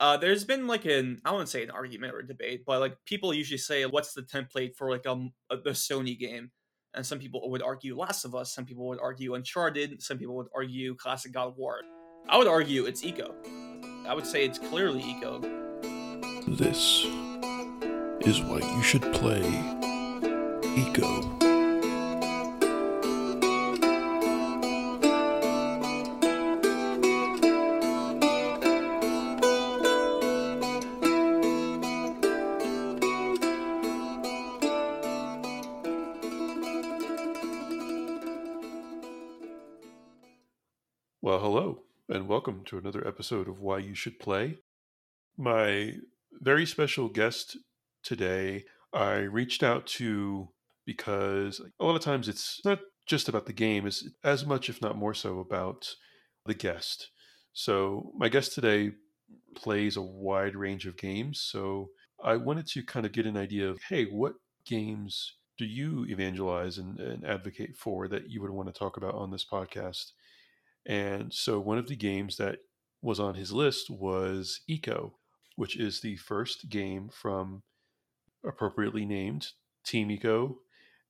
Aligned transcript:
Uh, 0.00 0.16
there's 0.16 0.44
been 0.44 0.66
like 0.66 0.84
an 0.84 1.20
I 1.24 1.32
wouldn't 1.32 1.48
say 1.48 1.62
an 1.64 1.70
argument 1.70 2.14
or 2.14 2.20
a 2.20 2.26
debate, 2.26 2.62
but 2.64 2.80
like 2.80 2.96
people 3.04 3.34
usually 3.34 3.58
say, 3.58 3.84
"What's 3.84 4.12
the 4.14 4.22
template 4.22 4.76
for 4.76 4.90
like 4.90 5.06
um, 5.06 5.32
a, 5.50 5.56
a 5.56 5.70
Sony 5.70 6.18
game?" 6.18 6.50
And 6.94 7.04
some 7.04 7.18
people 7.18 7.50
would 7.50 7.62
argue 7.62 7.96
Last 7.96 8.24
of 8.24 8.34
Us, 8.34 8.54
some 8.54 8.64
people 8.64 8.86
would 8.88 9.00
argue 9.00 9.34
Uncharted, 9.34 10.00
some 10.02 10.18
people 10.18 10.36
would 10.36 10.46
argue 10.54 10.94
classic 10.94 11.32
God 11.32 11.48
of 11.48 11.56
War. 11.56 11.80
I 12.28 12.38
would 12.38 12.46
argue 12.46 12.86
it's 12.86 13.02
Ico. 13.02 13.34
I 14.06 14.14
would 14.14 14.26
say 14.26 14.44
it's 14.44 14.58
clearly 14.58 15.02
Ico. 15.02 15.42
This 16.56 17.04
is 18.26 18.40
why 18.42 18.58
you 18.76 18.82
should 18.82 19.02
play 19.12 19.42
Ico. 20.62 21.37
Welcome 42.48 42.64
to 42.64 42.78
another 42.78 43.06
episode 43.06 43.46
of 43.46 43.60
Why 43.60 43.76
You 43.76 43.94
Should 43.94 44.18
Play. 44.18 44.56
My 45.36 45.96
very 46.40 46.64
special 46.64 47.10
guest 47.10 47.58
today, 48.02 48.64
I 48.90 49.16
reached 49.16 49.62
out 49.62 49.86
to 49.98 50.48
because 50.86 51.60
a 51.78 51.84
lot 51.84 51.94
of 51.94 52.00
times 52.00 52.26
it's 52.26 52.62
not 52.64 52.78
just 53.04 53.28
about 53.28 53.44
the 53.44 53.52
game, 53.52 53.86
it's 53.86 54.08
as 54.24 54.46
much, 54.46 54.70
if 54.70 54.80
not 54.80 54.96
more 54.96 55.12
so, 55.12 55.40
about 55.40 55.94
the 56.46 56.54
guest. 56.54 57.10
So, 57.52 58.12
my 58.16 58.30
guest 58.30 58.54
today 58.54 58.92
plays 59.54 59.98
a 59.98 60.02
wide 60.02 60.56
range 60.56 60.86
of 60.86 60.96
games. 60.96 61.42
So, 61.42 61.90
I 62.24 62.36
wanted 62.36 62.66
to 62.68 62.82
kind 62.82 63.04
of 63.04 63.12
get 63.12 63.26
an 63.26 63.36
idea 63.36 63.68
of 63.68 63.78
hey, 63.90 64.06
what 64.06 64.36
games 64.64 65.34
do 65.58 65.66
you 65.66 66.06
evangelize 66.06 66.78
and, 66.78 66.98
and 66.98 67.26
advocate 67.26 67.76
for 67.76 68.08
that 68.08 68.30
you 68.30 68.40
would 68.40 68.52
want 68.52 68.72
to 68.72 68.78
talk 68.78 68.96
about 68.96 69.16
on 69.16 69.30
this 69.30 69.44
podcast? 69.44 70.12
And 70.86 71.32
so 71.32 71.60
one 71.60 71.78
of 71.78 71.88
the 71.88 71.96
games 71.96 72.36
that 72.36 72.58
was 73.02 73.20
on 73.20 73.34
his 73.34 73.52
list 73.52 73.90
was 73.90 74.60
Ico, 74.68 75.12
which 75.56 75.76
is 75.76 76.00
the 76.00 76.16
first 76.16 76.68
game 76.68 77.10
from 77.12 77.62
appropriately 78.44 79.04
named 79.04 79.48
Team 79.84 80.08
Ico 80.08 80.56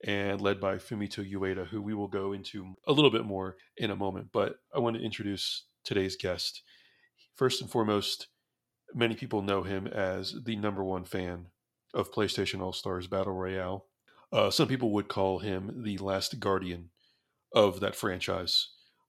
and 0.05 0.41
led 0.41 0.61
by 0.61 0.77
Fumito 0.77 1.29
Ueda, 1.29 1.67
who 1.67 1.83
we 1.83 1.95
will 1.95 2.09
go 2.09 2.33
into 2.33 2.75
a 2.87 2.93
little 2.93 3.11
bit 3.11 3.25
more 3.25 3.57
in 3.77 3.91
a 3.91 3.97
moment. 3.97 4.29
But 4.33 4.57
I 4.75 4.79
want 4.79 4.97
to 4.97 5.03
introduce 5.03 5.65
today's 5.85 6.17
guest. 6.17 6.63
First 7.35 7.61
and 7.61 7.71
foremost, 7.71 8.29
many 8.95 9.15
people 9.15 9.43
know 9.43 9.63
him 9.63 9.87
as 9.87 10.35
the 10.45 10.57
number 10.57 10.85
one 10.85 11.05
fan 11.05 11.47
of 11.95 12.13
PlayStation 12.13 12.61
All 12.61 12.73
Stars 12.73 13.07
Battle 13.07 13.33
Royale. 13.33 13.87
Uh, 14.33 14.51
some 14.51 14.69
people 14.69 14.93
would 14.93 15.09
call 15.09 15.39
him 15.39 15.83
the 15.85 15.99
last 15.99 16.39
guardian 16.39 16.91
of 17.55 17.81
that 17.81 17.97
franchise. 17.97 18.69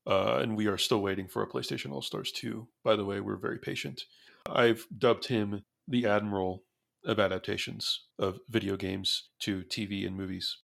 Uh, 0.09 0.39
and 0.41 0.57
we 0.57 0.65
are 0.65 0.77
still 0.77 1.01
waiting 1.01 1.27
for 1.27 1.43
a 1.43 1.47
PlayStation 1.47 1.91
All 1.91 2.01
Stars 2.01 2.31
2. 2.31 2.67
By 2.83 2.95
the 2.95 3.05
way, 3.05 3.19
we're 3.19 3.35
very 3.35 3.59
patient. 3.59 4.05
I've 4.49 4.87
dubbed 4.97 5.27
him 5.27 5.61
the 5.87 6.07
Admiral 6.07 6.63
of 7.05 7.19
adaptations 7.19 8.05
of 8.17 8.39
video 8.49 8.75
games 8.75 9.29
to 9.41 9.61
TV 9.61 10.07
and 10.07 10.17
movies. 10.17 10.57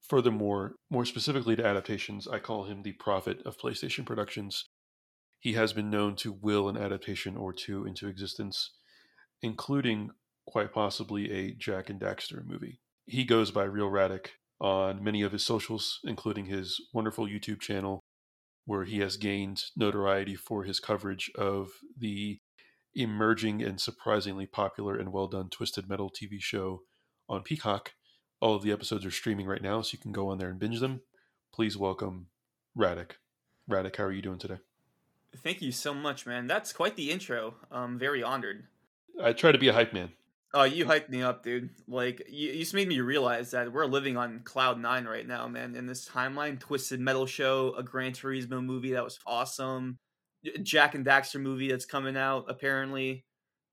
Furthermore, 0.00 0.76
more 0.90 1.04
specifically 1.04 1.56
to 1.56 1.66
adaptations, 1.66 2.28
I 2.28 2.38
call 2.38 2.64
him 2.64 2.82
the 2.82 2.92
prophet 2.92 3.40
of 3.44 3.58
PlayStation 3.58 4.06
productions. 4.06 4.66
He 5.40 5.54
has 5.54 5.72
been 5.72 5.90
known 5.90 6.14
to 6.16 6.32
will 6.32 6.68
an 6.68 6.76
adaptation 6.76 7.36
or 7.36 7.52
two 7.52 7.84
into 7.86 8.06
existence, 8.06 8.70
including 9.42 10.10
quite 10.46 10.72
possibly 10.72 11.32
a 11.32 11.52
Jak 11.52 11.90
and 11.90 12.00
Daxter 12.00 12.44
movie. 12.46 12.80
He 13.06 13.24
goes 13.24 13.50
by 13.50 13.64
Real 13.64 13.90
Radec 13.90 14.28
on 14.60 15.02
many 15.02 15.22
of 15.22 15.32
his 15.32 15.44
socials, 15.44 16.00
including 16.04 16.46
his 16.46 16.80
wonderful 16.92 17.26
YouTube 17.26 17.60
channel, 17.60 18.03
where 18.66 18.84
he 18.84 18.98
has 19.00 19.16
gained 19.16 19.62
notoriety 19.76 20.34
for 20.34 20.64
his 20.64 20.80
coverage 20.80 21.30
of 21.36 21.70
the 21.96 22.40
emerging 22.94 23.62
and 23.62 23.80
surprisingly 23.80 24.46
popular 24.46 24.96
and 24.96 25.12
well 25.12 25.26
done 25.26 25.50
Twisted 25.50 25.88
Metal 25.88 26.10
TV 26.10 26.40
show 26.40 26.82
on 27.28 27.42
Peacock. 27.42 27.92
All 28.40 28.54
of 28.54 28.62
the 28.62 28.72
episodes 28.72 29.04
are 29.04 29.10
streaming 29.10 29.46
right 29.46 29.62
now, 29.62 29.82
so 29.82 29.90
you 29.92 29.98
can 29.98 30.12
go 30.12 30.28
on 30.28 30.38
there 30.38 30.48
and 30.48 30.58
binge 30.58 30.80
them. 30.80 31.00
Please 31.52 31.76
welcome 31.76 32.26
Radec. 32.76 33.12
Radec, 33.70 33.96
how 33.96 34.04
are 34.04 34.12
you 34.12 34.22
doing 34.22 34.38
today? 34.38 34.58
Thank 35.36 35.62
you 35.62 35.72
so 35.72 35.94
much, 35.94 36.26
man. 36.26 36.46
That's 36.46 36.72
quite 36.72 36.96
the 36.96 37.10
intro. 37.10 37.54
I'm 37.70 37.98
very 37.98 38.22
honored. 38.22 38.66
I 39.22 39.32
try 39.32 39.52
to 39.52 39.58
be 39.58 39.68
a 39.68 39.72
hype 39.72 39.92
man. 39.92 40.12
Oh, 40.56 40.62
you 40.62 40.86
hyped 40.86 41.08
me 41.08 41.20
up, 41.20 41.42
dude. 41.42 41.70
Like 41.88 42.22
you, 42.28 42.52
you 42.52 42.60
just 42.60 42.74
made 42.74 42.86
me 42.86 43.00
realize 43.00 43.50
that 43.50 43.72
we're 43.72 43.86
living 43.86 44.16
on 44.16 44.40
cloud 44.44 44.80
nine 44.80 45.04
right 45.04 45.26
now, 45.26 45.48
man. 45.48 45.74
In 45.74 45.86
this 45.86 46.08
timeline, 46.08 46.60
Twisted 46.60 47.00
Metal 47.00 47.26
show, 47.26 47.74
a 47.76 47.82
Gran 47.82 48.12
Turismo 48.12 48.64
movie 48.64 48.92
that 48.92 49.02
was 49.02 49.18
awesome, 49.26 49.98
Jak 50.62 50.94
and 50.94 51.04
Daxter 51.04 51.40
movie 51.40 51.68
that's 51.68 51.84
coming 51.84 52.16
out 52.16 52.44
apparently, 52.48 53.24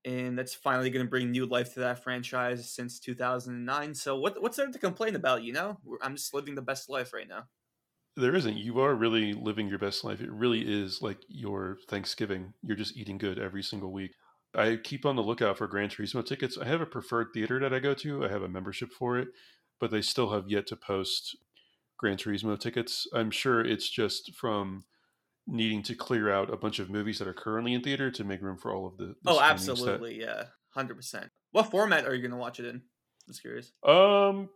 and 0.04 0.36
that's 0.36 0.54
finally 0.54 0.90
going 0.90 1.06
to 1.06 1.10
bring 1.10 1.30
new 1.30 1.46
life 1.46 1.72
to 1.74 1.80
that 1.80 2.02
franchise 2.02 2.68
since 2.68 2.98
2009. 2.98 3.94
So 3.94 4.18
what 4.18 4.42
what's 4.42 4.56
there 4.56 4.66
to 4.66 4.78
complain 4.78 5.14
about? 5.14 5.44
You 5.44 5.52
know, 5.52 5.78
I'm 6.02 6.16
just 6.16 6.34
living 6.34 6.56
the 6.56 6.62
best 6.62 6.90
life 6.90 7.12
right 7.12 7.28
now. 7.28 7.44
There 8.16 8.34
isn't. 8.34 8.56
You 8.56 8.80
are 8.80 8.94
really 8.94 9.32
living 9.32 9.68
your 9.68 9.78
best 9.78 10.02
life. 10.04 10.20
It 10.20 10.30
really 10.32 10.60
is 10.60 11.00
like 11.00 11.18
your 11.28 11.78
Thanksgiving. 11.88 12.52
You're 12.62 12.76
just 12.76 12.96
eating 12.96 13.18
good 13.18 13.38
every 13.38 13.62
single 13.62 13.92
week. 13.92 14.12
I 14.54 14.76
keep 14.76 15.06
on 15.06 15.16
the 15.16 15.22
lookout 15.22 15.58
for 15.58 15.66
Gran 15.66 15.88
Turismo 15.88 16.24
tickets. 16.24 16.58
I 16.58 16.66
have 16.66 16.80
a 16.80 16.86
preferred 16.86 17.28
theater 17.32 17.58
that 17.60 17.72
I 17.72 17.78
go 17.78 17.94
to. 17.94 18.24
I 18.24 18.28
have 18.28 18.42
a 18.42 18.48
membership 18.48 18.92
for 18.92 19.18
it, 19.18 19.28
but 19.80 19.90
they 19.90 20.02
still 20.02 20.30
have 20.30 20.48
yet 20.48 20.66
to 20.68 20.76
post 20.76 21.36
Gran 21.98 22.16
Turismo 22.16 22.58
tickets. 22.58 23.06
I'm 23.14 23.30
sure 23.30 23.60
it's 23.60 23.88
just 23.88 24.34
from 24.34 24.84
needing 25.46 25.82
to 25.84 25.94
clear 25.94 26.30
out 26.30 26.52
a 26.52 26.56
bunch 26.56 26.78
of 26.78 26.90
movies 26.90 27.18
that 27.18 27.28
are 27.28 27.34
currently 27.34 27.74
in 27.74 27.82
theater 27.82 28.10
to 28.10 28.24
make 28.24 28.42
room 28.42 28.58
for 28.58 28.74
all 28.74 28.86
of 28.86 28.96
the. 28.98 29.14
the 29.22 29.30
oh, 29.30 29.40
absolutely, 29.40 30.18
that... 30.18 30.24
yeah, 30.24 30.44
hundred 30.70 30.96
percent. 30.96 31.30
What 31.52 31.70
format 31.70 32.06
are 32.06 32.14
you 32.14 32.22
going 32.22 32.32
to 32.32 32.36
watch 32.36 32.60
it 32.60 32.66
in? 32.66 32.82
I'm 33.28 33.34
curious. 33.34 33.72
Um, 33.84 34.50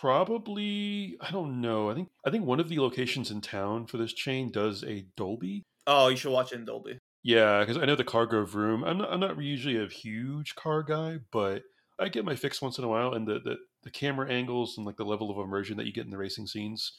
probably 0.00 1.16
I 1.20 1.30
don't 1.30 1.60
know. 1.60 1.90
I 1.90 1.94
think 1.94 2.08
I 2.26 2.30
think 2.30 2.44
one 2.44 2.60
of 2.60 2.68
the 2.68 2.78
locations 2.78 3.30
in 3.30 3.40
town 3.40 3.86
for 3.86 3.98
this 3.98 4.12
chain 4.12 4.50
does 4.50 4.84
a 4.84 5.06
Dolby. 5.16 5.62
Oh, 5.86 6.08
you 6.08 6.16
should 6.16 6.32
watch 6.32 6.52
it 6.52 6.56
in 6.56 6.64
Dolby. 6.64 6.98
Yeah, 7.24 7.60
because 7.60 7.78
I 7.78 7.86
know 7.86 7.96
the 7.96 8.04
cargo 8.04 8.44
Room. 8.44 8.84
I'm 8.84 8.98
not, 8.98 9.10
I'm 9.10 9.18
not 9.18 9.42
usually 9.42 9.82
a 9.82 9.88
huge 9.88 10.54
car 10.54 10.82
guy, 10.82 11.18
but 11.32 11.62
I 11.98 12.08
get 12.08 12.24
my 12.24 12.36
fix 12.36 12.60
once 12.60 12.76
in 12.78 12.84
a 12.84 12.88
while, 12.88 13.14
and 13.14 13.26
the, 13.26 13.40
the 13.40 13.56
the 13.82 13.90
camera 13.90 14.30
angles 14.30 14.76
and 14.76 14.86
like 14.86 14.96
the 14.96 15.04
level 15.04 15.30
of 15.30 15.38
immersion 15.38 15.76
that 15.78 15.86
you 15.86 15.92
get 15.92 16.04
in 16.04 16.10
the 16.10 16.18
racing 16.18 16.46
scenes 16.46 16.92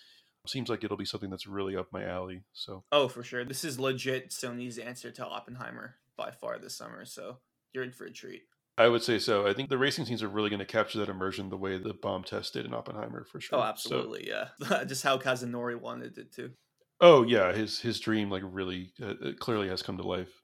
seems 0.48 0.70
like 0.70 0.84
it'll 0.84 0.98
be 0.98 1.06
something 1.06 1.30
that's 1.30 1.48
really 1.48 1.76
up 1.76 1.88
my 1.92 2.04
alley. 2.04 2.44
So 2.54 2.84
oh, 2.92 3.08
for 3.08 3.24
sure, 3.24 3.46
this 3.46 3.64
is 3.64 3.80
legit 3.80 4.32
Sony's 4.32 4.78
answer 4.78 5.12
to 5.12 5.26
Oppenheimer 5.26 5.96
by 6.18 6.32
far 6.32 6.58
this 6.58 6.76
summer. 6.76 7.06
So 7.06 7.38
you're 7.74 7.84
in 7.84 7.92
for 7.92 8.06
a 8.06 8.12
treat. 8.12 8.44
I 8.78 8.88
would 8.88 9.04
say 9.04 9.20
so. 9.20 9.48
I 9.48 9.54
think 9.54 9.70
the 9.70 9.78
racing 9.78 10.06
scenes 10.06 10.22
are 10.22 10.28
really 10.28 10.50
going 10.50 10.60
to 10.60 10.66
capture 10.66 11.00
that 11.00 11.10
immersion 11.10 11.50
the 11.50 11.58
way 11.58 11.78
the 11.78 11.94
bomb 11.94 12.24
test 12.24 12.54
did 12.54 12.66
in 12.66 12.74
Oppenheimer 12.74 13.24
for 13.24 13.38
oh, 13.38 13.40
sure. 13.40 13.60
Oh, 13.60 13.64
absolutely, 13.64 14.28
so, 14.28 14.48
yeah. 14.70 14.84
Just 14.86 15.04
how 15.04 15.18
Kazunori 15.18 15.80
wanted 15.80 16.18
it 16.18 16.34
to. 16.34 16.52
Oh 17.02 17.24
yeah, 17.24 17.52
his 17.54 17.80
his 17.80 18.00
dream 18.00 18.30
like 18.30 18.44
really 18.46 18.94
uh, 19.04 19.14
clearly 19.40 19.68
has 19.68 19.82
come 19.82 19.98
to 19.98 20.08
life. 20.08 20.42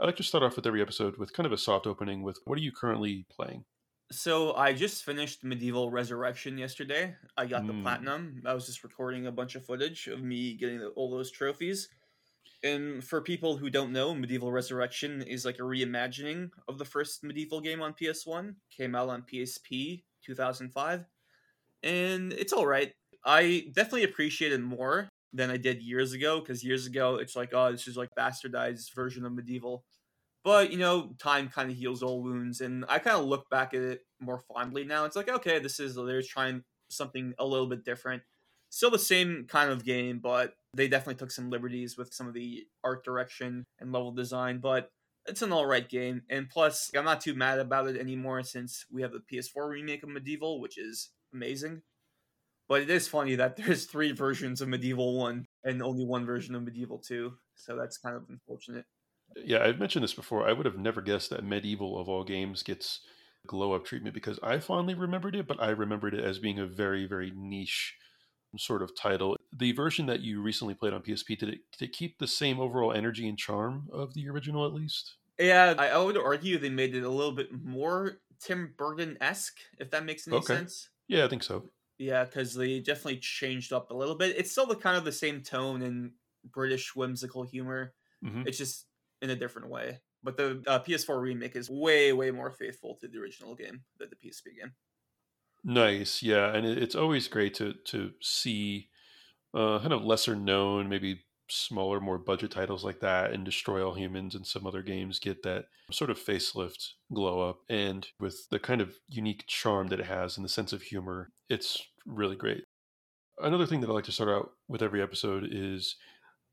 I 0.00 0.06
like 0.06 0.16
to 0.16 0.22
start 0.22 0.44
off 0.44 0.56
with 0.56 0.66
every 0.66 0.80
episode 0.80 1.18
with 1.18 1.32
kind 1.32 1.46
of 1.46 1.52
a 1.52 1.58
soft 1.58 1.86
opening 1.86 2.22
with 2.22 2.38
what 2.44 2.58
are 2.58 2.62
you 2.62 2.72
currently 2.72 3.26
playing? 3.30 3.64
So 4.12 4.54
I 4.54 4.72
just 4.72 5.04
finished 5.04 5.44
MediEvil 5.44 5.92
Resurrection 5.92 6.58
yesterday. 6.58 7.14
I 7.36 7.46
got 7.46 7.62
mm. 7.62 7.68
the 7.68 7.82
platinum. 7.82 8.42
I 8.46 8.54
was 8.54 8.66
just 8.66 8.82
recording 8.82 9.26
a 9.26 9.32
bunch 9.32 9.56
of 9.56 9.64
footage 9.64 10.06
of 10.06 10.22
me 10.22 10.54
getting 10.54 10.80
all 10.96 11.10
those 11.10 11.30
trophies. 11.30 11.88
And 12.64 13.04
for 13.04 13.20
people 13.20 13.56
who 13.56 13.70
don't 13.70 13.92
know, 13.92 14.14
MediEvil 14.14 14.50
Resurrection 14.52 15.22
is 15.22 15.44
like 15.44 15.58
a 15.58 15.62
reimagining 15.62 16.50
of 16.66 16.78
the 16.78 16.84
first 16.84 17.22
MediEvil 17.22 17.62
game 17.62 17.82
on 17.82 17.94
PS1. 17.94 18.54
Came 18.76 18.94
out 18.94 19.10
on 19.10 19.22
PSP 19.22 20.02
2005. 20.24 21.04
And 21.82 22.32
it's 22.32 22.52
all 22.52 22.66
right. 22.66 22.92
I 23.24 23.66
definitely 23.74 24.04
appreciate 24.04 24.52
it 24.52 24.60
more 24.60 25.09
than 25.32 25.50
I 25.50 25.56
did 25.56 25.82
years 25.82 26.12
ago 26.12 26.40
because 26.40 26.64
years 26.64 26.86
ago 26.86 27.16
it's 27.16 27.36
like 27.36 27.50
oh 27.52 27.72
this 27.72 27.86
is 27.86 27.96
like 27.96 28.10
bastardized 28.18 28.94
version 28.94 29.24
of 29.24 29.32
MediEvil, 29.32 29.82
but 30.44 30.72
you 30.72 30.78
know 30.78 31.14
time 31.18 31.48
kind 31.48 31.70
of 31.70 31.76
heals 31.76 32.02
all 32.02 32.22
wounds 32.22 32.60
and 32.60 32.84
I 32.88 32.98
kind 32.98 33.16
of 33.16 33.26
look 33.26 33.48
back 33.50 33.74
at 33.74 33.82
it 33.82 34.00
more 34.20 34.42
fondly 34.52 34.84
now. 34.84 35.04
It's 35.04 35.16
like 35.16 35.28
okay 35.28 35.58
this 35.58 35.80
is 35.80 35.94
they're 35.94 36.22
trying 36.22 36.62
something 36.88 37.34
a 37.38 37.46
little 37.46 37.68
bit 37.68 37.84
different, 37.84 38.22
still 38.70 38.90
the 38.90 38.98
same 38.98 39.46
kind 39.48 39.70
of 39.70 39.84
game, 39.84 40.18
but 40.22 40.54
they 40.74 40.88
definitely 40.88 41.14
took 41.16 41.30
some 41.30 41.50
liberties 41.50 41.96
with 41.96 42.12
some 42.12 42.26
of 42.26 42.34
the 42.34 42.64
art 42.84 43.04
direction 43.04 43.64
and 43.78 43.92
level 43.92 44.12
design, 44.12 44.58
but. 44.58 44.90
It's 45.26 45.42
an 45.42 45.52
alright 45.52 45.86
game, 45.86 46.22
and 46.30 46.48
plus, 46.48 46.90
I'm 46.96 47.04
not 47.04 47.20
too 47.20 47.34
mad 47.34 47.58
about 47.58 47.86
it 47.86 48.00
anymore 48.00 48.42
since 48.42 48.86
we 48.90 49.02
have 49.02 49.12
the 49.12 49.20
PS4 49.20 49.68
remake 49.68 50.02
of 50.02 50.08
MediEvil, 50.08 50.60
which 50.60 50.78
is 50.78 51.10
amazing. 51.32 51.82
But 52.70 52.82
it 52.82 52.90
is 52.90 53.08
funny 53.08 53.34
that 53.34 53.56
there's 53.56 53.84
three 53.84 54.12
versions 54.12 54.60
of 54.60 54.68
MediEvil 54.68 55.18
1 55.18 55.46
and 55.64 55.82
only 55.82 56.06
one 56.06 56.24
version 56.24 56.54
of 56.54 56.62
MediEvil 56.62 57.04
2. 57.04 57.36
So 57.56 57.76
that's 57.76 57.98
kind 57.98 58.14
of 58.14 58.26
unfortunate. 58.28 58.84
Yeah, 59.36 59.64
I've 59.64 59.80
mentioned 59.80 60.04
this 60.04 60.14
before. 60.14 60.48
I 60.48 60.52
would 60.52 60.66
have 60.66 60.78
never 60.78 61.02
guessed 61.02 61.30
that 61.30 61.44
MediEvil 61.44 62.00
of 62.00 62.08
all 62.08 62.22
games 62.22 62.62
gets 62.62 63.00
glow 63.44 63.72
up 63.72 63.84
treatment 63.84 64.14
because 64.14 64.38
I 64.40 64.60
fondly 64.60 64.94
remembered 64.94 65.34
it, 65.34 65.48
but 65.48 65.60
I 65.60 65.70
remembered 65.70 66.14
it 66.14 66.22
as 66.22 66.38
being 66.38 66.60
a 66.60 66.66
very, 66.66 67.06
very 67.06 67.32
niche 67.34 67.96
sort 68.56 68.82
of 68.82 68.96
title. 68.96 69.36
The 69.52 69.72
version 69.72 70.06
that 70.06 70.20
you 70.20 70.40
recently 70.40 70.74
played 70.74 70.92
on 70.92 71.02
PSP, 71.02 71.38
did 71.38 71.48
it, 71.48 71.60
did 71.76 71.88
it 71.88 71.92
keep 71.92 72.18
the 72.18 72.28
same 72.28 72.60
overall 72.60 72.92
energy 72.92 73.28
and 73.28 73.36
charm 73.36 73.88
of 73.92 74.14
the 74.14 74.28
original 74.28 74.64
at 74.64 74.72
least? 74.72 75.16
Yeah, 75.40 75.74
I, 75.76 75.98
would 75.98 76.16
argue 76.16 76.58
they 76.58 76.70
made 76.70 76.94
it 76.94 77.02
a 77.02 77.08
little 77.08 77.32
bit 77.32 77.48
more 77.64 78.18
Tim 78.40 78.74
Burton 78.76 79.18
esque, 79.20 79.58
if 79.78 79.90
that 79.90 80.04
makes 80.04 80.28
any 80.28 80.36
Okay. 80.36 80.54
sense. 80.54 80.88
Yeah, 81.08 81.24
I 81.24 81.28
think 81.28 81.42
so. 81.42 81.68
Yeah, 82.00 82.24
because 82.24 82.54
they 82.54 82.80
definitely 82.80 83.18
changed 83.18 83.72
up 83.72 83.90
a 83.90 83.94
little 83.94 84.14
bit. 84.14 84.36
It's 84.36 84.50
still 84.50 84.66
the 84.66 84.76
kind 84.76 84.96
of 84.96 85.04
the 85.04 85.12
same 85.12 85.42
tone 85.42 85.82
and 85.82 86.14
British 86.44 86.96
whimsical 86.96 87.42
humor. 87.44 87.94
hmm 88.22 88.42
It's 88.44 88.56
just 88.58 88.86
in 89.20 89.28
a 89.30 89.36
different 89.36 89.68
way. 89.68 90.00
But 90.22 90.36
the 90.38 90.64
uh, 90.66 90.78
PS4 90.80 91.20
remake 91.20 91.56
is 91.56 91.70
way, 91.70 92.12
way 92.12 92.30
more 92.30 92.50
faithful 92.50 92.96
to 92.96 93.08
the 93.08 93.18
original 93.18 93.54
game 93.54 93.84
than 93.98 94.10
the 94.10 94.16
PSP 94.16 94.54
game. 94.54 94.74
Nice, 95.62 96.22
yeah, 96.22 96.54
and 96.54 96.64
it's 96.66 96.94
always 96.94 97.28
great 97.28 97.54
to 97.54 97.74
to 97.74 98.14
see 98.22 98.90
uh, 99.54 99.80
kind 99.80 99.92
of 99.94 100.04
lesser 100.04 100.36
known, 100.36 100.88
maybe 100.88 101.24
smaller, 101.50 102.00
more 102.00 102.18
budget 102.18 102.52
titles 102.52 102.84
like 102.84 103.00
that, 103.00 103.32
and 103.32 103.44
Destroy 103.44 103.84
All 103.86 103.94
Humans 103.94 104.34
and 104.36 104.46
some 104.46 104.66
other 104.66 104.82
games 104.82 105.20
get 105.20 105.42
that 105.44 105.66
sort 105.92 106.10
of 106.10 106.18
facelift 106.18 106.94
glow 107.14 107.48
up, 107.48 107.62
and 107.70 108.08
with 108.20 108.48
the 108.50 108.60
kind 108.60 108.80
of 108.82 108.98
unique 109.08 109.46
charm 109.48 109.88
that 109.88 110.00
it 110.00 110.06
has 110.06 110.36
and 110.38 110.44
the 110.44 110.50
sense 110.50 110.72
of 110.74 110.82
humor, 110.82 111.32
it's 111.50 111.86
really 112.06 112.36
great. 112.36 112.64
Another 113.38 113.66
thing 113.66 113.80
that 113.80 113.90
I 113.90 113.92
like 113.92 114.04
to 114.04 114.12
start 114.12 114.30
out 114.30 114.50
with 114.68 114.82
every 114.82 115.02
episode 115.02 115.48
is 115.50 115.96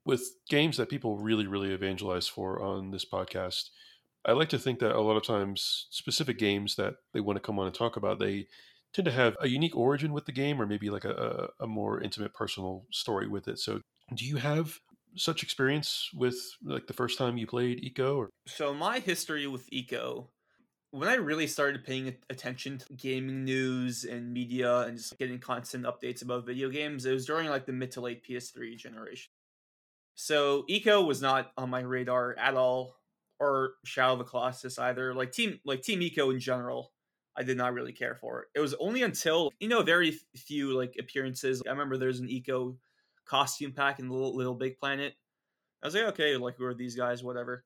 with 0.05 0.31
games 0.49 0.77
that 0.77 0.89
people 0.89 1.17
really, 1.17 1.47
really 1.47 1.73
evangelize 1.73 2.27
for 2.27 2.61
on 2.61 2.91
this 2.91 3.05
podcast. 3.05 3.69
I 4.25 4.31
like 4.31 4.49
to 4.49 4.59
think 4.59 4.79
that 4.79 4.95
a 4.95 5.01
lot 5.01 5.17
of 5.17 5.23
times 5.23 5.88
specific 5.89 6.38
games 6.38 6.75
that 6.75 6.95
they 7.13 7.19
want 7.19 7.38
to 7.38 7.41
come 7.41 7.59
on 7.59 7.65
and 7.65 7.75
talk 7.75 7.97
about, 7.97 8.19
they 8.19 8.47
tend 8.94 9.05
to 9.05 9.11
have 9.11 9.35
a 9.41 9.47
unique 9.47 9.75
origin 9.75 10.13
with 10.13 10.25
the 10.25 10.31
game 10.31 10.61
or 10.61 10.65
maybe 10.65 10.89
like 10.89 11.05
a, 11.05 11.50
a, 11.59 11.67
more 11.67 12.01
intimate 12.01 12.33
personal 12.33 12.85
story 12.91 13.27
with 13.27 13.47
it. 13.47 13.59
So 13.59 13.81
do 14.15 14.25
you 14.25 14.38
have 14.38 14.79
such 15.15 15.43
experience 15.43 16.09
with 16.13 16.38
like 16.63 16.88
the 16.88 16.93
first 16.93 17.17
time 17.17 17.38
you 17.38 17.47
played 17.47 17.83
Ico 17.83 18.17
or 18.17 18.29
So 18.47 18.73
my 18.73 19.00
history 19.00 19.47
with 19.47 19.69
Ico, 19.71 20.27
when 20.92 21.10
I 21.10 21.16
really 21.16 21.48
started 21.48 21.84
paying 21.84 22.16
attention 22.30 22.78
to 22.78 22.94
gaming 22.94 23.44
news 23.44 24.06
and 24.06 24.34
media 24.34 24.80
and 24.81 24.98
just 24.98 25.18
getting 25.18 25.39
constant 25.39 25.86
updates 25.86 26.22
about 26.22 26.45
video 26.45 26.69
games, 26.69 27.06
it 27.06 27.12
was 27.12 27.25
during 27.25 27.50
like 27.50 27.66
the 27.66 27.74
mid 27.74 27.92
to 27.92 28.01
late 28.01 28.25
PS3 28.25 28.78
generation. 28.78 29.31
So 30.16 30.63
Ico 30.69 31.06
was 31.06 31.22
not 31.22 31.51
on 31.57 31.69
my 31.69 31.81
radar 31.81 32.36
at 32.39 32.56
all, 32.56 32.95
or 33.39 33.74
Shadow 33.86 34.13
of 34.13 34.19
the 34.19 34.25
Colossus 34.25 34.80
either. 34.80 35.13
Like 35.13 35.31
team, 35.31 35.60
like 35.66 35.81
Team 35.81 36.00
Ico 36.00 36.34
in 36.34 36.39
general, 36.39 36.92
I 37.38 37.44
did 37.44 37.57
not 37.57 37.74
really 37.74 37.94
care 37.94 38.16
for. 38.16 38.48
It 38.56 38.60
was 38.60 38.74
only 38.80 39.04
until 39.04 39.51
you 39.60 39.68
know 39.68 39.84
very 39.84 40.18
few 40.36 40.75
like 40.75 40.95
appearances. 41.00 41.62
I 41.68 41.72
remember 41.72 41.98
there's 41.98 42.19
an 42.19 42.30
Ico 42.30 42.78
costume 43.25 43.74
pack 43.74 44.00
in 44.00 44.10
Little, 44.10 44.36
Little 44.36 44.56
Big 44.56 44.80
Planet. 44.80 45.13
I 45.84 45.88
was 45.88 45.94
like, 45.94 46.06
okay, 46.06 46.36
like 46.38 46.56
who 46.57 46.66
are 46.66 46.74
these 46.74 46.95
guys? 46.95 47.24
Whatever. 47.24 47.63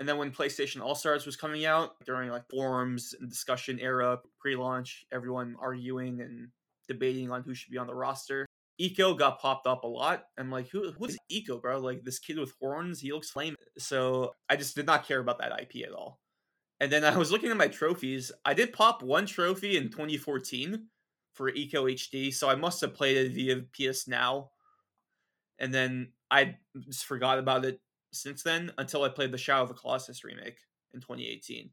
And 0.00 0.08
then 0.08 0.16
when 0.16 0.30
PlayStation 0.30 0.80
All 0.80 0.94
Stars 0.94 1.26
was 1.26 1.36
coming 1.36 1.64
out 1.64 1.96
during 2.04 2.30
like 2.30 2.48
forums 2.48 3.14
and 3.18 3.28
discussion 3.28 3.78
era, 3.80 4.18
pre-launch, 4.38 5.06
everyone 5.12 5.56
arguing 5.60 6.20
and 6.20 6.48
debating 6.86 7.30
on 7.30 7.42
who 7.42 7.54
should 7.54 7.72
be 7.72 7.78
on 7.78 7.86
the 7.86 7.94
roster. 7.94 8.46
Ico 8.80 9.18
got 9.18 9.40
popped 9.40 9.66
up 9.66 9.82
a 9.82 9.88
lot. 9.88 10.24
I'm 10.38 10.50
like, 10.50 10.68
who 10.68 10.92
who's 10.92 11.16
Ico, 11.32 11.60
bro? 11.60 11.80
Like 11.80 12.04
this 12.04 12.20
kid 12.20 12.38
with 12.38 12.54
horns, 12.60 13.00
he 13.00 13.12
looks 13.12 13.34
lame. 13.34 13.56
So 13.76 14.34
I 14.48 14.56
just 14.56 14.76
did 14.76 14.86
not 14.86 15.06
care 15.06 15.18
about 15.18 15.38
that 15.38 15.60
IP 15.60 15.84
at 15.86 15.92
all. 15.92 16.20
And 16.80 16.92
then 16.92 17.04
I 17.04 17.16
was 17.16 17.32
looking 17.32 17.50
at 17.50 17.56
my 17.56 17.66
trophies. 17.66 18.30
I 18.44 18.54
did 18.54 18.72
pop 18.72 19.02
one 19.02 19.26
trophy 19.26 19.76
in 19.76 19.90
2014 19.90 20.86
for 21.34 21.50
Ico 21.50 21.92
HD, 21.92 22.32
so 22.32 22.48
I 22.48 22.54
must 22.54 22.80
have 22.80 22.94
played 22.94 23.16
it 23.16 23.32
via 23.32 23.62
PS 23.90 24.06
Now. 24.06 24.50
And 25.58 25.74
then 25.74 26.12
I 26.30 26.56
just 26.88 27.04
forgot 27.04 27.40
about 27.40 27.64
it 27.64 27.80
since 28.12 28.42
then 28.42 28.72
until 28.78 29.02
I 29.02 29.08
played 29.08 29.32
the 29.32 29.38
Shadow 29.38 29.62
of 29.62 29.68
the 29.68 29.74
Colossus 29.74 30.24
remake 30.24 30.58
in 30.94 31.00
2018. 31.00 31.70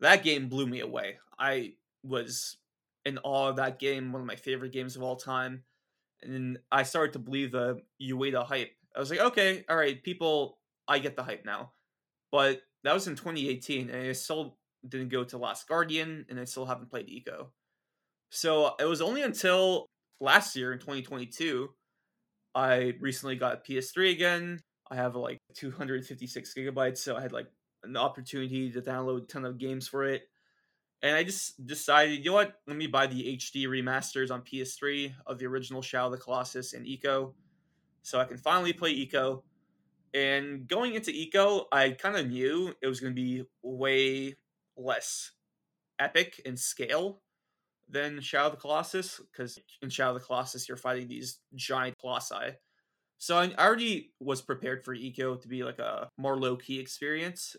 That 0.00 0.22
game 0.22 0.48
blew 0.48 0.66
me 0.66 0.80
away. 0.80 1.18
I 1.38 1.74
was 2.02 2.58
in 3.04 3.18
awe 3.18 3.48
of 3.48 3.56
that 3.56 3.78
game, 3.78 4.12
one 4.12 4.20
of 4.20 4.26
my 4.26 4.36
favorite 4.36 4.72
games 4.72 4.96
of 4.96 5.02
all 5.02 5.16
time. 5.16 5.62
And 6.22 6.58
I 6.72 6.82
started 6.82 7.12
to 7.14 7.18
believe 7.18 7.52
the 7.52 7.80
Ueda 8.02 8.44
hype. 8.44 8.72
I 8.94 9.00
was 9.00 9.10
like, 9.10 9.20
okay, 9.20 9.64
all 9.68 9.76
right, 9.76 10.02
people, 10.02 10.58
I 10.88 10.98
get 10.98 11.16
the 11.16 11.22
hype 11.22 11.44
now. 11.44 11.72
But 12.32 12.62
that 12.84 12.94
was 12.94 13.06
in 13.06 13.16
2018, 13.16 13.90
and 13.90 14.08
I 14.08 14.12
still 14.12 14.58
didn't 14.88 15.10
go 15.10 15.24
to 15.24 15.38
Last 15.38 15.68
Guardian, 15.68 16.26
and 16.28 16.40
I 16.40 16.44
still 16.44 16.66
haven't 16.66 16.90
played 16.90 17.08
Ico. 17.08 17.48
So 18.30 18.74
it 18.80 18.84
was 18.84 19.00
only 19.00 19.22
until 19.22 19.86
last 20.20 20.56
year 20.56 20.72
in 20.72 20.78
2022 20.78 21.68
I 22.56 22.94
recently 23.00 23.36
got 23.36 23.54
a 23.54 23.70
PS3 23.72 24.12
again. 24.12 24.60
I 24.90 24.96
have 24.96 25.16
like 25.16 25.38
256 25.54 26.54
gigabytes, 26.54 26.98
so 26.98 27.16
I 27.16 27.20
had 27.20 27.32
like 27.32 27.48
an 27.82 27.96
opportunity 27.96 28.70
to 28.70 28.80
download 28.80 29.24
a 29.24 29.26
ton 29.26 29.44
of 29.44 29.58
games 29.58 29.88
for 29.88 30.04
it. 30.04 30.22
And 31.02 31.14
I 31.14 31.24
just 31.24 31.66
decided, 31.66 32.18
you 32.18 32.26
know 32.26 32.34
what? 32.34 32.54
Let 32.66 32.76
me 32.76 32.86
buy 32.86 33.06
the 33.06 33.36
HD 33.36 33.66
remasters 33.66 34.30
on 34.30 34.42
PS3 34.42 35.12
of 35.26 35.38
the 35.38 35.46
original 35.46 35.82
Shadow 35.82 36.06
of 36.06 36.12
the 36.12 36.18
Colossus 36.18 36.72
and 36.72 36.86
Ico, 36.86 37.34
so 38.02 38.18
I 38.18 38.24
can 38.24 38.38
finally 38.38 38.72
play 38.72 38.94
Ico. 39.06 39.42
And 40.14 40.66
going 40.66 40.94
into 40.94 41.10
Ico, 41.12 41.64
I 41.72 41.90
kind 41.90 42.16
of 42.16 42.28
knew 42.28 42.72
it 42.80 42.86
was 42.86 43.00
going 43.00 43.14
to 43.14 43.20
be 43.20 43.44
way 43.62 44.36
less 44.76 45.32
epic 45.98 46.40
in 46.44 46.56
scale 46.56 47.20
than 47.88 48.20
Shadow 48.20 48.46
of 48.46 48.52
the 48.52 48.58
Colossus, 48.58 49.20
because 49.30 49.58
in 49.82 49.90
Shadow 49.90 50.16
of 50.16 50.20
the 50.20 50.26
Colossus, 50.26 50.68
you're 50.68 50.76
fighting 50.76 51.08
these 51.08 51.40
giant 51.54 51.96
colossi. 51.98 52.56
So 53.18 53.38
I 53.38 53.52
already 53.58 54.12
was 54.20 54.42
prepared 54.42 54.84
for 54.84 54.94
Ico 54.94 55.40
to 55.40 55.48
be 55.48 55.64
like 55.64 55.78
a 55.78 56.10
more 56.18 56.38
low 56.38 56.56
key 56.56 56.78
experience. 56.78 57.56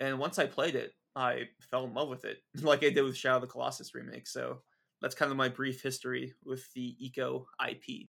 And 0.00 0.18
once 0.18 0.38
I 0.38 0.46
played 0.46 0.74
it, 0.74 0.92
I 1.16 1.48
fell 1.70 1.84
in 1.84 1.94
love 1.94 2.08
with 2.08 2.24
it, 2.24 2.38
like 2.62 2.84
I 2.84 2.90
did 2.90 3.02
with 3.02 3.16
Shadow 3.16 3.36
of 3.36 3.42
the 3.42 3.46
Colossus 3.46 3.94
remake. 3.94 4.26
So 4.26 4.62
that's 5.00 5.14
kind 5.14 5.30
of 5.30 5.36
my 5.36 5.48
brief 5.48 5.82
history 5.82 6.34
with 6.44 6.64
the 6.74 6.96
Ico 7.02 7.44
IP. 7.68 8.08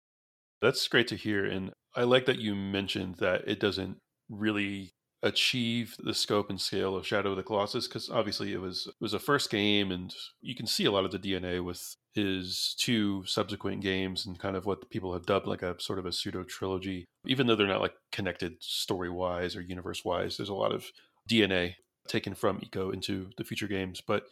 That's 0.62 0.88
great 0.88 1.08
to 1.08 1.16
hear. 1.16 1.44
And 1.44 1.72
I 1.94 2.04
like 2.04 2.26
that 2.26 2.38
you 2.38 2.54
mentioned 2.54 3.16
that 3.16 3.42
it 3.46 3.60
doesn't 3.60 3.98
really 4.30 4.94
achieve 5.24 5.96
the 6.04 6.12
scope 6.12 6.50
and 6.50 6.60
scale 6.60 6.94
of 6.94 7.06
Shadow 7.06 7.30
of 7.30 7.36
the 7.36 7.42
Colossus 7.42 7.88
because 7.88 8.10
obviously 8.10 8.52
it 8.52 8.60
was 8.60 8.86
it 8.86 8.94
was 9.00 9.14
a 9.14 9.18
first 9.18 9.50
game 9.50 9.90
and 9.90 10.14
you 10.42 10.54
can 10.54 10.66
see 10.66 10.84
a 10.84 10.92
lot 10.92 11.06
of 11.06 11.10
the 11.10 11.18
DNA 11.18 11.64
with 11.64 11.96
his 12.12 12.76
two 12.78 13.24
subsequent 13.24 13.80
games 13.80 14.26
and 14.26 14.38
kind 14.38 14.54
of 14.54 14.66
what 14.66 14.90
people 14.90 15.14
have 15.14 15.24
dubbed 15.24 15.46
like 15.46 15.62
a 15.62 15.80
sort 15.80 15.98
of 15.98 16.04
a 16.04 16.12
pseudo 16.12 16.44
trilogy. 16.44 17.06
Even 17.26 17.46
though 17.46 17.56
they're 17.56 17.66
not 17.66 17.80
like 17.80 17.94
connected 18.12 18.62
story 18.62 19.08
wise 19.08 19.56
or 19.56 19.62
universe 19.62 20.04
wise 20.04 20.36
there's 20.36 20.50
a 20.50 20.54
lot 20.54 20.72
of 20.72 20.84
DNA 21.28 21.76
taken 22.06 22.34
from 22.34 22.60
Ico 22.60 22.92
into 22.92 23.30
the 23.38 23.44
future 23.44 23.66
games 23.66 24.02
but 24.06 24.24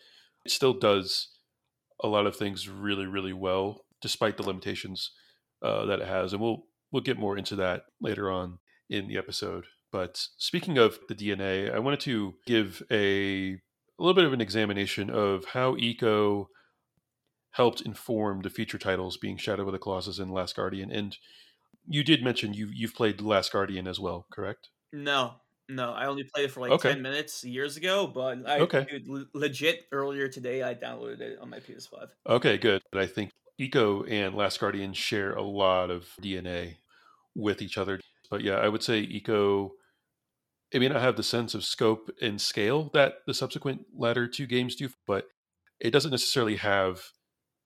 it 0.44 0.52
still 0.52 0.74
does 0.74 1.28
a 2.04 2.06
lot 2.06 2.26
of 2.26 2.36
things 2.36 2.68
really 2.68 3.06
really 3.06 3.32
well 3.32 3.86
despite 4.02 4.36
the 4.36 4.42
limitations 4.42 5.12
uh, 5.62 5.86
that 5.86 6.00
it 6.00 6.06
has 6.08 6.34
and 6.34 6.42
we'll 6.42 6.64
we'll 6.90 7.02
get 7.02 7.18
more 7.18 7.38
into 7.38 7.56
that 7.56 7.84
later 7.98 8.30
on 8.30 8.58
in 8.90 9.08
the 9.08 9.16
episode 9.16 9.64
but 9.92 10.26
speaking 10.38 10.78
of 10.78 10.98
the 11.08 11.14
DNA, 11.14 11.70
I 11.70 11.78
wanted 11.78 12.00
to 12.00 12.34
give 12.46 12.82
a, 12.90 13.52
a 13.54 13.60
little 13.98 14.14
bit 14.14 14.24
of 14.24 14.32
an 14.32 14.40
examination 14.40 15.10
of 15.10 15.46
how 15.46 15.74
Ico 15.76 16.46
helped 17.50 17.80
inform 17.82 18.40
the 18.42 18.50
feature 18.50 18.78
titles 18.78 19.16
being 19.16 19.36
Shadow 19.36 19.64
of 19.66 19.70
the 19.72 19.78
Colossus 19.78 20.18
and 20.18 20.32
Last 20.32 20.56
Guardian. 20.56 20.90
And 20.90 21.16
you 21.86 22.04
did 22.04 22.22
mention 22.22 22.54
you 22.54 22.68
you've 22.72 22.94
played 22.94 23.20
Last 23.20 23.52
Guardian 23.52 23.88
as 23.88 24.00
well, 24.00 24.26
correct? 24.32 24.70
No, 24.92 25.40
no, 25.68 25.92
I 25.92 26.06
only 26.06 26.24
played 26.24 26.46
it 26.46 26.52
for 26.52 26.60
like 26.60 26.76
Okay. 26.76 26.96
10 26.96 27.02
minutes 27.02 27.44
years 27.44 27.76
ago, 27.76 28.06
but 28.06 28.46
I 28.48 28.64
Okay. 28.64 28.86
dude, 28.88 29.06
legit 29.34 29.86
earlier 29.92 30.28
today 30.28 30.62
I 30.62 30.74
downloaded 30.74 31.20
it 31.20 31.38
on 31.38 31.48
my 31.50 31.60
PS5. 31.60 32.14
Okay, 32.26 32.58
good. 32.58 32.82
But 32.90 33.00
I 33.02 33.06
think 33.06 33.30
Ico 33.60 34.08
and 34.10 34.34
Last 34.34 34.60
Guardian 34.60 34.92
share 34.92 35.32
a 35.34 35.42
lot 35.42 35.90
of 35.90 36.14
DNA 36.20 36.78
with 37.34 37.62
each 37.62 37.78
other. 37.78 38.00
But 38.30 38.42
yeah, 38.42 38.56
I 38.56 38.68
would 38.68 38.82
say 38.82 39.06
Ico 39.06 39.70
it 40.72 40.80
may 40.80 40.88
not 40.88 41.02
have 41.02 41.16
the 41.16 41.22
sense 41.22 41.54
of 41.54 41.64
scope 41.64 42.10
and 42.20 42.40
scale 42.40 42.90
that 42.94 43.16
the 43.26 43.34
subsequent 43.34 43.82
latter 43.94 44.26
two 44.26 44.46
games 44.46 44.74
do, 44.74 44.88
but 45.06 45.26
it 45.78 45.90
doesn't 45.90 46.10
necessarily 46.10 46.56
have 46.56 47.02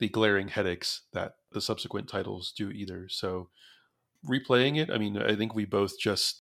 the 0.00 0.08
glaring 0.08 0.48
headaches 0.48 1.02
that 1.12 1.34
the 1.52 1.60
subsequent 1.60 2.08
titles 2.08 2.52
do 2.56 2.70
either. 2.70 3.08
So 3.08 3.48
replaying 4.28 4.76
it, 4.76 4.90
I 4.90 4.98
mean, 4.98 5.16
I 5.16 5.36
think 5.36 5.54
we 5.54 5.64
both 5.64 5.98
just 5.98 6.42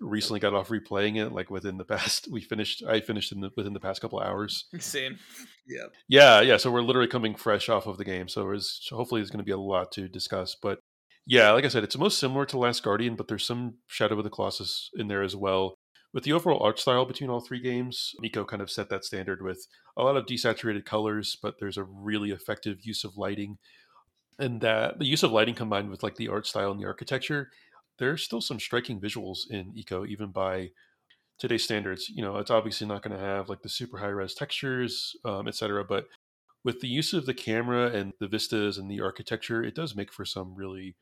recently 0.00 0.40
got 0.40 0.54
off 0.54 0.68
replaying 0.68 1.18
it 1.18 1.32
like 1.32 1.50
within 1.50 1.76
the 1.76 1.84
past 1.96 2.26
we 2.32 2.40
finished 2.40 2.82
I 2.88 3.00
finished 3.00 3.32
in 3.32 3.40
the, 3.42 3.50
within 3.54 3.74
the 3.74 3.80
past 3.80 4.00
couple 4.00 4.20
hours. 4.20 4.64
Same. 4.78 5.18
Yeah. 5.66 5.86
Yeah, 6.08 6.40
yeah, 6.40 6.56
so 6.56 6.70
we're 6.70 6.80
literally 6.80 7.08
coming 7.08 7.34
fresh 7.34 7.68
off 7.68 7.86
of 7.86 7.98
the 7.98 8.04
game. 8.04 8.26
So 8.28 8.44
there's 8.44 8.88
hopefully 8.90 9.20
there's 9.20 9.30
going 9.30 9.44
to 9.44 9.44
be 9.44 9.52
a 9.52 9.58
lot 9.58 9.92
to 9.92 10.08
discuss, 10.08 10.56
but 10.60 10.80
yeah, 11.26 11.52
like 11.52 11.64
I 11.64 11.68
said, 11.68 11.84
it's 11.84 11.98
most 11.98 12.18
similar 12.18 12.46
to 12.46 12.58
Last 12.58 12.82
Guardian, 12.82 13.14
but 13.14 13.28
there's 13.28 13.46
some 13.46 13.74
Shadow 13.86 14.18
of 14.18 14.24
the 14.24 14.30
Colossus 14.30 14.88
in 14.96 15.06
there 15.06 15.22
as 15.22 15.36
well 15.36 15.76
with 16.12 16.24
the 16.24 16.32
overall 16.32 16.62
art 16.62 16.78
style 16.78 17.04
between 17.04 17.30
all 17.30 17.40
three 17.40 17.60
games, 17.60 18.14
Ico 18.24 18.46
kind 18.46 18.62
of 18.62 18.70
set 18.70 18.88
that 18.90 19.04
standard 19.04 19.42
with 19.42 19.66
a 19.96 20.02
lot 20.02 20.16
of 20.16 20.26
desaturated 20.26 20.84
colors, 20.84 21.36
but 21.40 21.56
there's 21.58 21.76
a 21.76 21.84
really 21.84 22.30
effective 22.30 22.78
use 22.82 23.04
of 23.04 23.16
lighting. 23.16 23.58
And 24.38 24.60
that 24.62 24.98
the 24.98 25.06
use 25.06 25.22
of 25.22 25.32
lighting 25.32 25.54
combined 25.54 25.90
with 25.90 26.02
like 26.02 26.16
the 26.16 26.28
art 26.28 26.46
style 26.46 26.70
and 26.72 26.80
the 26.80 26.86
architecture, 26.86 27.50
there's 27.98 28.22
still 28.22 28.40
some 28.40 28.58
striking 28.58 29.00
visuals 29.00 29.50
in 29.50 29.72
Ico, 29.74 30.06
even 30.08 30.30
by 30.30 30.70
today's 31.38 31.62
standards. 31.62 32.08
You 32.08 32.22
know, 32.22 32.38
it's 32.38 32.50
obviously 32.50 32.86
not 32.86 33.02
going 33.02 33.16
to 33.16 33.24
have 33.24 33.48
like 33.48 33.62
the 33.62 33.68
super 33.68 33.98
high 33.98 34.06
res 34.06 34.34
textures, 34.34 35.14
um, 35.24 35.46
etc. 35.46 35.84
But 35.84 36.06
with 36.64 36.80
the 36.80 36.88
use 36.88 37.12
of 37.12 37.26
the 37.26 37.34
camera 37.34 37.90
and 37.90 38.12
the 38.18 38.28
vistas 38.28 38.78
and 38.78 38.90
the 38.90 39.00
architecture, 39.00 39.62
it 39.62 39.74
does 39.74 39.94
make 39.94 40.12
for 40.12 40.24
some 40.24 40.54
really 40.54 40.96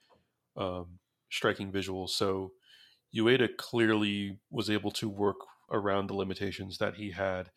um, 0.57 0.99
striking 1.31 1.73
visuals. 1.73 2.11
So 2.11 2.53
Ueda 3.17 3.49
clearly 3.57 4.39
was 4.51 4.71
able 4.71 4.91
to 4.93 5.09
work 5.09 5.37
around 5.71 6.07
the 6.07 6.15
limitations 6.15 6.79
that 6.79 6.95
he 6.95 7.11
had 7.11 7.51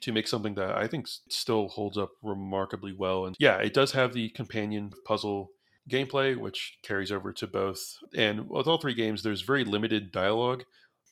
to 0.00 0.12
make 0.12 0.28
something 0.28 0.54
that 0.54 0.76
I 0.76 0.86
think 0.86 1.06
still 1.28 1.68
holds 1.68 1.98
up 1.98 2.10
remarkably 2.22 2.92
well. 2.96 3.26
And 3.26 3.36
yeah, 3.38 3.56
it 3.56 3.74
does 3.74 3.92
have 3.92 4.12
the 4.12 4.28
companion 4.30 4.92
puzzle 5.04 5.50
gameplay, 5.90 6.36
which 6.36 6.78
carries 6.82 7.10
over 7.10 7.32
to 7.32 7.46
both. 7.46 7.96
And 8.14 8.48
with 8.48 8.66
all 8.66 8.78
three 8.78 8.94
games, 8.94 9.22
there's 9.22 9.42
very 9.42 9.64
limited 9.64 10.12
dialogue 10.12 10.64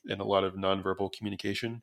and 0.05 0.21
a 0.21 0.25
lot 0.25 0.43
of 0.43 0.53
nonverbal 0.53 1.11
communication, 1.11 1.81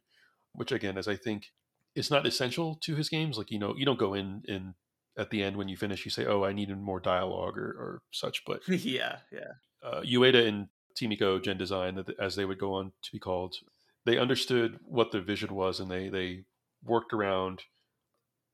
which 0.52 0.72
again, 0.72 0.96
as 0.96 1.08
I 1.08 1.16
think 1.16 1.48
is 1.94 2.10
not 2.10 2.26
essential 2.26 2.78
to 2.82 2.96
his 2.96 3.08
games. 3.08 3.36
Like, 3.36 3.50
you 3.50 3.58
know, 3.58 3.74
you 3.76 3.84
don't 3.84 3.98
go 3.98 4.14
in 4.14 4.42
and 4.48 4.74
at 5.16 5.30
the 5.30 5.42
end 5.42 5.56
when 5.56 5.68
you 5.68 5.76
finish, 5.76 6.04
you 6.04 6.10
say, 6.10 6.26
oh, 6.26 6.44
I 6.44 6.52
needed 6.52 6.78
more 6.78 7.00
dialogue 7.00 7.56
or, 7.58 7.68
or 7.68 8.02
such. 8.12 8.42
But 8.46 8.60
yeah, 8.68 9.18
yeah. 9.32 9.52
Uh, 9.82 10.00
Ueda 10.00 10.46
and 10.46 10.68
Team 10.96 11.10
Ico 11.10 11.42
Gen 11.42 11.58
Design, 11.58 12.02
as 12.18 12.36
they 12.36 12.44
would 12.44 12.58
go 12.58 12.74
on 12.74 12.92
to 13.02 13.12
be 13.12 13.18
called, 13.18 13.56
they 14.04 14.18
understood 14.18 14.78
what 14.84 15.12
the 15.12 15.20
vision 15.20 15.54
was 15.54 15.80
and 15.80 15.90
they, 15.90 16.08
they 16.08 16.44
worked 16.84 17.12
around 17.12 17.62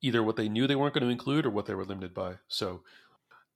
either 0.03 0.23
what 0.23 0.37
they 0.37 0.49
knew 0.49 0.67
they 0.67 0.77
weren't 0.77 0.95
going 0.95 1.05
to 1.05 1.11
include 1.11 1.45
or 1.45 1.51
what 1.51 1.67
they 1.67 1.75
were 1.75 1.85
limited 1.85 2.15
by. 2.15 2.35
So 2.49 2.83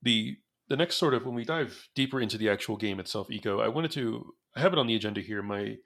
the 0.02 0.36
the 0.68 0.76
next 0.76 0.96
sort 0.96 1.14
of 1.14 1.26
when 1.26 1.34
we 1.34 1.44
dive 1.44 1.88
deeper 1.94 2.20
into 2.20 2.38
the 2.38 2.48
actual 2.48 2.76
game 2.76 2.98
itself, 2.98 3.28
Ico, 3.28 3.62
I 3.62 3.68
wanted 3.68 3.92
to 3.92 4.34
I 4.56 4.60
have 4.60 4.72
it 4.72 4.78
on 4.78 4.86
the 4.86 4.94
agenda 4.94 5.20
here. 5.20 5.42
My 5.42 5.76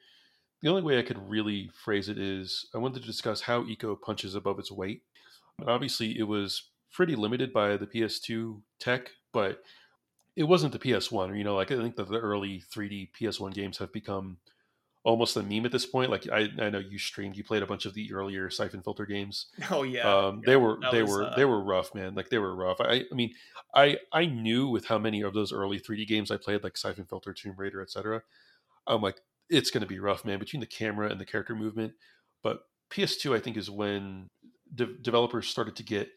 the 0.60 0.68
only 0.68 0.82
way 0.82 0.98
I 0.98 1.02
could 1.02 1.18
really 1.28 1.70
phrase 1.84 2.08
it 2.08 2.18
is 2.18 2.66
I 2.74 2.78
wanted 2.78 3.00
to 3.00 3.06
discuss 3.06 3.42
how 3.42 3.62
Ico 3.62 4.00
punches 4.00 4.34
above 4.34 4.58
its 4.58 4.72
weight. 4.72 5.02
Obviously, 5.66 6.18
it 6.18 6.24
was 6.24 6.70
pretty 6.92 7.16
limited 7.16 7.52
by 7.52 7.76
the 7.76 7.86
PS2 7.86 8.60
tech, 8.80 9.10
but 9.32 9.62
it 10.38 10.44
wasn't 10.44 10.72
the 10.72 10.78
PS1. 10.78 11.36
You 11.36 11.42
know, 11.42 11.56
like 11.56 11.72
I 11.72 11.76
think 11.76 11.96
that 11.96 12.08
the 12.08 12.20
early 12.20 12.62
3D 12.72 13.10
PS1 13.20 13.52
games 13.52 13.78
have 13.78 13.92
become 13.92 14.38
almost 15.02 15.36
a 15.36 15.42
meme 15.42 15.66
at 15.66 15.72
this 15.72 15.84
point. 15.84 16.12
Like 16.12 16.28
I, 16.30 16.48
I 16.60 16.70
know 16.70 16.78
you 16.78 16.96
streamed, 16.96 17.36
you 17.36 17.42
played 17.42 17.64
a 17.64 17.66
bunch 17.66 17.86
of 17.86 17.94
the 17.94 18.12
earlier 18.12 18.48
Siphon 18.48 18.80
Filter 18.80 19.04
games. 19.04 19.46
Oh 19.72 19.82
yeah, 19.82 20.08
um, 20.08 20.42
they 20.46 20.56
were 20.56 20.78
they 20.92 21.02
was, 21.02 21.10
were 21.10 21.24
uh... 21.24 21.34
they 21.34 21.44
were 21.44 21.60
rough, 21.60 21.92
man. 21.92 22.14
Like 22.14 22.30
they 22.30 22.38
were 22.38 22.54
rough. 22.54 22.80
I, 22.80 23.04
I 23.10 23.14
mean, 23.14 23.34
I 23.74 23.98
I 24.12 24.26
knew 24.26 24.68
with 24.68 24.86
how 24.86 24.96
many 24.96 25.22
of 25.22 25.34
those 25.34 25.52
early 25.52 25.80
3D 25.80 26.06
games 26.06 26.30
I 26.30 26.36
played, 26.36 26.62
like 26.62 26.76
Siphon 26.76 27.06
Filter, 27.06 27.32
Tomb 27.32 27.56
Raider, 27.58 27.82
etc. 27.82 28.22
I'm 28.86 29.02
like, 29.02 29.16
it's 29.50 29.70
going 29.70 29.82
to 29.82 29.88
be 29.88 29.98
rough, 29.98 30.24
man, 30.24 30.38
between 30.38 30.60
the 30.60 30.66
camera 30.66 31.10
and 31.10 31.20
the 31.20 31.26
character 31.26 31.56
movement. 31.56 31.94
But 32.44 32.60
PS2, 32.92 33.34
I 33.36 33.40
think, 33.40 33.56
is 33.56 33.68
when 33.68 34.28
de- 34.72 34.98
developers 35.02 35.48
started 35.48 35.74
to 35.76 35.82
get 35.82 36.10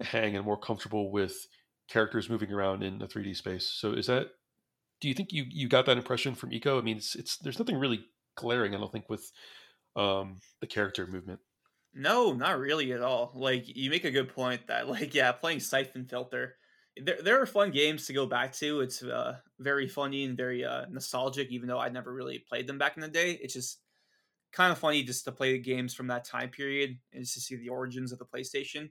a 0.00 0.04
hang 0.04 0.34
and 0.34 0.44
more 0.44 0.58
comfortable 0.58 1.12
with 1.12 1.46
characters 1.92 2.30
moving 2.30 2.50
around 2.50 2.82
in 2.82 3.02
a 3.02 3.06
3D 3.06 3.36
space. 3.36 3.66
So 3.66 3.92
is 3.92 4.06
that? 4.06 4.28
Do 5.00 5.08
you 5.08 5.14
think 5.14 5.32
you 5.32 5.44
you 5.48 5.68
got 5.68 5.86
that 5.86 5.98
impression 5.98 6.34
from 6.34 6.50
Ico? 6.50 6.78
I 6.78 6.82
mean, 6.82 6.96
it's, 6.96 7.14
it's 7.14 7.36
there's 7.38 7.58
nothing 7.58 7.76
really 7.76 8.04
glaring, 8.36 8.74
I 8.74 8.78
don't 8.78 8.90
think, 8.90 9.08
with 9.10 9.30
um, 9.94 10.38
the 10.60 10.66
character 10.66 11.06
movement. 11.06 11.40
No, 11.94 12.32
not 12.32 12.58
really 12.58 12.92
at 12.92 13.02
all. 13.02 13.32
Like 13.34 13.64
you 13.66 13.90
make 13.90 14.04
a 14.04 14.10
good 14.10 14.34
point 14.34 14.66
that 14.68 14.88
like 14.96 15.14
yeah, 15.14 15.32
playing 15.32 15.60
Siphon 15.60 16.06
Filter, 16.06 16.56
there 16.96 17.20
there 17.22 17.40
are 17.42 17.46
fun 17.46 17.70
games 17.70 18.06
to 18.06 18.12
go 18.12 18.26
back 18.26 18.52
to. 18.54 18.80
It's 18.80 19.02
uh, 19.02 19.36
very 19.58 19.88
funny 19.88 20.24
and 20.24 20.36
very 20.36 20.64
uh, 20.64 20.86
nostalgic, 20.90 21.50
even 21.50 21.68
though 21.68 21.80
I 21.80 21.90
never 21.90 22.12
really 22.12 22.38
played 22.48 22.66
them 22.66 22.78
back 22.78 22.96
in 22.96 23.02
the 23.02 23.08
day. 23.08 23.38
It's 23.42 23.54
just 23.54 23.80
kind 24.52 24.72
of 24.72 24.78
funny 24.78 25.02
just 25.02 25.24
to 25.24 25.32
play 25.32 25.52
the 25.52 25.58
games 25.58 25.94
from 25.94 26.06
that 26.06 26.24
time 26.24 26.50
period 26.50 26.98
and 27.12 27.24
just 27.24 27.34
to 27.34 27.40
see 27.40 27.56
the 27.56 27.70
origins 27.70 28.12
of 28.12 28.18
the 28.18 28.26
PlayStation. 28.26 28.90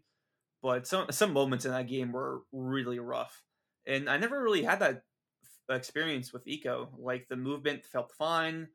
But 0.62 0.86
some 0.88 1.08
some 1.12 1.34
moments 1.34 1.66
in 1.66 1.72
that 1.72 1.88
game 1.88 2.12
were 2.12 2.42
really 2.52 3.00
rough, 3.00 3.44
and 3.86 4.10
I 4.10 4.18
never 4.18 4.42
really 4.42 4.64
had 4.64 4.80
that 4.80 5.04
experience 5.70 6.32
with 6.32 6.46
Ico. 6.46 6.90
Like 6.98 7.28
the 7.28 7.36
movement 7.36 7.86
felt 7.86 8.12
fine 8.12 8.68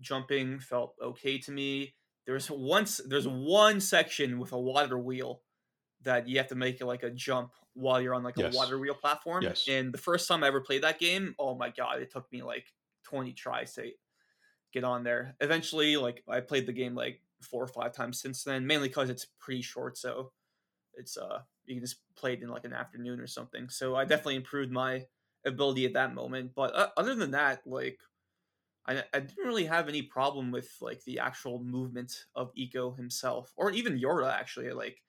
jumping 0.00 0.58
felt 0.58 0.94
okay 1.02 1.38
to 1.38 1.52
me. 1.52 1.94
There's 2.26 2.50
once 2.50 3.00
there's 3.06 3.28
one 3.28 3.80
section 3.80 4.38
with 4.38 4.52
a 4.52 4.58
water 4.58 4.98
wheel 4.98 5.42
that 6.02 6.28
you 6.28 6.38
have 6.38 6.48
to 6.48 6.54
make 6.54 6.82
like 6.82 7.02
a 7.02 7.10
jump 7.10 7.52
while 7.74 8.00
you're 8.00 8.14
on 8.14 8.22
like 8.22 8.36
yes. 8.36 8.54
a 8.54 8.56
water 8.56 8.78
wheel 8.78 8.94
platform. 8.94 9.42
Yes. 9.42 9.66
And 9.68 9.92
the 9.92 9.98
first 9.98 10.26
time 10.26 10.42
I 10.42 10.48
ever 10.48 10.60
played 10.60 10.82
that 10.82 10.98
game, 10.98 11.34
oh 11.38 11.54
my 11.54 11.70
god, 11.70 12.00
it 12.00 12.10
took 12.10 12.30
me 12.32 12.42
like 12.42 12.66
20 13.04 13.32
tries 13.32 13.74
to 13.74 13.90
get 14.72 14.84
on 14.84 15.04
there. 15.04 15.36
Eventually, 15.40 15.96
like 15.96 16.22
I 16.28 16.40
played 16.40 16.66
the 16.66 16.72
game 16.72 16.94
like 16.94 17.20
four 17.42 17.62
or 17.62 17.68
five 17.68 17.94
times 17.94 18.20
since 18.20 18.44
then, 18.44 18.66
mainly 18.66 18.88
because 18.88 19.10
it's 19.10 19.26
pretty 19.38 19.62
short, 19.62 19.98
so 19.98 20.32
it's 20.96 21.16
uh 21.16 21.40
you 21.66 21.76
can 21.76 21.82
just 21.82 22.00
play 22.16 22.32
it 22.32 22.42
in 22.42 22.48
like 22.48 22.64
an 22.64 22.72
afternoon 22.72 23.20
or 23.20 23.26
something. 23.26 23.68
So 23.68 23.94
I 23.94 24.04
definitely 24.04 24.36
improved 24.36 24.72
my 24.72 25.04
ability 25.46 25.86
at 25.86 25.94
that 25.94 26.14
moment. 26.14 26.52
But 26.54 26.74
uh, 26.74 26.88
other 26.96 27.14
than 27.14 27.30
that, 27.32 27.60
like 27.66 27.98
I, 28.86 29.02
I 29.14 29.20
didn't 29.20 29.44
really 29.44 29.66
have 29.66 29.88
any 29.88 30.02
problem 30.02 30.50
with 30.50 30.68
like 30.80 31.02
the 31.04 31.18
actual 31.20 31.62
movement 31.62 32.12
of 32.34 32.52
Ico 32.54 32.96
himself, 32.96 33.52
or 33.56 33.70
even 33.70 34.00
Yorda 34.00 34.32
actually. 34.32 34.72
Like 34.72 35.02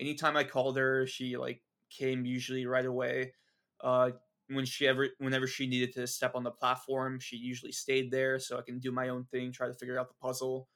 anytime 0.00 0.36
I 0.36 0.44
called 0.44 0.76
her, 0.76 1.06
she 1.06 1.36
like 1.36 1.62
came 1.90 2.24
usually 2.24 2.66
right 2.66 2.86
away. 2.86 3.32
Uh, 3.80 4.10
when 4.48 4.64
she 4.64 4.86
ever, 4.86 5.08
whenever 5.18 5.46
she 5.46 5.66
needed 5.66 5.92
to 5.94 6.06
step 6.06 6.36
on 6.36 6.44
the 6.44 6.50
platform, 6.50 7.18
she 7.18 7.36
usually 7.36 7.72
stayed 7.72 8.12
there, 8.12 8.38
so 8.38 8.56
I 8.56 8.62
can 8.62 8.78
do 8.78 8.92
my 8.92 9.08
own 9.08 9.24
thing, 9.24 9.52
try 9.52 9.66
to 9.66 9.74
figure 9.74 9.98
out 9.98 10.08
the 10.08 10.14
puzzle. 10.22 10.68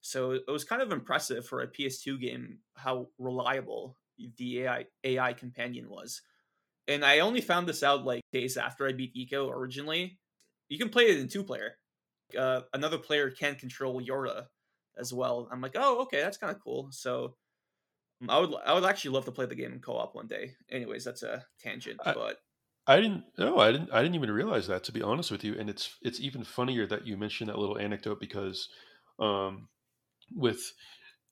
So 0.00 0.30
it 0.30 0.44
was 0.46 0.62
kind 0.64 0.80
of 0.80 0.92
impressive 0.92 1.44
for 1.44 1.62
a 1.62 1.66
PS2 1.66 2.20
game 2.20 2.58
how 2.76 3.08
reliable 3.18 3.98
the 4.36 4.62
AI 4.62 4.86
AI 5.04 5.32
companion 5.32 5.88
was. 5.88 6.22
And 6.88 7.04
I 7.04 7.18
only 7.18 7.40
found 7.40 7.68
this 7.68 7.82
out 7.82 8.04
like 8.04 8.22
days 8.32 8.56
after 8.56 8.86
I 8.86 8.92
beat 8.92 9.14
Ico 9.14 9.50
originally. 9.50 10.18
You 10.68 10.78
can 10.78 10.88
play 10.88 11.04
it 11.04 11.18
in 11.18 11.28
two 11.28 11.42
player 11.42 11.76
uh, 12.36 12.62
another 12.72 12.98
player 12.98 13.30
can 13.30 13.54
control 13.54 14.00
Yorda 14.00 14.46
as 14.98 15.12
well. 15.12 15.48
I'm 15.52 15.60
like, 15.60 15.76
oh, 15.76 16.02
okay, 16.02 16.20
that's 16.20 16.38
kind 16.38 16.54
of 16.54 16.62
cool. 16.62 16.88
So 16.90 17.36
um, 18.22 18.30
I 18.30 18.38
would 18.40 18.54
I 18.64 18.72
would 18.72 18.84
actually 18.84 19.12
love 19.12 19.26
to 19.26 19.32
play 19.32 19.46
the 19.46 19.54
game 19.54 19.72
in 19.72 19.80
co-op 19.80 20.14
one 20.14 20.26
day. 20.26 20.52
Anyways, 20.70 21.04
that's 21.04 21.22
a 21.22 21.44
tangent, 21.60 22.00
I, 22.04 22.12
but 22.14 22.38
I 22.86 22.96
didn't 22.96 23.24
no, 23.38 23.58
I 23.58 23.72
didn't 23.72 23.92
I 23.92 24.02
didn't 24.02 24.14
even 24.14 24.30
realize 24.30 24.66
that 24.68 24.84
to 24.84 24.92
be 24.92 25.02
honest 25.02 25.30
with 25.30 25.44
you. 25.44 25.56
And 25.58 25.68
it's 25.68 25.96
it's 26.02 26.20
even 26.20 26.44
funnier 26.44 26.86
that 26.86 27.06
you 27.06 27.16
mentioned 27.16 27.50
that 27.50 27.58
little 27.58 27.78
anecdote 27.78 28.20
because 28.20 28.68
um 29.18 29.68
with 30.34 30.72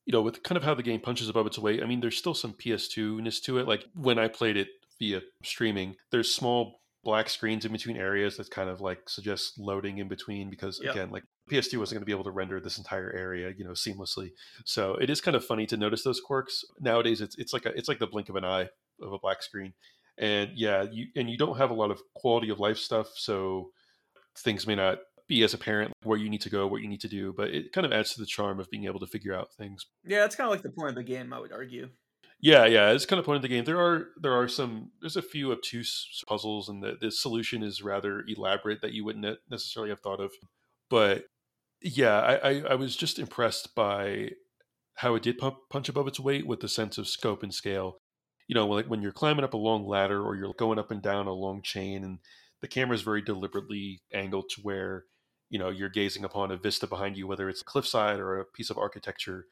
you 0.06 0.12
know, 0.12 0.22
with 0.22 0.42
kind 0.42 0.56
of 0.56 0.62
how 0.62 0.74
the 0.74 0.82
game 0.82 1.00
punches 1.00 1.28
above 1.28 1.46
its 1.46 1.58
weight, 1.58 1.82
I 1.82 1.86
mean 1.86 2.00
there's 2.00 2.18
still 2.18 2.34
some 2.34 2.52
PS2ness 2.54 3.42
to 3.42 3.58
it. 3.58 3.68
Like 3.68 3.84
when 3.94 4.18
I 4.18 4.28
played 4.28 4.56
it 4.56 4.68
via 4.98 5.22
streaming, 5.42 5.96
there's 6.10 6.32
small 6.32 6.80
black 7.04 7.28
screens 7.28 7.64
in 7.64 7.72
between 7.72 7.96
areas 7.96 8.36
that 8.38 8.50
kind 8.50 8.70
of 8.70 8.80
like 8.80 9.08
suggest 9.08 9.58
loading 9.58 9.98
in 9.98 10.08
between 10.08 10.50
because 10.50 10.80
yep. 10.82 10.92
again 10.92 11.10
like 11.10 11.22
PS2 11.50 11.78
wasn't 11.78 11.96
going 11.96 12.00
to 12.00 12.06
be 12.06 12.12
able 12.12 12.24
to 12.24 12.30
render 12.30 12.58
this 12.58 12.78
entire 12.78 13.12
area 13.12 13.52
you 13.56 13.62
know 13.62 13.72
seamlessly 13.72 14.32
so 14.64 14.94
it 14.94 15.10
is 15.10 15.20
kind 15.20 15.36
of 15.36 15.44
funny 15.44 15.66
to 15.66 15.76
notice 15.76 16.02
those 16.02 16.20
quirks 16.20 16.64
nowadays 16.80 17.20
it's 17.20 17.36
it's 17.36 17.52
like 17.52 17.66
a 17.66 17.76
it's 17.76 17.88
like 17.88 17.98
the 17.98 18.06
blink 18.06 18.30
of 18.30 18.36
an 18.36 18.44
eye 18.44 18.68
of 19.02 19.12
a 19.12 19.18
black 19.18 19.42
screen 19.42 19.74
and 20.16 20.50
yeah 20.54 20.86
you 20.90 21.06
and 21.14 21.28
you 21.28 21.36
don't 21.36 21.58
have 21.58 21.70
a 21.70 21.74
lot 21.74 21.90
of 21.90 22.00
quality 22.14 22.48
of 22.48 22.58
life 22.58 22.78
stuff 22.78 23.08
so 23.14 23.70
things 24.38 24.66
may 24.66 24.74
not 24.74 24.98
be 25.26 25.42
as 25.42 25.54
apparent 25.54 25.92
where 26.02 26.18
you 26.18 26.28
need 26.28 26.40
to 26.40 26.50
go 26.50 26.66
what 26.66 26.82
you 26.82 26.88
need 26.88 27.00
to 27.00 27.08
do 27.08 27.32
but 27.32 27.48
it 27.48 27.72
kind 27.72 27.86
of 27.86 27.92
adds 27.92 28.12
to 28.12 28.20
the 28.20 28.26
charm 28.26 28.60
of 28.60 28.70
being 28.70 28.84
able 28.84 29.00
to 29.00 29.06
figure 29.06 29.34
out 29.34 29.52
things 29.54 29.86
yeah 30.04 30.20
that's 30.20 30.36
kind 30.36 30.46
of 30.46 30.52
like 30.52 30.62
the 30.62 30.70
point 30.70 30.90
of 30.90 30.94
the 30.94 31.02
game 31.02 31.32
i 31.32 31.38
would 31.38 31.52
argue 31.52 31.88
yeah, 32.44 32.66
yeah, 32.66 32.90
it's 32.90 33.06
kind 33.06 33.18
of 33.18 33.24
point 33.24 33.36
of 33.36 33.42
the 33.42 33.48
game. 33.48 33.64
There 33.64 33.80
are 33.80 34.08
there 34.20 34.34
are 34.34 34.48
some 34.48 34.90
there's 35.00 35.16
a 35.16 35.22
few 35.22 35.50
obtuse 35.50 36.22
puzzles, 36.28 36.68
and 36.68 36.82
the, 36.82 36.98
the 37.00 37.10
solution 37.10 37.62
is 37.62 37.82
rather 37.82 38.22
elaborate 38.28 38.82
that 38.82 38.92
you 38.92 39.02
wouldn't 39.02 39.38
necessarily 39.50 39.88
have 39.88 40.00
thought 40.00 40.20
of. 40.20 40.30
But 40.90 41.24
yeah, 41.80 42.20
I, 42.20 42.34
I, 42.34 42.62
I 42.70 42.74
was 42.74 42.96
just 42.96 43.18
impressed 43.18 43.74
by 43.74 44.32
how 44.96 45.14
it 45.14 45.22
did 45.22 45.38
pump, 45.38 45.56
punch 45.70 45.88
above 45.88 46.06
its 46.06 46.20
weight 46.20 46.46
with 46.46 46.60
the 46.60 46.68
sense 46.68 46.98
of 46.98 47.08
scope 47.08 47.42
and 47.42 47.54
scale. 47.54 47.96
You 48.46 48.54
know, 48.54 48.66
like 48.68 48.86
when 48.86 49.00
you're 49.00 49.12
climbing 49.12 49.44
up 49.44 49.54
a 49.54 49.56
long 49.56 49.86
ladder 49.86 50.22
or 50.22 50.36
you're 50.36 50.52
going 50.58 50.78
up 50.78 50.90
and 50.90 51.00
down 51.00 51.26
a 51.26 51.32
long 51.32 51.62
chain, 51.62 52.04
and 52.04 52.18
the 52.60 52.68
camera 52.68 52.94
is 52.94 53.00
very 53.00 53.22
deliberately 53.22 54.02
angled 54.12 54.50
to 54.50 54.60
where 54.60 55.04
you 55.50 55.58
know 55.58 55.70
you're 55.70 55.88
gazing 55.88 56.24
upon 56.24 56.50
a 56.50 56.56
vista 56.56 56.86
behind 56.86 57.16
you, 57.16 57.26
whether 57.26 57.48
it's 57.48 57.62
a 57.62 57.64
cliffside 57.64 58.20
or 58.20 58.38
a 58.38 58.44
piece 58.44 58.70
of 58.70 58.78
architecture 58.78 59.46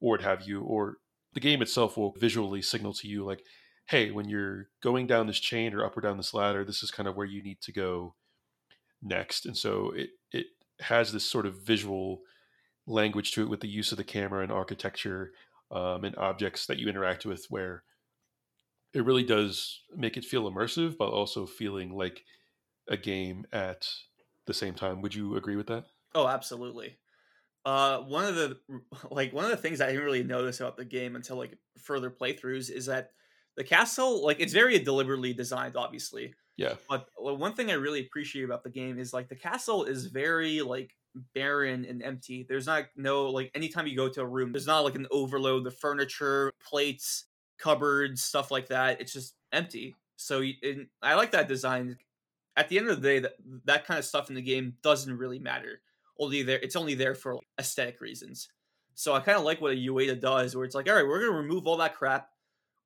or 0.00 0.12
what 0.12 0.22
have 0.22 0.42
you, 0.42 0.62
or 0.62 0.96
the 1.34 1.40
game 1.40 1.62
itself 1.62 1.96
will 1.96 2.12
visually 2.18 2.62
signal 2.62 2.92
to 2.94 3.06
you 3.08 3.24
like 3.24 3.42
hey 3.88 4.10
when 4.10 4.28
you're 4.28 4.68
going 4.82 5.06
down 5.06 5.26
this 5.26 5.38
chain 5.38 5.72
or 5.74 5.84
up 5.84 5.96
or 5.96 6.00
down 6.00 6.16
this 6.16 6.34
ladder 6.34 6.64
this 6.64 6.82
is 6.82 6.90
kind 6.90 7.08
of 7.08 7.16
where 7.16 7.26
you 7.26 7.42
need 7.42 7.60
to 7.60 7.72
go 7.72 8.14
next. 9.02 9.46
And 9.46 9.56
so 9.56 9.92
it 9.94 10.10
it 10.32 10.46
has 10.80 11.12
this 11.12 11.24
sort 11.24 11.46
of 11.46 11.66
visual 11.66 12.20
language 12.86 13.32
to 13.32 13.42
it 13.42 13.48
with 13.48 13.60
the 13.60 13.68
use 13.68 13.92
of 13.92 13.98
the 13.98 14.04
camera 14.04 14.42
and 14.42 14.52
architecture 14.52 15.32
um, 15.70 16.04
and 16.04 16.16
objects 16.16 16.66
that 16.66 16.78
you 16.78 16.88
interact 16.88 17.26
with, 17.26 17.46
where 17.50 17.82
it 18.94 19.04
really 19.04 19.24
does 19.24 19.82
make 19.94 20.16
it 20.16 20.24
feel 20.24 20.50
immersive, 20.50 20.96
but 20.98 21.10
also 21.10 21.46
feeling 21.46 21.90
like 21.90 22.24
a 22.88 22.96
game 22.96 23.44
at 23.52 23.86
the 24.48 24.54
same 24.54 24.74
time. 24.74 25.00
Would 25.02 25.14
you 25.14 25.36
agree 25.36 25.54
with 25.56 25.68
that? 25.68 25.86
Oh, 26.14 26.26
absolutely. 26.26 26.98
Uh, 27.64 28.00
one 28.00 28.24
of 28.24 28.34
the 28.34 28.58
like 29.10 29.32
one 29.32 29.44
of 29.44 29.50
the 29.50 29.56
things 29.56 29.80
I 29.80 29.88
didn't 29.88 30.04
really 30.04 30.24
notice 30.24 30.60
about 30.60 30.76
the 30.76 30.84
game 30.84 31.14
until 31.14 31.36
like 31.36 31.56
further 31.78 32.10
playthroughs 32.10 32.70
is 32.70 32.86
that 32.86 33.10
the 33.56 33.64
castle 33.64 34.24
like 34.24 34.40
it's 34.40 34.52
very 34.52 34.78
deliberately 34.78 35.32
designed, 35.32 35.76
obviously. 35.76 36.34
Yeah. 36.56 36.74
But 36.88 37.08
one 37.16 37.54
thing 37.54 37.70
I 37.70 37.74
really 37.74 38.00
appreciate 38.00 38.44
about 38.44 38.64
the 38.64 38.70
game 38.70 38.98
is 38.98 39.12
like 39.12 39.28
the 39.28 39.36
castle 39.36 39.84
is 39.84 40.06
very 40.06 40.60
like 40.60 40.92
barren 41.34 41.84
and 41.84 42.02
empty. 42.02 42.46
There's 42.48 42.66
not 42.66 42.86
no 42.96 43.26
like 43.26 43.50
anytime 43.54 43.86
you 43.86 43.96
go 43.96 44.08
to 44.08 44.22
a 44.22 44.26
room, 44.26 44.52
there's 44.52 44.66
not 44.66 44.80
like 44.80 44.96
an 44.96 45.06
overload 45.10 45.66
of 45.66 45.76
furniture, 45.76 46.50
plates, 46.60 47.26
cupboards, 47.58 48.22
stuff 48.22 48.50
like 48.50 48.68
that. 48.68 49.00
It's 49.00 49.12
just 49.12 49.34
empty. 49.52 49.94
So 50.16 50.42
I 51.02 51.14
like 51.14 51.30
that 51.32 51.48
design. 51.48 51.96
At 52.58 52.68
the 52.68 52.78
end 52.78 52.88
of 52.88 53.00
the 53.00 53.08
day, 53.08 53.18
that 53.20 53.32
that 53.64 53.86
kind 53.86 53.98
of 53.98 54.04
stuff 54.04 54.28
in 54.28 54.34
the 54.34 54.42
game 54.42 54.74
doesn't 54.82 55.16
really 55.16 55.38
matter. 55.38 55.80
Only 56.18 56.42
there, 56.42 56.58
it's 56.60 56.76
only 56.76 56.94
there 56.94 57.14
for 57.14 57.38
aesthetic 57.58 58.00
reasons. 58.00 58.48
So 58.94 59.14
I 59.14 59.20
kind 59.20 59.38
of 59.38 59.44
like 59.44 59.60
what 59.60 59.72
a 59.72 59.76
Ueda 59.76 60.20
does, 60.20 60.56
where 60.56 60.64
it's 60.64 60.74
like, 60.74 60.88
all 60.88 60.96
right, 60.96 61.06
we're 61.06 61.20
gonna 61.20 61.38
remove 61.38 61.66
all 61.66 61.76
that 61.76 61.94
crap. 61.94 62.28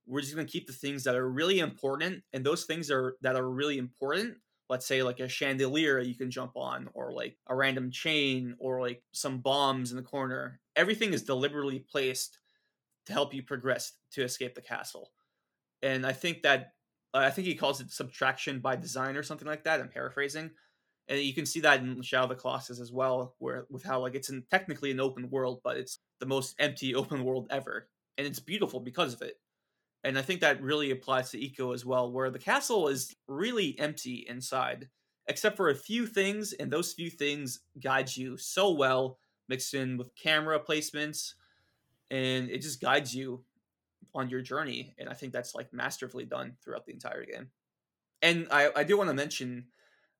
We're 0.06 0.20
just 0.20 0.34
gonna 0.34 0.46
keep 0.46 0.66
the 0.66 0.74
things 0.74 1.04
that 1.04 1.16
are 1.16 1.30
really 1.30 1.60
important, 1.60 2.22
and 2.34 2.44
those 2.44 2.64
things 2.64 2.90
are 2.90 3.16
that 3.22 3.34
are 3.34 3.50
really 3.50 3.78
important 3.78 4.36
let's 4.72 4.86
say 4.86 5.02
like 5.02 5.20
a 5.20 5.28
chandelier 5.28 6.00
you 6.00 6.14
can 6.14 6.30
jump 6.30 6.52
on 6.56 6.88
or 6.94 7.12
like 7.12 7.36
a 7.48 7.54
random 7.54 7.90
chain 7.90 8.56
or 8.58 8.80
like 8.80 9.02
some 9.12 9.38
bombs 9.38 9.90
in 9.90 9.98
the 9.98 10.02
corner 10.02 10.58
everything 10.76 11.12
is 11.12 11.22
deliberately 11.22 11.78
placed 11.78 12.38
to 13.04 13.12
help 13.12 13.34
you 13.34 13.42
progress 13.42 13.92
to 14.10 14.22
escape 14.22 14.54
the 14.54 14.62
castle 14.62 15.10
and 15.82 16.06
i 16.06 16.12
think 16.12 16.40
that 16.40 16.72
uh, 17.14 17.18
i 17.18 17.30
think 17.30 17.46
he 17.46 17.54
calls 17.54 17.80
it 17.80 17.90
subtraction 17.90 18.60
by 18.60 18.76
design 18.76 19.16
or 19.16 19.22
something 19.22 19.48
like 19.48 19.64
that 19.64 19.80
i'm 19.80 19.88
paraphrasing. 19.88 20.50
And 21.08 21.20
you 21.20 21.34
can 21.34 21.46
see 21.46 21.60
that 21.60 21.80
in 21.80 22.00
shadow 22.00 22.22
of 22.22 22.28
the 22.28 22.36
colossus 22.36 22.80
as 22.80 22.92
well 22.92 23.34
where 23.38 23.66
with 23.68 23.82
how 23.82 24.00
like 24.00 24.14
it's 24.14 24.30
in, 24.30 24.44
technically 24.50 24.92
an 24.92 25.00
open 25.00 25.28
world 25.30 25.60
but 25.64 25.76
it's 25.76 25.98
the 26.20 26.26
most 26.26 26.54
empty 26.58 26.94
open 26.94 27.24
world 27.24 27.48
ever. 27.50 27.88
And 28.16 28.26
it's 28.26 28.40
beautiful 28.40 28.80
because 28.80 29.12
of 29.12 29.22
it. 29.22 29.34
And 30.04 30.18
I 30.18 30.22
think 30.22 30.40
that 30.40 30.62
really 30.62 30.90
applies 30.90 31.30
to 31.30 31.38
Ico 31.38 31.74
as 31.74 31.84
well, 31.84 32.10
where 32.10 32.30
the 32.30 32.38
castle 32.38 32.88
is 32.88 33.14
really 33.28 33.78
empty 33.78 34.26
inside, 34.28 34.88
except 35.28 35.56
for 35.56 35.70
a 35.70 35.74
few 35.74 36.06
things, 36.06 36.52
and 36.52 36.70
those 36.70 36.92
few 36.92 37.08
things 37.08 37.60
guide 37.80 38.14
you 38.16 38.36
so 38.36 38.72
well, 38.72 39.18
mixed 39.48 39.74
in 39.74 39.96
with 39.96 40.14
camera 40.16 40.58
placements, 40.58 41.34
and 42.10 42.50
it 42.50 42.62
just 42.62 42.80
guides 42.80 43.14
you 43.14 43.44
on 44.14 44.28
your 44.28 44.42
journey. 44.42 44.94
And 44.98 45.08
I 45.08 45.14
think 45.14 45.32
that's 45.32 45.54
like 45.54 45.72
masterfully 45.72 46.24
done 46.24 46.56
throughout 46.62 46.86
the 46.86 46.92
entire 46.92 47.24
game. 47.24 47.48
And 48.20 48.46
I, 48.50 48.70
I 48.74 48.84
do 48.84 48.96
want 48.96 49.10
to 49.10 49.14
mention, 49.14 49.66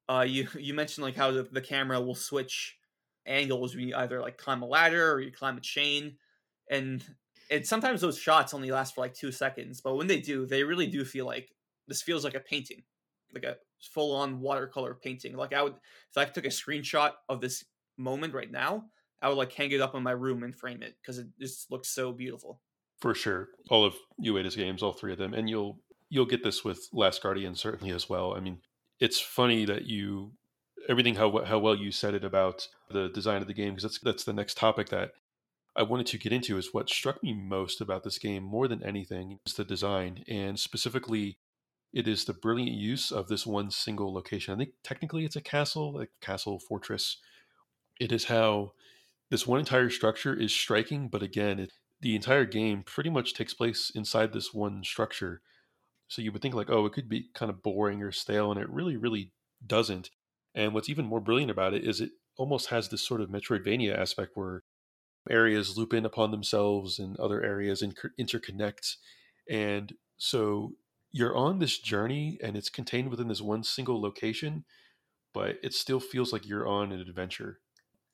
uh, 0.08 0.25
you 0.26 0.49
you 0.58 0.75
mentioned 0.75 1.04
like 1.04 1.16
how 1.16 1.30
the, 1.30 1.44
the 1.44 1.61
camera 1.61 2.00
will 2.00 2.14
switch 2.14 2.78
angles 3.26 3.75
when 3.75 3.88
you 3.88 3.94
either 3.96 4.20
like 4.20 4.37
climb 4.37 4.62
a 4.62 4.66
ladder 4.66 5.12
or 5.12 5.20
you 5.20 5.30
climb 5.30 5.56
a 5.56 5.61
chain, 5.61 6.16
and 6.70 7.04
and 7.50 7.66
sometimes 7.66 8.00
those 8.00 8.18
shots 8.18 8.54
only 8.54 8.70
last 8.70 8.94
for 8.94 9.02
like 9.02 9.14
two 9.14 9.32
seconds, 9.32 9.80
but 9.80 9.96
when 9.96 10.06
they 10.06 10.20
do, 10.20 10.46
they 10.46 10.64
really 10.64 10.87
do 10.87 11.04
feel 11.04 11.26
like 11.26 11.50
this 11.87 12.02
feels 12.02 12.25
like 12.25 12.34
a 12.34 12.40
painting, 12.40 12.82
like 13.34 13.44
a 13.44 13.56
full 13.80 14.16
on 14.16 14.40
watercolor 14.40 14.94
painting. 14.94 15.37
Like 15.37 15.52
I 15.52 15.62
would, 15.62 15.75
if 15.75 16.16
I 16.16 16.25
took 16.25 16.46
a 16.46 16.49
screenshot 16.49 17.12
of 17.28 17.40
this 17.40 17.64
moment 17.99 18.32
right 18.32 18.50
now, 18.50 18.87
I 19.20 19.28
would 19.28 19.38
like 19.38 19.52
hang 19.52 19.70
it 19.70 19.80
up 19.80 19.94
in 19.94 20.02
my 20.02 20.12
room 20.12 20.42
and 20.42 20.56
frame 20.56 20.82
it 20.82 20.96
because 21.00 21.18
it 21.18 21.26
just 21.38 21.70
looks 21.70 21.88
so 21.88 22.12
beautiful. 22.12 22.61
For 23.02 23.16
sure, 23.16 23.49
all 23.68 23.85
of 23.85 23.97
Ueda's 24.25 24.54
games, 24.54 24.80
all 24.80 24.92
three 24.92 25.11
of 25.12 25.18
them, 25.18 25.35
and 25.35 25.50
you'll 25.50 25.80
you'll 26.09 26.25
get 26.25 26.44
this 26.44 26.64
with 26.64 26.88
Last 26.92 27.20
Guardian 27.20 27.57
certainly 27.57 27.92
as 27.92 28.09
well. 28.09 28.33
I 28.35 28.38
mean, 28.38 28.61
it's 29.00 29.18
funny 29.18 29.64
that 29.64 29.87
you 29.87 30.35
everything 30.88 31.16
how 31.16 31.44
how 31.44 31.59
well 31.59 31.74
you 31.74 31.90
said 31.90 32.14
it 32.14 32.24
about 32.24 32.68
the 32.90 33.09
design 33.09 33.42
of 33.42 33.48
the 33.48 33.55
game 33.55 33.74
because 33.74 33.83
that's 33.83 33.98
that's 33.98 34.22
the 34.22 34.33
next 34.33 34.57
topic 34.57 34.88
that 34.90 35.11
I 35.74 35.83
wanted 35.83 36.07
to 36.07 36.18
get 36.18 36.33
into 36.33 36.59
is 36.59 36.72
what 36.72 36.88
struck 36.88 37.24
me 37.24 37.33
most 37.35 37.81
about 37.81 38.05
this 38.05 38.18
game 38.18 38.44
more 38.44 38.68
than 38.68 38.85
anything 38.85 39.40
is 39.44 39.55
the 39.55 39.64
design, 39.64 40.22
and 40.29 40.57
specifically, 40.57 41.38
it 41.92 42.07
is 42.07 42.24
the 42.24 42.35
brilliant 42.35 42.70
use 42.70 43.11
of 43.11 43.27
this 43.27 43.44
one 43.44 43.72
single 43.72 44.14
location. 44.14 44.55
I 44.55 44.59
think 44.59 44.74
technically 44.85 45.24
it's 45.24 45.35
a 45.35 45.40
castle, 45.40 45.98
a 46.00 46.07
castle 46.24 46.61
fortress. 46.61 47.16
It 47.98 48.12
is 48.12 48.27
how 48.27 48.74
this 49.29 49.44
one 49.44 49.59
entire 49.59 49.90
structure 49.90 50.38
is 50.38 50.55
striking, 50.55 51.09
but 51.09 51.22
again, 51.22 51.59
it, 51.59 51.72
the 52.03 52.17
entire 52.17 52.47
game 52.47 52.85
pretty 52.85 53.11
much 53.11 53.35
takes 53.35 53.55
place 53.55 53.91
inside 53.95 54.33
this 54.35 54.55
one 54.55 54.85
structure. 54.85 55.43
So 56.09 56.23
you 56.23 56.33
would 56.33 56.43
think 56.43 56.55
like, 56.55 56.71
oh, 56.71 56.87
it 56.87 56.93
could 56.93 57.09
be 57.09 57.31
kind 57.35 57.51
of 57.51 57.62
boring 57.62 58.03
or 58.03 58.12
stale, 58.12 58.53
and 58.53 58.61
it 58.61 58.69
really, 58.71 58.97
really 58.97 59.33
doesn't. 59.67 60.11
And 60.55 60.75
what's 60.75 60.91
even 60.91 61.07
more 61.07 61.21
brilliant 61.21 61.51
about 61.51 61.75
it 61.75 61.85
is 61.85 62.01
it 62.01 62.12
almost 62.37 62.69
has 62.69 62.88
this 62.88 63.07
sort 63.07 63.21
of 63.21 63.31
Metroidvania 63.31 63.97
aspect 63.97 64.33
where 64.37 64.65
areas 65.31 65.77
loop 65.79 65.95
in 65.95 66.05
upon 66.05 66.31
themselves 66.31 66.99
and 66.99 67.17
other 67.19 67.43
areas 67.43 67.83
inter- 67.83 68.12
interconnect. 68.19 68.97
And 69.49 69.95
so 70.17 70.75
you're 71.12 71.37
on 71.37 71.59
this 71.59 71.79
journey 71.79 72.38
and 72.43 72.57
it's 72.57 72.71
contained 72.71 73.11
within 73.11 73.29
this 73.29 73.41
one 73.41 73.62
single 73.65 74.01
location, 74.01 74.65
but 75.35 75.59
it 75.62 75.75
still 75.75 76.01
feels 76.01 76.33
like 76.33 76.47
you're 76.47 76.69
on 76.69 76.93
an 76.93 77.01
adventure. 77.01 77.61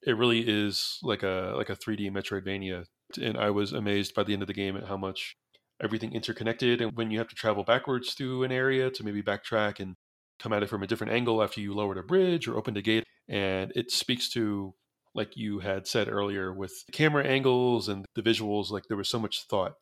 It 0.02 0.16
really 0.16 0.40
is 0.48 0.98
like 1.02 1.22
a 1.22 1.54
like 1.56 1.70
a 1.70 1.76
3D 1.76 2.10
Metroidvania. 2.10 2.86
And 3.16 3.38
I 3.38 3.50
was 3.50 3.72
amazed 3.72 4.14
by 4.14 4.24
the 4.24 4.32
end 4.32 4.42
of 4.42 4.48
the 4.48 4.54
game 4.54 4.76
at 4.76 4.86
how 4.86 4.96
much 4.96 5.36
everything 5.82 6.12
interconnected 6.12 6.80
and 6.80 6.96
when 6.96 7.10
you 7.10 7.18
have 7.18 7.28
to 7.28 7.36
travel 7.36 7.62
backwards 7.62 8.14
through 8.14 8.42
an 8.42 8.50
area 8.50 8.90
to 8.90 9.04
maybe 9.04 9.22
backtrack 9.22 9.78
and 9.78 9.94
come 10.40 10.52
at 10.52 10.62
it 10.62 10.68
from 10.68 10.82
a 10.82 10.86
different 10.86 11.12
angle 11.12 11.42
after 11.42 11.60
you 11.60 11.72
lowered 11.72 11.98
a 11.98 12.02
bridge 12.02 12.48
or 12.48 12.56
opened 12.56 12.76
a 12.76 12.82
gate. 12.82 13.04
And 13.28 13.72
it 13.74 13.90
speaks 13.90 14.28
to 14.30 14.74
like 15.14 15.36
you 15.36 15.60
had 15.60 15.86
said 15.86 16.08
earlier 16.08 16.52
with 16.52 16.84
the 16.86 16.92
camera 16.92 17.24
angles 17.24 17.88
and 17.88 18.04
the 18.14 18.22
visuals 18.22 18.70
like 18.70 18.84
there 18.88 18.96
was 18.96 19.08
so 19.08 19.18
much 19.18 19.44
thought 19.48 19.74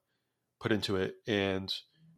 put 0.61 0.73
into 0.73 0.97
it. 0.97 1.15
And 1.27 1.73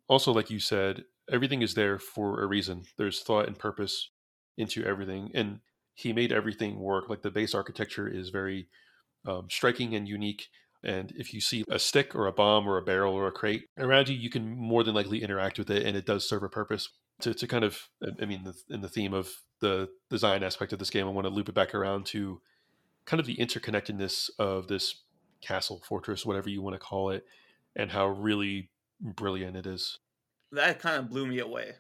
also 0.09 0.33
like 0.33 0.51
you 0.51 0.61
said 0.61 1.05
everything 1.31 1.63
is 1.63 1.75
there 1.75 1.99
for 1.99 2.43
a 2.43 2.47
reason. 2.47 2.85
There's 2.97 3.21
thought 3.21 3.47
and 3.47 3.59
purpose 3.59 4.11
into 4.57 4.85
everything. 4.85 5.31
And 5.35 5.61
he 5.95 6.13
made 6.13 6.33
everything 6.33 6.79
work. 6.79 7.09
Like 7.09 7.23
the 7.23 7.31
base 7.31 7.55
architecture 7.55 8.09
is 8.09 8.31
very 8.31 8.69
um, 9.27 9.49
striking 9.51 9.95
and 9.95 10.09
unique 10.09 10.47
and 10.83 11.13
if 11.17 11.35
you 11.35 11.41
see 11.41 11.65
a 11.69 11.79
stick 11.79 12.15
or 12.15 12.27
a 12.27 12.33
bomb 12.33 12.67
or 12.67 12.79
a 12.79 12.83
barrel 12.83 13.15
or 13.15 13.27
a 13.27 13.33
crate 13.33 13.65
around 13.79 14.09
you 14.09 14.17
you 14.17 14.31
can 14.31 14.57
more 14.57 14.85
than 14.85 14.95
likely 14.95 15.23
interact 15.23 15.59
with 15.59 15.71
it 15.71 15.85
and 15.85 15.97
it 15.97 16.07
does 16.07 16.29
serve 16.29 16.43
a 16.43 16.49
purpose 16.49 16.89
to, 17.21 17.35
to 17.35 17.47
kind 17.47 17.65
of 17.65 17.89
i 18.23 18.25
mean 18.25 18.53
in 18.71 18.81
the 18.81 18.89
theme 18.89 19.13
of 19.13 19.31
the 19.61 19.89
design 20.09 20.43
aspect 20.43 20.73
of 20.73 20.79
this 20.79 20.91
game 20.91 21.07
i 21.07 21.11
want 21.11 21.27
to 21.27 21.33
loop 21.33 21.49
it 21.49 21.55
back 21.55 21.75
around 21.75 22.07
to 22.07 22.41
kind 23.09 23.21
of 23.21 23.27
the 23.27 23.37
interconnectedness 23.37 24.29
of 24.39 24.69
this 24.69 25.03
castle, 25.41 25.83
fortress, 25.89 26.27
whatever 26.27 26.51
you 26.51 26.61
want 26.61 26.75
to 26.75 26.79
call 26.79 27.09
it, 27.11 27.25
and 27.75 27.91
how 27.91 28.07
really 28.07 28.71
brilliant 29.01 29.57
it 29.57 29.67
is. 29.67 29.99
That 30.53 30.79
kind 30.79 30.97
of 30.97 31.09
blew 31.09 31.27
me 31.27 31.39
away. 31.39 31.73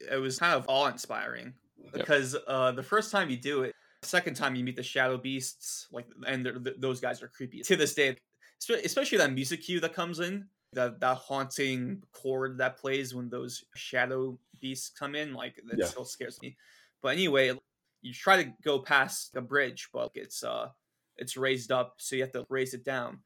It 0.00 0.16
was 0.16 0.38
kind 0.38 0.54
of 0.54 0.64
awe 0.68 0.86
inspiring 0.86 1.54
because 1.92 2.34
yep. 2.34 2.42
uh, 2.46 2.72
the 2.72 2.84
first 2.84 3.10
time 3.10 3.30
you 3.30 3.36
do 3.36 3.62
it, 3.62 3.74
second 4.02 4.34
time 4.34 4.54
you 4.54 4.62
meet 4.62 4.76
the 4.76 4.82
shadow 4.82 5.16
beasts, 5.16 5.88
like, 5.90 6.06
and 6.26 6.44
th- 6.44 6.76
those 6.78 7.00
guys 7.00 7.20
are 7.20 7.28
creepy 7.28 7.62
to 7.62 7.74
this 7.74 7.94
day. 7.94 8.16
Especially 8.84 9.18
that 9.18 9.32
music 9.32 9.62
cue 9.62 9.80
that 9.80 9.94
comes 9.94 10.20
in, 10.20 10.46
that 10.72 11.00
that 11.00 11.16
haunting 11.16 12.02
chord 12.12 12.58
that 12.58 12.78
plays 12.78 13.14
when 13.14 13.28
those 13.28 13.64
shadow 13.74 14.38
beasts 14.60 14.90
come 14.90 15.14
in, 15.14 15.34
like 15.34 15.60
that 15.68 15.78
yeah. 15.78 15.86
still 15.86 16.04
scares 16.04 16.40
me. 16.42 16.56
But 17.02 17.14
anyway, 17.14 17.52
you 18.02 18.12
try 18.12 18.42
to 18.42 18.52
go 18.64 18.78
past 18.78 19.32
the 19.32 19.40
bridge, 19.40 19.88
but 19.92 20.10
it's 20.14 20.42
uh 20.42 20.68
it's 21.16 21.36
raised 21.36 21.72
up, 21.72 21.94
so 21.98 22.16
you 22.16 22.22
have 22.22 22.32
to 22.32 22.46
raise 22.48 22.74
it 22.74 22.84
down. 22.84 23.20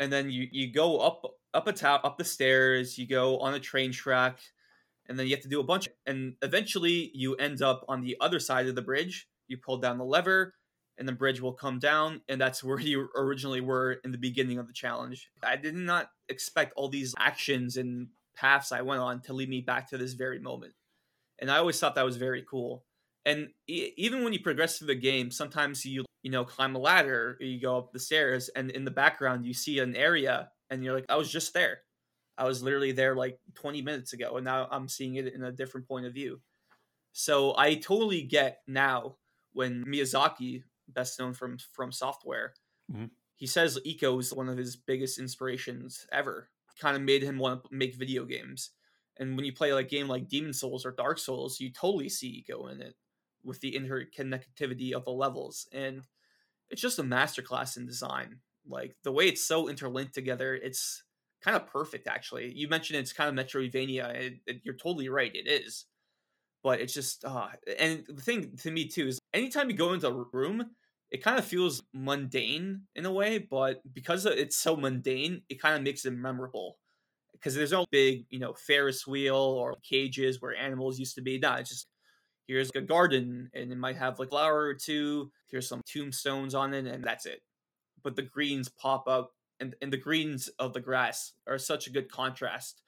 And 0.00 0.12
then 0.12 0.30
you 0.30 0.48
you 0.50 0.72
go 0.72 0.98
up 0.98 1.22
up 1.54 1.66
a 1.66 1.72
top 1.72 2.04
up 2.04 2.18
the 2.18 2.24
stairs, 2.24 2.98
you 2.98 3.06
go 3.06 3.38
on 3.38 3.54
a 3.54 3.60
train 3.60 3.92
track, 3.92 4.40
and 5.08 5.18
then 5.18 5.26
you 5.26 5.34
have 5.34 5.42
to 5.42 5.48
do 5.48 5.60
a 5.60 5.64
bunch 5.64 5.88
and 6.06 6.34
eventually 6.42 7.10
you 7.14 7.34
end 7.36 7.62
up 7.62 7.84
on 7.88 8.02
the 8.02 8.16
other 8.20 8.40
side 8.40 8.66
of 8.66 8.74
the 8.74 8.82
bridge. 8.82 9.28
You 9.48 9.58
pull 9.58 9.78
down 9.78 9.98
the 9.98 10.04
lever 10.04 10.54
and 10.98 11.08
the 11.08 11.12
bridge 11.12 11.40
will 11.40 11.52
come 11.52 11.78
down 11.78 12.20
and 12.28 12.40
that's 12.40 12.62
where 12.64 12.80
you 12.80 13.08
originally 13.16 13.60
were 13.60 13.92
in 14.04 14.12
the 14.12 14.18
beginning 14.18 14.58
of 14.58 14.66
the 14.66 14.72
challenge. 14.72 15.30
I 15.42 15.56
did 15.56 15.74
not 15.74 16.10
expect 16.28 16.72
all 16.76 16.88
these 16.88 17.14
actions 17.18 17.76
and 17.76 18.08
paths 18.34 18.72
I 18.72 18.82
went 18.82 19.00
on 19.00 19.20
to 19.22 19.32
lead 19.32 19.48
me 19.48 19.60
back 19.60 19.90
to 19.90 19.98
this 19.98 20.14
very 20.14 20.38
moment. 20.38 20.74
And 21.38 21.50
I 21.50 21.58
always 21.58 21.78
thought 21.78 21.94
that 21.96 22.04
was 22.04 22.16
very 22.16 22.44
cool 22.48 22.84
and 23.24 23.48
e- 23.68 23.92
even 23.96 24.24
when 24.24 24.32
you 24.32 24.40
progress 24.40 24.78
through 24.78 24.88
the 24.88 24.94
game 24.94 25.30
sometimes 25.30 25.84
you 25.84 26.04
you 26.22 26.30
know 26.30 26.44
climb 26.44 26.74
a 26.74 26.78
ladder 26.78 27.36
you 27.40 27.60
go 27.60 27.78
up 27.78 27.92
the 27.92 27.98
stairs 27.98 28.48
and 28.50 28.70
in 28.70 28.84
the 28.84 28.90
background 28.90 29.44
you 29.44 29.54
see 29.54 29.78
an 29.78 29.96
area 29.96 30.50
and 30.70 30.82
you're 30.84 30.94
like 30.94 31.06
i 31.08 31.16
was 31.16 31.30
just 31.30 31.54
there 31.54 31.78
i 32.38 32.44
was 32.44 32.62
literally 32.62 32.92
there 32.92 33.14
like 33.14 33.38
20 33.54 33.82
minutes 33.82 34.12
ago 34.12 34.36
and 34.36 34.44
now 34.44 34.68
i'm 34.70 34.88
seeing 34.88 35.16
it 35.16 35.32
in 35.32 35.44
a 35.44 35.52
different 35.52 35.86
point 35.86 36.06
of 36.06 36.14
view 36.14 36.40
so 37.12 37.54
i 37.56 37.74
totally 37.74 38.22
get 38.22 38.60
now 38.66 39.16
when 39.52 39.84
miyazaki 39.84 40.62
best 40.94 41.18
known 41.18 41.34
from 41.34 41.58
from 41.72 41.92
software 41.92 42.54
mm-hmm. 42.92 43.06
he 43.36 43.46
says 43.46 43.78
Ico 43.86 44.20
is 44.20 44.32
one 44.32 44.48
of 44.48 44.58
his 44.58 44.76
biggest 44.76 45.18
inspirations 45.18 46.06
ever. 46.12 46.48
Kind 46.80 46.96
of 46.96 47.02
made 47.02 47.22
him 47.22 47.38
want 47.38 47.64
to 47.64 47.68
make 47.74 47.94
video 47.94 48.24
games. 48.24 48.70
And 49.18 49.36
when 49.36 49.44
you 49.44 49.52
play 49.52 49.72
like 49.72 49.86
a 49.86 49.88
game 49.90 50.08
like 50.08 50.28
Demon 50.28 50.52
Souls 50.52 50.86
or 50.86 50.92
Dark 50.92 51.18
Souls, 51.18 51.60
you 51.60 51.70
totally 51.70 52.08
see 52.08 52.44
Ico 52.48 52.72
in 52.72 52.80
it 52.80 52.94
with 53.44 53.60
the 53.60 53.72
interconnectivity 53.72 54.92
of 54.92 55.04
the 55.04 55.10
levels. 55.10 55.68
And 55.72 56.06
it's 56.70 56.80
just 56.80 56.98
a 56.98 57.02
masterclass 57.02 57.76
in 57.76 57.86
design. 57.86 58.38
Like 58.66 58.96
the 59.02 59.12
way 59.12 59.28
it's 59.28 59.44
so 59.44 59.68
interlinked 59.68 60.14
together, 60.14 60.54
it's 60.54 61.04
kind 61.42 61.56
of 61.56 61.66
perfect 61.66 62.06
actually. 62.06 62.52
You 62.54 62.68
mentioned 62.68 62.98
it's 62.98 63.12
kind 63.12 63.36
of 63.38 63.46
Metroidvania. 63.46 64.14
It, 64.14 64.34
it, 64.46 64.60
you're 64.64 64.76
totally 64.76 65.08
right. 65.08 65.34
It 65.34 65.48
is. 65.48 65.86
But 66.62 66.80
it's 66.80 66.94
just 66.94 67.24
uh 67.24 67.48
and 67.78 68.04
the 68.08 68.22
thing 68.22 68.56
to 68.62 68.70
me 68.70 68.86
too 68.86 69.08
is 69.08 69.18
anytime 69.34 69.68
you 69.68 69.76
go 69.76 69.92
into 69.92 70.06
a 70.06 70.24
room, 70.32 70.70
it 71.12 71.22
kind 71.22 71.38
of 71.38 71.44
feels 71.44 71.82
mundane 71.92 72.82
in 72.96 73.04
a 73.04 73.12
way, 73.12 73.36
but 73.36 73.82
because 73.92 74.24
it's 74.24 74.56
so 74.56 74.74
mundane, 74.74 75.42
it 75.50 75.60
kind 75.60 75.76
of 75.76 75.82
makes 75.82 76.06
it 76.06 76.12
memorable. 76.12 76.78
Because 77.32 77.54
there's 77.54 77.72
no 77.72 77.84
big, 77.90 78.24
you 78.30 78.38
know, 78.38 78.54
Ferris 78.54 79.06
wheel 79.06 79.36
or 79.36 79.76
cages 79.82 80.40
where 80.40 80.56
animals 80.56 80.98
used 80.98 81.14
to 81.16 81.20
be. 81.20 81.38
Nah, 81.38 81.56
it's 81.56 81.68
just 81.68 81.88
here's 82.46 82.70
a 82.74 82.80
garden 82.80 83.50
and 83.52 83.70
it 83.70 83.76
might 83.76 83.96
have 83.96 84.18
like 84.18 84.30
flower 84.30 84.62
or 84.62 84.74
two. 84.74 85.30
Here's 85.48 85.68
some 85.68 85.82
tombstones 85.84 86.54
on 86.54 86.72
it, 86.72 86.86
and 86.86 87.04
that's 87.04 87.26
it. 87.26 87.42
But 88.02 88.16
the 88.16 88.22
greens 88.22 88.70
pop 88.70 89.06
up, 89.06 89.32
and, 89.60 89.74
and 89.82 89.92
the 89.92 89.98
greens 89.98 90.48
of 90.58 90.72
the 90.72 90.80
grass 90.80 91.34
are 91.46 91.58
such 91.58 91.86
a 91.86 91.92
good 91.92 92.10
contrast 92.10 92.82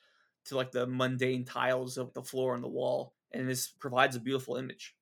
to 0.47 0.57
like 0.57 0.71
the 0.71 0.87
mundane 0.87 1.45
tiles 1.45 1.99
of 1.99 2.15
the 2.15 2.23
floor 2.23 2.55
and 2.55 2.65
the 2.65 2.69
wall, 2.69 3.13
and 3.33 3.47
this 3.47 3.69
provides 3.69 4.17
a 4.17 4.21
beautiful 4.21 4.57
image. 4.57 4.95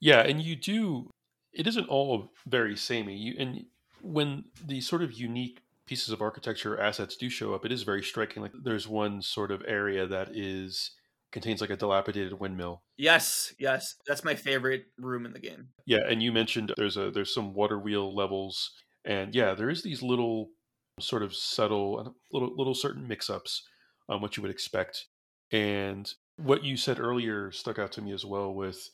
Yeah, 0.00 0.22
and 0.22 0.42
you 0.42 0.56
do 0.56 1.10
it 1.52 1.66
isn't 1.66 1.88
all 1.88 2.32
very 2.46 2.76
samey. 2.76 3.16
You, 3.16 3.34
and 3.38 3.64
when 4.02 4.44
the 4.64 4.80
sort 4.80 5.02
of 5.02 5.12
unique 5.12 5.60
pieces 5.86 6.10
of 6.10 6.22
architecture 6.22 6.80
assets 6.80 7.16
do 7.16 7.28
show 7.28 7.54
up, 7.54 7.64
it 7.64 7.72
is 7.72 7.82
very 7.82 8.02
striking. 8.02 8.42
Like 8.42 8.52
there's 8.62 8.86
one 8.86 9.22
sort 9.22 9.50
of 9.50 9.64
area 9.66 10.06
that 10.06 10.30
is 10.36 10.92
contains 11.32 11.60
like 11.60 11.70
a 11.70 11.76
dilapidated 11.76 12.38
windmill. 12.38 12.82
Yes, 12.96 13.54
yes, 13.58 13.96
that's 14.06 14.24
my 14.24 14.34
favorite 14.34 14.86
room 14.98 15.26
in 15.26 15.32
the 15.32 15.40
game. 15.40 15.68
Yeah, 15.86 16.06
and 16.08 16.22
you 16.22 16.32
mentioned 16.32 16.72
there's 16.76 16.96
a 16.96 17.10
there's 17.10 17.34
some 17.34 17.54
water 17.54 17.78
wheel 17.78 18.14
levels, 18.14 18.72
and 19.04 19.34
yeah, 19.34 19.54
there 19.54 19.70
is 19.70 19.82
these 19.82 20.02
little 20.02 20.50
sort 20.98 21.22
of 21.22 21.34
subtle 21.34 22.04
uh, 22.06 22.10
little 22.32 22.54
little 22.56 22.74
certain 22.74 23.06
mix-ups 23.06 23.66
on 24.08 24.20
what 24.20 24.36
you 24.36 24.42
would 24.42 24.50
expect. 24.50 25.06
And 25.52 26.12
what 26.36 26.62
you 26.62 26.76
said 26.76 27.00
earlier 27.00 27.50
stuck 27.50 27.78
out 27.78 27.92
to 27.92 28.02
me 28.02 28.12
as 28.12 28.24
well 28.24 28.54
with 28.54 28.88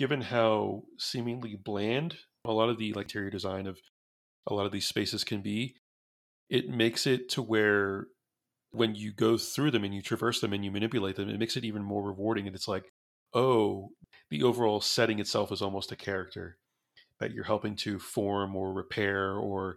given 0.00 0.22
how 0.22 0.82
seemingly 0.98 1.60
bland 1.62 2.16
a 2.46 2.52
lot 2.52 2.70
of 2.70 2.78
the 2.78 2.90
like 2.94 3.04
interior 3.04 3.28
design 3.28 3.66
of 3.66 3.78
a 4.46 4.54
lot 4.54 4.64
of 4.64 4.72
these 4.72 4.86
spaces 4.86 5.24
can 5.24 5.42
be, 5.42 5.74
it 6.48 6.70
makes 6.70 7.06
it 7.06 7.28
to 7.28 7.42
where 7.42 8.06
when 8.70 8.94
you 8.94 9.12
go 9.12 9.36
through 9.36 9.70
them 9.70 9.84
and 9.84 9.94
you 9.94 10.00
traverse 10.00 10.40
them 10.40 10.54
and 10.54 10.64
you 10.64 10.70
manipulate 10.70 11.16
them, 11.16 11.28
it 11.28 11.38
makes 11.38 11.54
it 11.54 11.66
even 11.66 11.82
more 11.82 12.02
rewarding. 12.02 12.46
And 12.46 12.56
it's 12.56 12.66
like, 12.66 12.84
oh, 13.34 13.90
the 14.30 14.42
overall 14.42 14.80
setting 14.80 15.18
itself 15.18 15.52
is 15.52 15.60
almost 15.60 15.92
a 15.92 15.96
character 15.96 16.56
that 17.18 17.32
you're 17.32 17.44
helping 17.44 17.76
to 17.76 17.98
form 17.98 18.56
or 18.56 18.72
repair 18.72 19.34
or 19.34 19.76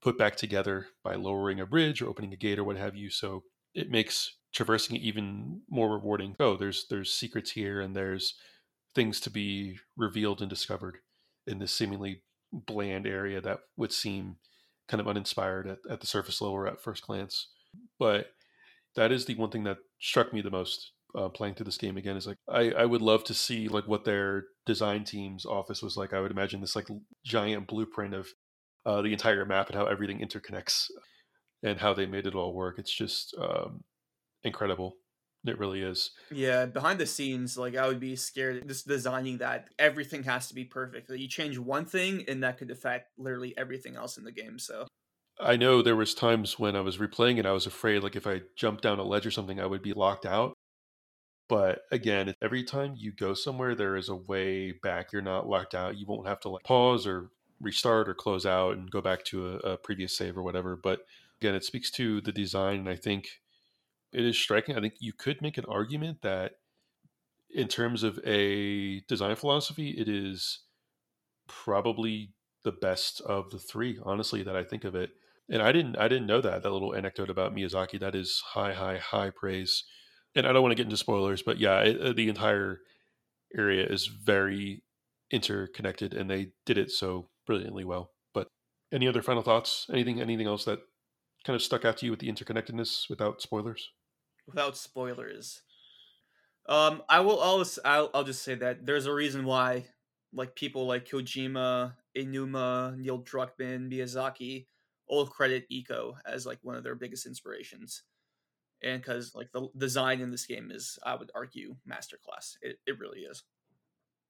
put 0.00 0.16
back 0.16 0.36
together 0.36 0.86
by 1.02 1.16
lowering 1.16 1.58
a 1.58 1.66
bridge 1.66 2.00
or 2.00 2.08
opening 2.08 2.32
a 2.32 2.36
gate 2.36 2.60
or 2.60 2.64
what 2.64 2.76
have 2.76 2.94
you. 2.94 3.10
So 3.10 3.42
it 3.74 3.90
makes 3.90 4.36
traversing 4.54 4.94
it 4.94 5.02
even 5.02 5.62
more 5.68 5.90
rewarding. 5.90 6.36
Oh, 6.38 6.56
there's 6.56 6.86
there's 6.88 7.12
secrets 7.12 7.50
here 7.50 7.80
and 7.80 7.96
there's 7.96 8.34
things 8.94 9.20
to 9.20 9.30
be 9.30 9.78
revealed 9.96 10.40
and 10.40 10.50
discovered 10.50 10.98
in 11.46 11.58
this 11.58 11.74
seemingly 11.74 12.22
bland 12.52 13.06
area 13.06 13.40
that 13.40 13.60
would 13.76 13.92
seem 13.92 14.36
kind 14.88 15.00
of 15.00 15.08
uninspired 15.08 15.66
at, 15.66 15.78
at 15.90 16.00
the 16.00 16.06
surface 16.06 16.40
level 16.40 16.56
or 16.56 16.66
at 16.66 16.80
first 16.80 17.06
glance. 17.06 17.48
But 17.98 18.28
that 18.96 19.10
is 19.10 19.24
the 19.24 19.34
one 19.34 19.50
thing 19.50 19.64
that 19.64 19.78
struck 20.00 20.32
me 20.32 20.40
the 20.40 20.50
most 20.50 20.92
uh, 21.16 21.28
playing 21.28 21.54
through 21.54 21.64
this 21.64 21.78
game 21.78 21.96
again 21.96 22.16
is 22.16 22.26
like 22.26 22.38
I, 22.48 22.70
I 22.70 22.84
would 22.84 23.02
love 23.02 23.24
to 23.24 23.34
see 23.34 23.68
like 23.68 23.86
what 23.86 24.04
their 24.04 24.44
design 24.66 25.04
team's 25.04 25.46
office 25.46 25.82
was 25.82 25.96
like. 25.96 26.12
I 26.12 26.20
would 26.20 26.30
imagine 26.30 26.60
this 26.60 26.76
like 26.76 26.88
giant 27.24 27.66
blueprint 27.66 28.14
of 28.14 28.28
uh, 28.86 29.02
the 29.02 29.12
entire 29.12 29.44
map 29.44 29.68
and 29.68 29.76
how 29.76 29.86
everything 29.86 30.18
interconnects 30.18 30.86
and 31.62 31.80
how 31.80 31.94
they 31.94 32.06
made 32.06 32.26
it 32.26 32.34
all 32.34 32.52
work. 32.52 32.78
It's 32.78 32.94
just 32.94 33.34
um, 33.40 33.84
incredible. 34.42 34.96
It 35.46 35.58
really 35.58 35.82
is. 35.82 36.10
Yeah, 36.30 36.66
behind 36.66 36.98
the 36.98 37.06
scenes, 37.06 37.58
like 37.58 37.76
I 37.76 37.86
would 37.86 38.00
be 38.00 38.16
scared 38.16 38.66
just 38.66 38.88
designing 38.88 39.38
that 39.38 39.68
everything 39.78 40.22
has 40.22 40.48
to 40.48 40.54
be 40.54 40.64
perfect. 40.64 41.10
You 41.10 41.28
change 41.28 41.58
one 41.58 41.84
thing 41.84 42.24
and 42.28 42.42
that 42.42 42.56
could 42.56 42.70
affect 42.70 43.10
literally 43.18 43.56
everything 43.58 43.96
else 43.96 44.16
in 44.16 44.24
the 44.24 44.32
game. 44.32 44.58
So 44.58 44.86
I 45.38 45.56
know 45.56 45.82
there 45.82 45.96
was 45.96 46.14
times 46.14 46.58
when 46.58 46.76
I 46.76 46.80
was 46.80 46.96
replaying 46.96 47.38
it, 47.38 47.46
I 47.46 47.52
was 47.52 47.66
afraid 47.66 48.02
like 48.02 48.16
if 48.16 48.26
I 48.26 48.42
jumped 48.56 48.82
down 48.82 48.98
a 48.98 49.02
ledge 49.02 49.26
or 49.26 49.30
something, 49.30 49.60
I 49.60 49.66
would 49.66 49.82
be 49.82 49.92
locked 49.92 50.24
out. 50.24 50.54
But 51.48 51.82
again, 51.92 52.34
every 52.40 52.64
time 52.64 52.94
you 52.96 53.12
go 53.12 53.34
somewhere, 53.34 53.74
there 53.74 53.96
is 53.96 54.08
a 54.08 54.16
way 54.16 54.72
back. 54.72 55.12
You're 55.12 55.20
not 55.20 55.46
locked 55.46 55.74
out. 55.74 55.98
You 55.98 56.06
won't 56.06 56.26
have 56.26 56.40
to 56.40 56.48
like 56.48 56.64
pause 56.64 57.06
or 57.06 57.28
restart 57.60 58.08
or 58.08 58.14
close 58.14 58.46
out 58.46 58.76
and 58.76 58.90
go 58.90 59.02
back 59.02 59.24
to 59.24 59.48
a, 59.48 59.72
a 59.72 59.76
previous 59.76 60.16
save 60.16 60.38
or 60.38 60.42
whatever. 60.42 60.74
But 60.74 61.00
again, 61.40 61.54
it 61.54 61.64
speaks 61.64 61.90
to 61.92 62.22
the 62.22 62.32
design, 62.32 62.80
and 62.80 62.88
I 62.88 62.96
think 62.96 63.26
it 64.14 64.24
is 64.24 64.38
striking. 64.38 64.76
I 64.76 64.80
think 64.80 64.94
you 65.00 65.12
could 65.12 65.42
make 65.42 65.58
an 65.58 65.64
argument 65.68 66.22
that 66.22 66.52
in 67.50 67.68
terms 67.68 68.02
of 68.02 68.18
a 68.24 69.00
design 69.08 69.34
philosophy, 69.36 69.90
it 69.90 70.08
is 70.08 70.60
probably 71.48 72.32
the 72.64 72.72
best 72.72 73.20
of 73.22 73.50
the 73.50 73.58
three, 73.58 73.98
honestly, 74.02 74.42
that 74.42 74.56
I 74.56 74.64
think 74.64 74.84
of 74.84 74.94
it. 74.94 75.10
And 75.50 75.62
I 75.62 75.72
didn't 75.72 75.96
I 75.98 76.08
didn't 76.08 76.26
know 76.26 76.40
that, 76.40 76.62
that 76.62 76.70
little 76.70 76.94
anecdote 76.94 77.30
about 77.30 77.54
Miyazaki. 77.54 78.00
That 78.00 78.14
is 78.14 78.42
high, 78.54 78.72
high, 78.72 78.98
high 78.98 79.30
praise. 79.30 79.84
And 80.34 80.46
I 80.46 80.52
don't 80.52 80.62
want 80.62 80.72
to 80.72 80.76
get 80.76 80.86
into 80.86 80.96
spoilers, 80.96 81.42
but 81.42 81.58
yeah, 81.58 81.80
it, 81.80 82.00
uh, 82.00 82.12
the 82.12 82.28
entire 82.28 82.80
area 83.56 83.86
is 83.86 84.06
very 84.06 84.82
interconnected 85.30 86.14
and 86.14 86.28
they 86.28 86.48
did 86.66 86.78
it 86.78 86.90
so 86.90 87.28
brilliantly 87.46 87.84
well. 87.84 88.10
But 88.32 88.48
any 88.92 89.06
other 89.06 89.22
final 89.22 89.42
thoughts? 89.42 89.86
Anything 89.92 90.20
anything 90.20 90.46
else 90.46 90.64
that 90.64 90.80
kind 91.44 91.54
of 91.54 91.62
stuck 91.62 91.84
out 91.84 91.98
to 91.98 92.06
you 92.06 92.10
with 92.10 92.20
the 92.20 92.32
interconnectedness 92.32 93.10
without 93.10 93.42
spoilers? 93.42 93.90
Without 94.46 94.76
spoilers. 94.76 95.62
Um, 96.66 97.02
I 97.08 97.20
will 97.20 97.38
always 97.38 97.78
I'll, 97.84 98.10
I'll 98.14 98.24
just 98.24 98.42
say 98.42 98.54
that 98.54 98.86
there's 98.86 99.06
a 99.06 99.12
reason 99.12 99.44
why 99.44 99.86
like 100.32 100.54
people 100.56 100.86
like 100.86 101.08
Kojima, 101.08 101.94
Aonuma, 102.16 102.96
Neil 102.96 103.22
Druckmann, 103.22 103.92
Miyazaki 103.92 104.66
all 105.06 105.26
credit 105.26 105.66
Ico 105.70 106.14
as 106.26 106.46
like 106.46 106.58
one 106.62 106.76
of 106.76 106.82
their 106.82 106.94
biggest 106.94 107.26
inspirations. 107.26 108.02
And 108.82 109.00
because 109.00 109.34
like 109.34 109.50
the 109.52 109.68
design 109.76 110.20
in 110.20 110.30
this 110.30 110.46
game 110.46 110.70
is, 110.70 110.98
I 111.04 111.14
would 111.14 111.30
argue, 111.34 111.76
masterclass. 111.88 112.56
It 112.62 112.78
it 112.86 112.98
really 112.98 113.20
is. 113.20 113.42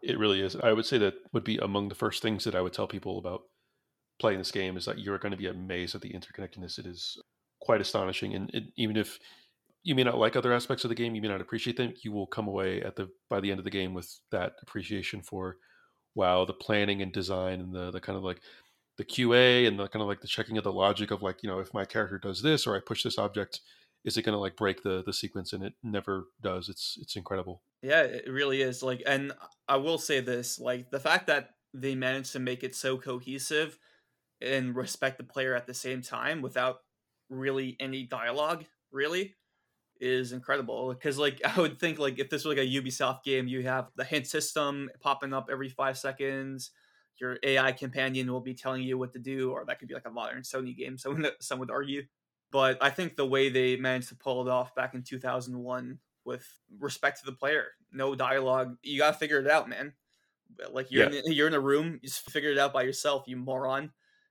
It 0.02 0.18
really 0.18 0.40
is. 0.40 0.56
I 0.56 0.72
would 0.72 0.86
say 0.86 0.98
that 0.98 1.14
would 1.32 1.44
be 1.44 1.56
among 1.58 1.88
the 1.88 1.94
first 1.94 2.22
things 2.22 2.44
that 2.44 2.54
I 2.54 2.60
would 2.60 2.72
tell 2.72 2.86
people 2.86 3.18
about 3.18 3.42
playing 4.20 4.38
this 4.38 4.52
game 4.52 4.76
is 4.76 4.84
that 4.84 4.98
you're 4.98 5.18
going 5.18 5.32
to 5.32 5.38
be 5.38 5.46
amazed 5.46 5.94
at 5.94 6.02
the 6.02 6.12
interconnectedness. 6.12 6.78
It 6.78 6.86
is 6.86 7.20
quite 7.60 7.80
astonishing, 7.80 8.34
and 8.34 8.50
it, 8.50 8.64
even 8.76 8.96
if 8.96 9.18
you 9.84 9.94
may 9.94 10.02
not 10.02 10.18
like 10.18 10.34
other 10.34 10.52
aspects 10.52 10.84
of 10.84 10.88
the 10.88 10.94
game, 10.94 11.14
you 11.14 11.22
may 11.22 11.28
not 11.28 11.42
appreciate 11.42 11.76
them, 11.76 11.94
you 12.02 12.10
will 12.10 12.26
come 12.26 12.48
away 12.48 12.82
at 12.82 12.96
the 12.96 13.10
by 13.30 13.38
the 13.40 13.50
end 13.50 13.60
of 13.60 13.64
the 13.64 13.70
game 13.70 13.94
with 13.94 14.18
that 14.32 14.54
appreciation 14.62 15.22
for 15.22 15.58
wow, 16.14 16.44
the 16.44 16.52
planning 16.52 17.02
and 17.02 17.12
design 17.12 17.60
and 17.60 17.74
the 17.74 17.90
the 17.90 18.00
kind 18.00 18.16
of 18.16 18.24
like 18.24 18.40
the 18.96 19.04
QA 19.04 19.68
and 19.68 19.78
the 19.78 19.88
kind 19.88 20.02
of 20.02 20.08
like 20.08 20.20
the 20.20 20.28
checking 20.28 20.56
of 20.56 20.64
the 20.64 20.72
logic 20.72 21.10
of 21.10 21.22
like, 21.22 21.42
you 21.42 21.50
know, 21.50 21.58
if 21.58 21.74
my 21.74 21.84
character 21.84 22.18
does 22.18 22.42
this 22.42 22.66
or 22.66 22.76
I 22.76 22.80
push 22.80 23.02
this 23.02 23.18
object, 23.18 23.60
is 24.04 24.16
it 24.16 24.22
going 24.22 24.34
to 24.34 24.38
like 24.38 24.56
break 24.56 24.82
the 24.82 25.02
the 25.04 25.12
sequence 25.12 25.52
and 25.52 25.62
it 25.62 25.74
never 25.82 26.26
does. 26.40 26.68
It's 26.68 26.96
it's 27.00 27.16
incredible. 27.16 27.62
Yeah, 27.82 28.02
it 28.02 28.28
really 28.28 28.62
is. 28.62 28.82
Like 28.82 29.02
and 29.06 29.32
I 29.68 29.76
will 29.76 29.98
say 29.98 30.20
this, 30.20 30.58
like 30.58 30.90
the 30.90 31.00
fact 31.00 31.26
that 31.26 31.50
they 31.74 31.94
managed 31.94 32.32
to 32.32 32.38
make 32.38 32.62
it 32.62 32.74
so 32.74 32.96
cohesive 32.96 33.78
and 34.40 34.74
respect 34.74 35.18
the 35.18 35.24
player 35.24 35.54
at 35.54 35.66
the 35.66 35.74
same 35.74 36.00
time 36.00 36.40
without 36.40 36.78
really 37.28 37.76
any 37.80 38.04
dialogue, 38.04 38.64
really 38.92 39.34
is 40.04 40.32
incredible 40.32 40.92
because 40.92 41.18
like 41.18 41.40
i 41.56 41.60
would 41.60 41.78
think 41.78 41.98
like 41.98 42.18
if 42.18 42.28
this 42.30 42.44
was 42.44 42.56
like 42.56 42.64
a 42.64 42.70
ubisoft 42.70 43.24
game 43.24 43.48
you 43.48 43.62
have 43.62 43.88
the 43.96 44.04
hint 44.04 44.26
system 44.26 44.90
popping 45.00 45.32
up 45.32 45.48
every 45.50 45.68
five 45.68 45.96
seconds 45.98 46.70
your 47.20 47.38
ai 47.42 47.72
companion 47.72 48.30
will 48.30 48.40
be 48.40 48.54
telling 48.54 48.82
you 48.82 48.98
what 48.98 49.12
to 49.12 49.18
do 49.18 49.50
or 49.50 49.64
that 49.64 49.78
could 49.78 49.88
be 49.88 49.94
like 49.94 50.06
a 50.06 50.10
modern 50.10 50.42
sony 50.42 50.76
game 50.76 50.98
so 50.98 51.16
some 51.40 51.58
would 51.58 51.70
argue. 51.70 52.02
But 52.52 52.78
i 52.82 52.90
think 52.90 53.16
the 53.16 53.26
way 53.26 53.48
they 53.48 53.76
managed 53.76 54.10
to 54.10 54.16
pull 54.16 54.46
it 54.46 54.50
off 54.50 54.74
back 54.74 54.94
in 54.94 55.02
2001 55.02 55.98
with 56.24 56.46
respect 56.78 57.18
to 57.20 57.26
the 57.26 57.32
player 57.32 57.66
no 57.92 58.14
dialogue 58.14 58.76
you 58.82 58.98
gotta 58.98 59.16
figure 59.16 59.40
it 59.40 59.50
out 59.50 59.68
man. 59.68 59.92
Like 60.70 60.90
you're 60.90 61.10
yeah. 61.10 61.20
in, 61.24 61.32
you're 61.32 61.48
in 61.48 61.54
a 61.54 61.60
room 61.60 61.98
you 62.02 62.08
just 62.08 62.30
figure 62.30 62.50
it 62.50 62.58
out 62.58 62.72
by 62.72 62.82
yourself 62.82 63.24
you 63.26 63.36
moron 63.36 63.90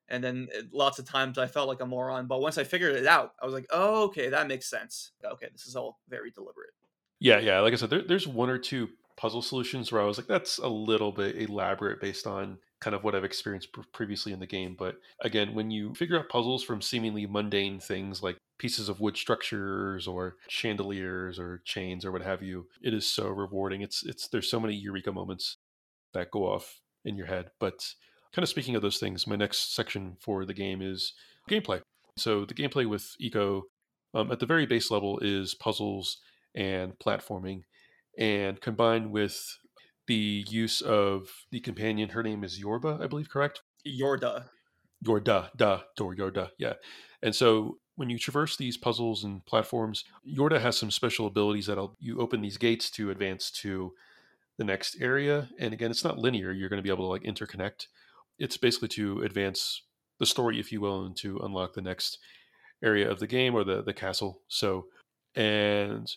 and 0.09 0.23
then 0.23 0.47
eh, 0.53 0.61
lots 0.71 0.99
of 0.99 1.05
times 1.05 1.37
I 1.37 1.47
felt 1.47 1.67
like 1.67 1.81
a 1.81 1.85
moron. 1.85 2.27
But 2.27 2.41
once 2.41 2.57
I 2.57 2.63
figured 2.63 2.95
it 2.95 3.07
out, 3.07 3.33
I 3.41 3.45
was 3.45 3.53
like, 3.53 3.67
oh, 3.71 4.03
okay, 4.05 4.29
that 4.29 4.47
makes 4.47 4.69
sense. 4.69 5.11
Okay, 5.23 5.47
this 5.51 5.65
is 5.65 5.75
all 5.75 5.99
very 6.09 6.31
deliberate. 6.31 6.71
Yeah, 7.19 7.39
yeah. 7.39 7.59
Like 7.59 7.73
I 7.73 7.77
said, 7.77 7.89
there, 7.89 8.01
there's 8.01 8.27
one 8.27 8.49
or 8.49 8.57
two 8.57 8.89
puzzle 9.15 9.41
solutions 9.41 9.91
where 9.91 10.01
I 10.01 10.05
was 10.05 10.17
like, 10.17 10.27
that's 10.27 10.57
a 10.57 10.67
little 10.67 11.11
bit 11.11 11.37
elaborate 11.37 12.01
based 12.01 12.27
on 12.27 12.57
kind 12.81 12.95
of 12.95 13.03
what 13.03 13.15
I've 13.15 13.23
experienced 13.23 13.69
previously 13.93 14.33
in 14.33 14.39
the 14.39 14.45
game. 14.47 14.75
But 14.77 14.97
again, 15.21 15.53
when 15.53 15.71
you 15.71 15.93
figure 15.95 16.19
out 16.19 16.27
puzzles 16.27 16.63
from 16.63 16.81
seemingly 16.81 17.25
mundane 17.25 17.79
things 17.79 18.21
like 18.21 18.37
pieces 18.57 18.89
of 18.89 18.99
wood 18.99 19.15
structures 19.15 20.05
or 20.05 20.35
chandeliers 20.49 21.39
or 21.39 21.61
chains 21.63 22.03
or 22.03 22.11
what 22.11 22.21
have 22.21 22.43
you, 22.43 22.67
it 22.81 22.93
is 22.93 23.05
so 23.05 23.29
rewarding. 23.29 23.81
It's 23.81 24.03
it's 24.03 24.27
there's 24.27 24.49
so 24.49 24.59
many 24.59 24.75
eureka 24.75 25.13
moments 25.13 25.57
that 26.13 26.31
go 26.31 26.45
off 26.45 26.81
in 27.05 27.15
your 27.15 27.27
head. 27.27 27.51
But 27.59 27.93
kind 28.33 28.43
of 28.43 28.49
speaking 28.49 28.75
of 28.75 28.81
those 28.81 28.97
things, 28.97 29.27
my 29.27 29.35
next 29.35 29.75
section 29.75 30.17
for 30.19 30.45
the 30.45 30.53
game 30.53 30.81
is 30.81 31.13
gameplay. 31.49 31.81
So 32.17 32.45
the 32.45 32.53
gameplay 32.53 32.87
with 32.87 33.15
Ico 33.21 33.63
um, 34.13 34.31
at 34.31 34.39
the 34.39 34.45
very 34.45 34.65
base 34.65 34.91
level 34.91 35.19
is 35.19 35.55
puzzles 35.55 36.17
and 36.55 36.93
platforming, 36.99 37.63
and 38.17 38.61
combined 38.61 39.11
with 39.11 39.57
the 40.07 40.45
use 40.49 40.81
of 40.81 41.29
the 41.51 41.59
companion. 41.59 42.09
Her 42.09 42.21
name 42.23 42.43
is 42.43 42.59
Yorba, 42.59 42.99
I 43.01 43.07
believe, 43.07 43.29
correct? 43.29 43.61
Yorda. 43.87 44.45
Yorda, 45.03 45.49
da, 45.57 45.81
Dor 45.97 46.15
Yorda, 46.15 46.51
yeah. 46.57 46.73
And 47.21 47.35
so 47.35 47.77
when 47.95 48.09
you 48.09 48.17
traverse 48.17 48.55
these 48.55 48.77
puzzles 48.77 49.23
and 49.23 49.45
platforms, 49.45 50.03
Yorda 50.27 50.61
has 50.61 50.77
some 50.77 50.91
special 50.91 51.27
abilities 51.27 51.67
that 51.67 51.89
you 51.99 52.19
open 52.19 52.41
these 52.41 52.57
gates 52.57 52.89
to 52.91 53.11
advance 53.11 53.51
to 53.51 53.93
the 54.57 54.63
next 54.63 54.97
area. 55.01 55.49
And 55.59 55.73
again, 55.73 55.91
it's 55.91 56.03
not 56.03 56.17
linear. 56.17 56.51
You're 56.51 56.69
going 56.69 56.81
to 56.81 56.83
be 56.83 56.89
able 56.89 57.05
to 57.05 57.09
like 57.09 57.23
interconnect. 57.23 57.87
It's 58.39 58.57
basically 58.57 58.89
to 58.89 59.21
advance 59.21 59.83
the 60.19 60.25
story, 60.25 60.59
if 60.59 60.71
you 60.71 60.81
will, 60.81 61.05
and 61.05 61.15
to 61.17 61.39
unlock 61.39 61.73
the 61.73 61.81
next 61.81 62.17
area 62.83 63.09
of 63.09 63.19
the 63.19 63.27
game 63.27 63.55
or 63.55 63.63
the 63.63 63.81
the 63.81 63.93
castle. 63.93 64.41
So, 64.47 64.87
and 65.35 66.07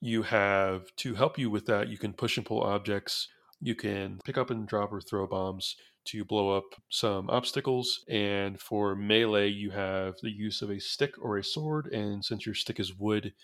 you 0.00 0.22
have 0.22 0.94
to 0.96 1.14
help 1.14 1.38
you 1.38 1.50
with 1.50 1.66
that. 1.66 1.88
You 1.88 1.98
can 1.98 2.12
push 2.12 2.36
and 2.36 2.46
pull 2.46 2.62
objects. 2.62 3.28
You 3.60 3.74
can 3.74 4.18
pick 4.24 4.38
up 4.38 4.50
and 4.50 4.66
drop 4.66 4.92
or 4.92 5.00
throw 5.00 5.26
bombs 5.26 5.76
to 6.06 6.24
blow 6.24 6.56
up 6.56 6.64
some 6.88 7.28
obstacles. 7.28 8.04
And 8.08 8.58
for 8.58 8.96
melee, 8.96 9.48
you 9.48 9.70
have 9.70 10.14
the 10.22 10.30
use 10.30 10.62
of 10.62 10.70
a 10.70 10.80
stick 10.80 11.14
or 11.20 11.36
a 11.36 11.44
sword. 11.44 11.86
And 11.92 12.24
since 12.24 12.46
your 12.46 12.54
stick 12.54 12.80
is 12.80 12.98
wood, 12.98 13.34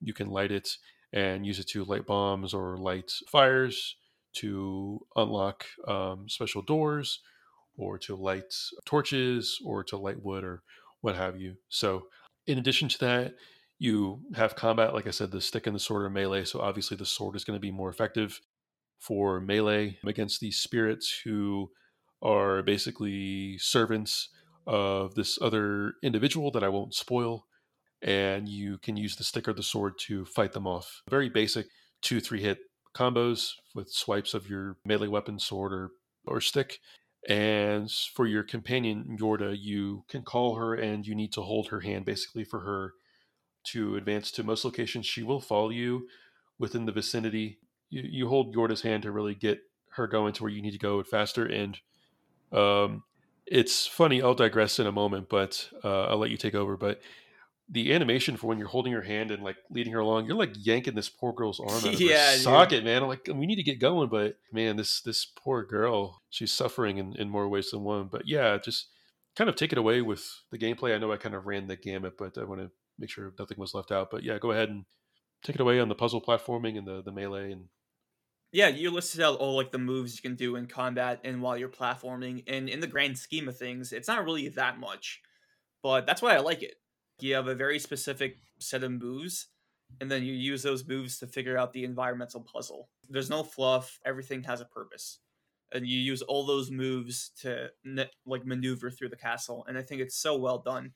you 0.00 0.12
can 0.12 0.28
light 0.28 0.52
it 0.52 0.68
and 1.12 1.46
use 1.46 1.58
it 1.58 1.68
to 1.68 1.84
light 1.84 2.06
bombs 2.06 2.52
or 2.52 2.76
light 2.76 3.10
fires 3.28 3.96
to 4.34 5.00
unlock 5.16 5.64
um, 5.86 6.28
special 6.28 6.62
doors 6.62 7.20
or 7.76 7.98
to 7.98 8.16
light 8.16 8.54
torches 8.84 9.58
or 9.64 9.82
to 9.84 9.96
light 9.96 10.22
wood 10.22 10.44
or 10.44 10.62
what 11.00 11.16
have 11.16 11.40
you. 11.40 11.56
So, 11.68 12.06
in 12.46 12.58
addition 12.58 12.88
to 12.88 12.98
that, 12.98 13.34
you 13.82 14.20
have 14.34 14.54
combat, 14.54 14.94
like 14.94 15.08
I 15.08 15.10
said, 15.10 15.32
the 15.32 15.40
stick 15.40 15.66
and 15.66 15.74
the 15.74 15.80
sword 15.80 16.04
are 16.04 16.10
melee. 16.10 16.44
So 16.44 16.60
obviously 16.60 16.96
the 16.96 17.04
sword 17.04 17.34
is 17.34 17.42
going 17.42 17.56
to 17.56 17.60
be 17.60 17.72
more 17.72 17.90
effective 17.90 18.40
for 19.00 19.40
melee 19.40 19.98
against 20.06 20.38
these 20.38 20.58
spirits 20.58 21.22
who 21.24 21.68
are 22.22 22.62
basically 22.62 23.58
servants 23.58 24.28
of 24.68 25.16
this 25.16 25.36
other 25.42 25.94
individual 26.00 26.52
that 26.52 26.62
I 26.62 26.68
won't 26.68 26.94
spoil. 26.94 27.46
And 28.02 28.48
you 28.48 28.78
can 28.78 28.96
use 28.96 29.16
the 29.16 29.24
stick 29.24 29.48
or 29.48 29.52
the 29.52 29.64
sword 29.64 29.94
to 30.06 30.24
fight 30.26 30.52
them 30.52 30.66
off. 30.68 31.02
Very 31.10 31.28
basic 31.28 31.66
two, 32.02 32.20
three 32.20 32.40
hit 32.40 32.58
combos 32.96 33.50
with 33.74 33.90
swipes 33.90 34.32
of 34.32 34.48
your 34.48 34.76
melee 34.84 35.08
weapon, 35.08 35.40
sword, 35.40 35.72
or, 35.72 35.90
or 36.24 36.40
stick. 36.40 36.78
And 37.28 37.90
for 37.90 38.26
your 38.26 38.42
companion, 38.42 39.16
Yorda, 39.20 39.56
you 39.58 40.04
can 40.08 40.22
call 40.22 40.56
her 40.56 40.74
and 40.74 41.06
you 41.06 41.14
need 41.14 41.32
to 41.34 41.42
hold 41.42 41.68
her 41.68 41.80
hand 41.80 42.04
basically 42.04 42.44
for 42.44 42.60
her 42.60 42.94
to 43.64 43.96
advance 43.96 44.32
to 44.32 44.42
most 44.42 44.64
locations. 44.64 45.06
She 45.06 45.22
will 45.22 45.40
follow 45.40 45.70
you 45.70 46.08
within 46.58 46.84
the 46.84 46.92
vicinity. 46.92 47.58
You, 47.90 48.02
you 48.04 48.28
hold 48.28 48.54
Yorda's 48.54 48.82
hand 48.82 49.04
to 49.04 49.12
really 49.12 49.34
get 49.34 49.60
her 49.90 50.06
going 50.06 50.32
to 50.34 50.42
where 50.42 50.52
you 50.52 50.62
need 50.62 50.72
to 50.72 50.78
go 50.78 51.02
faster. 51.04 51.46
And 51.46 51.78
um, 52.50 53.04
it's 53.46 53.86
funny. 53.86 54.20
I'll 54.20 54.34
digress 54.34 54.78
in 54.78 54.86
a 54.86 54.92
moment, 54.92 55.28
but 55.28 55.68
uh, 55.84 56.06
I'll 56.06 56.18
let 56.18 56.30
you 56.30 56.36
take 56.36 56.54
over. 56.54 56.76
But 56.76 57.00
the 57.68 57.92
animation 57.92 58.36
for 58.36 58.48
when 58.48 58.58
you're 58.58 58.68
holding 58.68 58.92
her 58.92 59.02
hand 59.02 59.30
and 59.30 59.42
like 59.42 59.56
leading 59.70 59.92
her 59.92 60.00
along, 60.00 60.26
you're 60.26 60.36
like 60.36 60.52
yanking 60.54 60.94
this 60.94 61.08
poor 61.08 61.32
girl's 61.32 61.60
arm 61.60 61.70
out 61.70 61.94
of 61.94 62.00
yeah, 62.00 62.32
her 62.32 62.36
socket, 62.38 62.84
man. 62.84 63.02
I'm 63.02 63.08
like, 63.08 63.28
we 63.28 63.46
need 63.46 63.56
to 63.56 63.62
get 63.62 63.80
going, 63.80 64.08
but 64.08 64.36
man, 64.52 64.76
this 64.76 65.00
this 65.00 65.24
poor 65.24 65.64
girl, 65.64 66.22
she's 66.30 66.52
suffering 66.52 66.98
in, 66.98 67.14
in 67.16 67.28
more 67.28 67.48
ways 67.48 67.70
than 67.70 67.82
one. 67.82 68.08
But 68.10 68.26
yeah, 68.26 68.58
just 68.58 68.88
kind 69.36 69.48
of 69.48 69.56
take 69.56 69.72
it 69.72 69.78
away 69.78 70.02
with 70.02 70.24
the 70.50 70.58
gameplay. 70.58 70.94
I 70.94 70.98
know 70.98 71.12
I 71.12 71.16
kind 71.16 71.34
of 71.34 71.46
ran 71.46 71.66
the 71.66 71.76
gamut, 71.76 72.14
but 72.18 72.36
I 72.36 72.44
want 72.44 72.60
to 72.60 72.70
make 72.98 73.10
sure 73.10 73.32
nothing 73.38 73.58
was 73.58 73.74
left 73.74 73.92
out. 73.92 74.10
But 74.10 74.22
yeah, 74.22 74.38
go 74.38 74.50
ahead 74.50 74.68
and 74.68 74.84
take 75.42 75.56
it 75.56 75.62
away 75.62 75.80
on 75.80 75.88
the 75.88 75.94
puzzle 75.94 76.20
platforming 76.20 76.78
and 76.78 76.86
the 76.86 77.02
the 77.02 77.12
melee 77.12 77.52
and 77.52 77.68
yeah, 78.52 78.68
you 78.68 78.90
listed 78.90 79.22
out 79.22 79.38
all 79.38 79.56
like 79.56 79.72
the 79.72 79.78
moves 79.78 80.14
you 80.14 80.22
can 80.22 80.36
do 80.36 80.56
in 80.56 80.66
combat 80.66 81.20
and 81.24 81.40
while 81.40 81.56
you're 81.56 81.70
platforming. 81.70 82.44
And 82.46 82.68
in 82.68 82.80
the 82.80 82.86
grand 82.86 83.16
scheme 83.16 83.48
of 83.48 83.56
things, 83.56 83.92
it's 83.92 84.08
not 84.08 84.24
really 84.24 84.48
that 84.50 84.78
much, 84.78 85.22
but 85.82 86.06
that's 86.06 86.20
why 86.20 86.34
I 86.34 86.40
like 86.40 86.62
it. 86.62 86.74
You 87.22 87.34
have 87.34 87.46
a 87.46 87.54
very 87.54 87.78
specific 87.78 88.38
set 88.58 88.82
of 88.82 88.90
moves, 88.90 89.48
and 90.00 90.10
then 90.10 90.24
you 90.24 90.32
use 90.32 90.62
those 90.62 90.86
moves 90.86 91.18
to 91.18 91.26
figure 91.26 91.56
out 91.56 91.72
the 91.72 91.84
environmental 91.84 92.40
puzzle. 92.40 92.88
There's 93.08 93.30
no 93.30 93.42
fluff; 93.42 93.98
everything 94.04 94.42
has 94.44 94.60
a 94.60 94.64
purpose, 94.64 95.20
and 95.72 95.86
you 95.86 95.98
use 95.98 96.22
all 96.22 96.44
those 96.44 96.70
moves 96.70 97.30
to 97.42 97.70
like 98.26 98.44
maneuver 98.44 98.90
through 98.90 99.10
the 99.10 99.16
castle. 99.16 99.64
And 99.68 99.78
I 99.78 99.82
think 99.82 100.00
it's 100.00 100.16
so 100.16 100.36
well 100.36 100.58
done. 100.58 100.92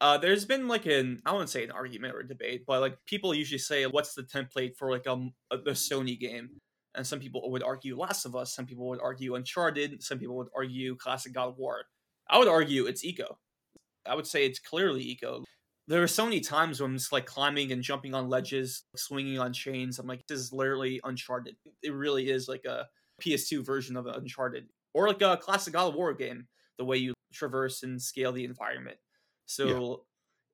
Uh, 0.00 0.18
there's 0.18 0.44
been 0.44 0.68
like 0.68 0.86
an 0.86 1.20
I 1.24 1.32
wouldn't 1.32 1.50
say 1.50 1.64
an 1.64 1.70
argument 1.70 2.14
or 2.14 2.20
a 2.20 2.28
debate, 2.28 2.64
but 2.66 2.80
like 2.80 2.98
people 3.06 3.34
usually 3.34 3.58
say, 3.58 3.86
"What's 3.86 4.14
the 4.14 4.24
template 4.24 4.76
for 4.76 4.90
like 4.90 5.06
um, 5.06 5.32
a, 5.50 5.56
a 5.56 5.72
Sony 5.72 6.18
game?" 6.18 6.50
And 6.94 7.06
some 7.06 7.20
people 7.20 7.50
would 7.50 7.62
argue 7.62 7.98
Last 7.98 8.26
of 8.26 8.36
Us, 8.36 8.54
some 8.54 8.66
people 8.66 8.86
would 8.88 9.00
argue 9.00 9.34
Uncharted, 9.36 10.02
some 10.02 10.18
people 10.18 10.36
would 10.36 10.50
argue 10.54 10.96
classic 10.96 11.32
God 11.32 11.48
of 11.48 11.58
War. 11.58 11.84
I 12.28 12.38
would 12.38 12.48
argue 12.48 12.84
it's 12.86 13.04
Ico 13.04 13.36
I 14.06 14.14
would 14.14 14.26
say 14.26 14.44
it's 14.46 14.58
clearly 14.58 15.04
Ico. 15.04 15.44
There 15.92 16.02
are 16.02 16.08
so 16.08 16.24
many 16.24 16.40
times 16.40 16.80
when 16.80 16.94
it's 16.94 17.12
like 17.12 17.26
climbing 17.26 17.70
and 17.70 17.82
jumping 17.82 18.14
on 18.14 18.28
ledges, 18.28 18.84
swinging 18.96 19.38
on 19.38 19.52
chains. 19.52 19.98
I'm 19.98 20.06
like, 20.06 20.26
this 20.26 20.38
is 20.38 20.52
literally 20.52 21.00
Uncharted. 21.04 21.56
It 21.82 21.92
really 21.92 22.30
is 22.30 22.48
like 22.48 22.64
a 22.64 22.86
PS2 23.22 23.64
version 23.64 23.96
of 23.96 24.06
Uncharted, 24.06 24.68
or 24.94 25.06
like 25.08 25.22
a 25.22 25.36
classic 25.36 25.74
God 25.74 25.88
of 25.88 25.94
War 25.94 26.14
game. 26.14 26.46
The 26.78 26.84
way 26.84 26.96
you 26.96 27.14
traverse 27.32 27.82
and 27.82 28.00
scale 28.00 28.32
the 28.32 28.44
environment 28.44 28.96
so 29.46 29.66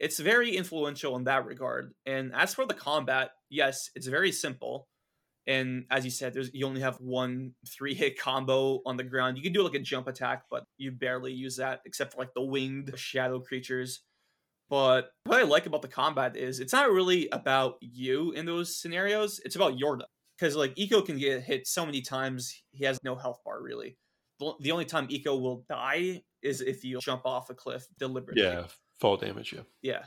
yeah. 0.01 0.07
it's 0.07 0.19
very 0.19 0.57
influential 0.57 1.17
in 1.17 1.25
that 1.25 1.47
regard. 1.47 1.93
And 2.07 2.35
as 2.35 2.55
for 2.55 2.67
the 2.67 2.75
combat, 2.75 3.31
yes, 3.51 3.91
it's 3.95 4.07
very 4.07 4.33
simple. 4.33 4.89
And 5.47 5.85
as 5.91 6.05
you 6.05 6.11
said, 6.11 6.35
there's 6.35 6.51
you 6.53 6.67
only 6.67 6.83
have 6.83 6.97
one 6.97 7.53
three 7.67 7.95
hit 7.95 8.19
combo 8.19 8.81
on 8.85 8.97
the 8.97 9.05
ground. 9.05 9.39
You 9.39 9.43
can 9.43 9.53
do 9.53 9.63
like 9.63 9.75
a 9.75 9.79
jump 9.79 10.07
attack, 10.07 10.43
but 10.51 10.65
you 10.77 10.91
barely 10.91 11.33
use 11.33 11.57
that 11.57 11.81
except 11.87 12.13
for 12.13 12.19
like 12.19 12.35
the 12.35 12.43
winged 12.43 12.93
shadow 12.97 13.41
creatures. 13.41 14.03
But 14.71 15.11
what 15.25 15.39
I 15.39 15.45
like 15.45 15.67
about 15.67 15.83
the 15.83 15.89
combat 15.89 16.37
is 16.37 16.61
it's 16.61 16.73
not 16.73 16.91
really 16.91 17.29
about 17.33 17.77
you 17.81 18.33
in 18.33 18.45
those 18.45 18.77
scenarios. 18.77 19.41
It's 19.45 19.57
about 19.57 19.79
Yorda. 19.79 20.03
Because 20.39 20.55
like 20.55 20.75
Ico 20.77 21.05
can 21.05 21.19
get 21.19 21.43
hit 21.43 21.67
so 21.67 21.85
many 21.85 22.01
times, 22.01 22.55
he 22.71 22.85
has 22.85 22.99
no 23.03 23.17
health 23.17 23.41
bar 23.45 23.63
really. 23.63 23.97
The 24.61 24.71
only 24.71 24.85
time 24.85 25.09
Ico 25.09 25.41
will 25.41 25.65
die 25.69 26.23
is 26.43 26.61
if 26.61 26.85
you 26.85 27.01
jump 27.01 27.23
off 27.25 27.51
a 27.51 27.55
cliff 27.55 27.87
deliberately. 27.99 28.45
Yeah, 28.45 28.67
fall 29.01 29.17
damage. 29.17 29.53
Yeah. 29.53 29.63
Yeah. 29.83 30.03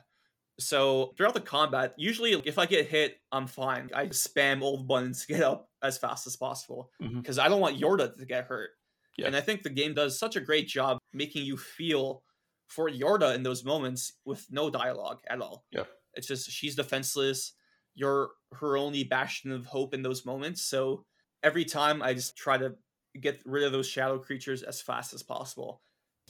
So 0.60 1.14
throughout 1.18 1.34
the 1.34 1.42
combat, 1.42 1.96
usually 1.98 2.34
if 2.46 2.58
I 2.60 2.66
get 2.66 2.88
hit, 2.88 3.18
I'm 3.32 3.48
fine. 3.48 3.90
I 3.94 4.06
spam 4.08 4.62
all 4.62 4.78
the 4.78 4.84
buttons 4.84 5.26
to 5.26 5.34
get 5.34 5.44
up 5.44 5.70
as 5.82 5.98
fast 5.98 6.28
as 6.28 6.36
possible 6.36 6.92
because 7.00 7.38
mm-hmm. 7.38 7.46
I 7.46 7.50
don't 7.50 7.60
want 7.60 7.80
Yorda 7.80 8.16
to 8.16 8.26
get 8.26 8.46
hurt. 8.46 8.70
Yeah. 9.18 9.28
And 9.28 9.36
I 9.36 9.42
think 9.42 9.64
the 9.64 9.70
game 9.70 9.94
does 9.94 10.18
such 10.18 10.36
a 10.36 10.40
great 10.40 10.68
job 10.68 10.98
making 11.14 11.46
you 11.46 11.58
feel 11.58 12.24
for 12.72 12.90
Yorda 12.90 13.36
in 13.36 13.44
those 13.44 13.64
moments 13.64 14.14
with 14.26 14.46
no 14.50 14.70
dialogue 14.70 15.20
at 15.30 15.42
all. 15.42 15.66
Yeah. 15.72 15.84
It's 16.14 16.28
just 16.28 16.50
she's 16.50 16.76
defenseless. 16.76 17.54
You're 17.96 18.30
her 18.54 18.78
only 18.78 19.04
bastion 19.04 19.52
of 19.52 19.66
hope 19.66 19.94
in 19.94 20.02
those 20.02 20.26
moments. 20.26 20.64
So 20.64 21.06
every 21.44 21.66
time 21.66 22.02
I 22.02 22.14
just 22.14 22.38
try 22.38 22.58
to 22.58 22.76
get 23.20 23.42
rid 23.46 23.64
of 23.64 23.72
those 23.72 23.88
shadow 23.88 24.18
creatures 24.18 24.64
as 24.64 24.82
fast 24.82 25.14
as 25.14 25.24
possible 25.24 25.82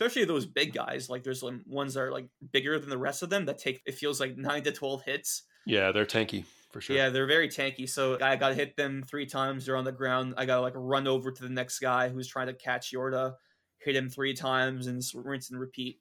especially 0.01 0.25
those 0.25 0.45
big 0.45 0.73
guys. 0.73 1.09
Like 1.09 1.23
there's 1.23 1.43
ones 1.67 1.93
that 1.93 2.01
are 2.01 2.11
like 2.11 2.27
bigger 2.51 2.79
than 2.79 2.89
the 2.89 2.97
rest 2.97 3.23
of 3.23 3.29
them 3.29 3.45
that 3.45 3.57
take 3.57 3.81
it 3.85 3.95
feels 3.95 4.19
like 4.19 4.37
nine 4.37 4.63
to 4.63 4.71
twelve 4.71 5.03
hits. 5.03 5.43
Yeah, 5.65 5.91
they're 5.91 6.05
tanky 6.05 6.45
for 6.71 6.81
sure. 6.81 6.95
Yeah, 6.95 7.09
they're 7.09 7.27
very 7.27 7.49
tanky. 7.49 7.87
So 7.87 8.17
I 8.19 8.35
got 8.35 8.49
to 8.49 8.55
hit 8.55 8.75
them 8.75 9.03
three 9.07 9.25
times. 9.25 9.65
They're 9.65 9.77
on 9.77 9.83
the 9.83 9.91
ground. 9.91 10.33
I 10.37 10.45
got 10.45 10.55
to 10.55 10.61
like 10.61 10.73
run 10.75 11.07
over 11.07 11.31
to 11.31 11.43
the 11.43 11.49
next 11.49 11.79
guy 11.79 12.09
who's 12.09 12.27
trying 12.27 12.47
to 12.47 12.53
catch 12.53 12.91
Yorda, 12.91 13.33
hit 13.79 13.95
him 13.95 14.09
three 14.09 14.33
times, 14.33 14.87
and 14.87 15.03
rinse 15.13 15.51
and 15.51 15.59
repeat. 15.59 15.99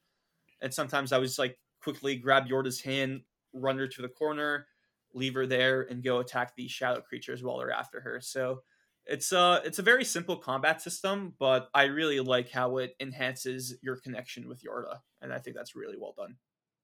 And 0.61 0.73
sometimes 0.73 1.12
I 1.12 1.18
was 1.18 1.38
like 1.38 1.59
quickly 1.83 2.16
grab 2.16 2.46
Yorda's 2.46 2.81
hand, 2.81 3.23
run 3.53 3.79
her 3.79 3.87
to 3.88 4.03
the 4.03 4.09
corner, 4.09 4.66
leave 5.14 5.35
her 5.35 5.46
there, 5.46 5.83
and 5.83 6.03
go 6.03 6.18
attack 6.18 6.55
these 6.55 6.70
shadow 6.70 7.01
creatures 7.01 7.42
while 7.42 7.59
they're 7.59 7.70
after 7.70 8.01
her. 8.01 8.20
So 8.20 8.62
it's 9.07 9.33
a 9.33 9.61
it's 9.64 9.79
a 9.79 9.83
very 9.83 10.05
simple 10.05 10.37
combat 10.37 10.81
system, 10.81 11.35
but 11.38 11.68
I 11.75 11.85
really 11.85 12.20
like 12.20 12.51
how 12.51 12.79
it 12.79 12.94
enhances 13.01 13.75
your 13.83 13.96
connection 13.96 14.49
with 14.49 14.62
Yorda, 14.62 14.99
and 15.20 15.33
I 15.33 15.38
think 15.38 15.57
that's 15.57 15.75
really 15.75 15.96
well 15.99 16.14
done. 16.16 16.37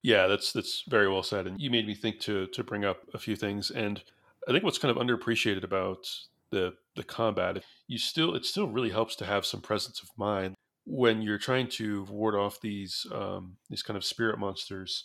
Yeah, 0.03 0.27
that's 0.27 0.53
that's 0.53 0.85
very 0.89 1.09
well 1.09 1.23
said, 1.23 1.47
and 1.47 1.61
you 1.61 1.71
made 1.71 1.87
me 1.87 1.95
think 1.95 2.21
to 2.21 2.47
to 2.49 2.65
bring 2.65 2.85
up 2.85 2.99
a 3.15 3.19
few 3.19 3.37
things, 3.37 3.71
and 3.71 4.03
I 4.49 4.53
think 4.53 4.65
what's 4.65 4.79
kind 4.79 4.97
of 4.97 5.03
underappreciated 5.03 5.65
about 5.65 6.09
the 6.51 6.75
the 6.95 7.05
combat, 7.05 7.63
you 7.87 7.99
still 7.99 8.35
it 8.35 8.45
still 8.45 8.69
really 8.69 8.91
helps 8.91 9.17
to 9.17 9.27
have 9.27 9.47
some 9.47 9.61
presence 9.61 10.03
of 10.03 10.09
mind. 10.17 10.55
When 10.87 11.21
you're 11.21 11.39
trying 11.39 11.69
to 11.69 12.05
ward 12.05 12.35
off 12.35 12.61
these 12.61 13.07
um, 13.13 13.57
these 13.69 13.83
kind 13.83 13.97
of 13.97 14.05
spirit 14.05 14.39
monsters, 14.39 15.05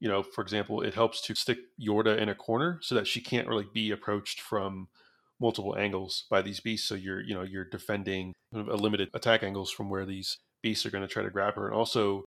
you 0.00 0.08
know, 0.08 0.22
for 0.22 0.42
example, 0.42 0.82
it 0.82 0.94
helps 0.94 1.20
to 1.22 1.34
stick 1.34 1.58
Yorda 1.80 2.18
in 2.18 2.28
a 2.28 2.34
corner 2.34 2.78
so 2.82 2.94
that 2.96 3.06
she 3.06 3.20
can't 3.20 3.48
really 3.48 3.68
be 3.72 3.90
approached 3.92 4.40
from 4.40 4.88
multiple 5.40 5.76
angles 5.76 6.24
by 6.28 6.42
these 6.42 6.60
beasts. 6.60 6.88
So 6.88 6.96
you're 6.96 7.20
you 7.20 7.34
know 7.34 7.42
you're 7.42 7.64
defending 7.64 8.34
kind 8.52 8.68
of 8.68 8.74
a 8.74 8.82
limited 8.82 9.10
attack 9.14 9.42
angles 9.44 9.70
from 9.70 9.88
where 9.88 10.04
these 10.04 10.38
beasts 10.60 10.84
are 10.84 10.90
going 10.90 11.06
to 11.06 11.12
try 11.12 11.22
to 11.22 11.30
grab 11.30 11.54
her, 11.54 11.66
and 11.66 11.76
also 11.76 12.24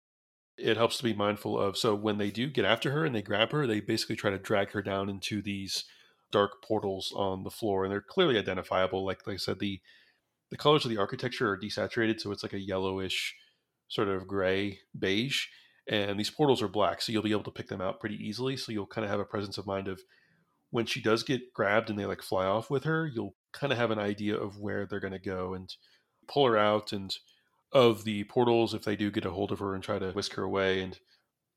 it 0.56 0.76
helps 0.78 0.96
to 0.98 1.04
be 1.04 1.12
mindful 1.12 1.58
of. 1.58 1.76
So 1.76 1.94
when 1.94 2.18
they 2.18 2.30
do 2.30 2.48
get 2.48 2.64
after 2.64 2.90
her 2.90 3.04
and 3.04 3.14
they 3.14 3.22
grab 3.22 3.52
her, 3.52 3.66
they 3.66 3.80
basically 3.80 4.16
try 4.16 4.30
to 4.30 4.38
drag 4.38 4.72
her 4.72 4.82
down 4.82 5.08
into 5.08 5.40
these 5.40 5.84
dark 6.32 6.62
portals 6.62 7.12
on 7.14 7.44
the 7.44 7.50
floor, 7.50 7.84
and 7.84 7.92
they're 7.92 8.00
clearly 8.00 8.38
identifiable. 8.38 9.04
Like 9.04 9.26
like 9.26 9.34
I 9.34 9.36
said, 9.36 9.58
the 9.58 9.80
the 10.50 10.56
colors 10.56 10.84
of 10.84 10.90
the 10.90 10.98
architecture 10.98 11.50
are 11.50 11.58
desaturated, 11.58 12.20
so 12.20 12.32
it's 12.32 12.42
like 12.42 12.52
a 12.52 12.60
yellowish 12.60 13.34
sort 13.88 14.08
of 14.08 14.26
gray 14.26 14.80
beige. 14.98 15.46
And 15.90 16.18
these 16.18 16.30
portals 16.30 16.62
are 16.62 16.68
black, 16.68 17.00
so 17.00 17.12
you'll 17.12 17.22
be 17.22 17.32
able 17.32 17.44
to 17.44 17.50
pick 17.50 17.68
them 17.68 17.80
out 17.80 18.00
pretty 18.00 18.16
easily. 18.16 18.56
So 18.56 18.72
you'll 18.72 18.86
kind 18.86 19.04
of 19.04 19.10
have 19.10 19.20
a 19.20 19.24
presence 19.24 19.56
of 19.56 19.66
mind 19.66 19.88
of 19.88 20.00
when 20.70 20.84
she 20.84 21.00
does 21.00 21.22
get 21.22 21.52
grabbed 21.54 21.88
and 21.88 21.98
they 21.98 22.04
like 22.04 22.22
fly 22.22 22.44
off 22.44 22.68
with 22.68 22.84
her, 22.84 23.06
you'll 23.06 23.34
kind 23.52 23.72
of 23.72 23.78
have 23.78 23.90
an 23.90 23.98
idea 23.98 24.36
of 24.36 24.58
where 24.58 24.84
they're 24.84 25.00
going 25.00 25.14
to 25.14 25.18
go 25.18 25.54
and 25.54 25.74
pull 26.28 26.46
her 26.46 26.58
out. 26.58 26.92
And 26.92 27.14
of 27.72 28.04
the 28.04 28.24
portals, 28.24 28.74
if 28.74 28.84
they 28.84 28.96
do 28.96 29.10
get 29.10 29.24
a 29.24 29.30
hold 29.30 29.50
of 29.50 29.60
her 29.60 29.74
and 29.74 29.82
try 29.82 29.98
to 29.98 30.12
whisk 30.12 30.34
her 30.34 30.42
away, 30.42 30.82
and 30.82 30.98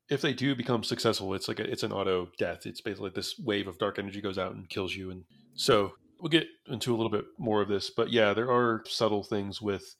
if 0.08 0.20
they 0.20 0.32
do 0.32 0.54
become 0.54 0.82
successful, 0.82 1.34
it's 1.34 1.48
like 1.48 1.60
a, 1.60 1.70
it's 1.70 1.82
an 1.82 1.92
auto 1.92 2.28
death. 2.38 2.66
It's 2.66 2.80
basically 2.80 3.10
this 3.14 3.38
wave 3.38 3.68
of 3.68 3.78
dark 3.78 3.98
energy 3.98 4.20
goes 4.20 4.38
out 4.38 4.54
and 4.54 4.68
kills 4.68 4.94
you. 4.94 5.10
And 5.10 5.24
so 5.54 5.92
we'll 6.22 6.30
get 6.30 6.46
into 6.68 6.94
a 6.94 6.96
little 6.96 7.10
bit 7.10 7.24
more 7.36 7.60
of 7.60 7.68
this, 7.68 7.90
but 7.90 8.12
yeah, 8.12 8.32
there 8.32 8.50
are 8.50 8.84
subtle 8.86 9.24
things 9.24 9.60
with 9.60 9.96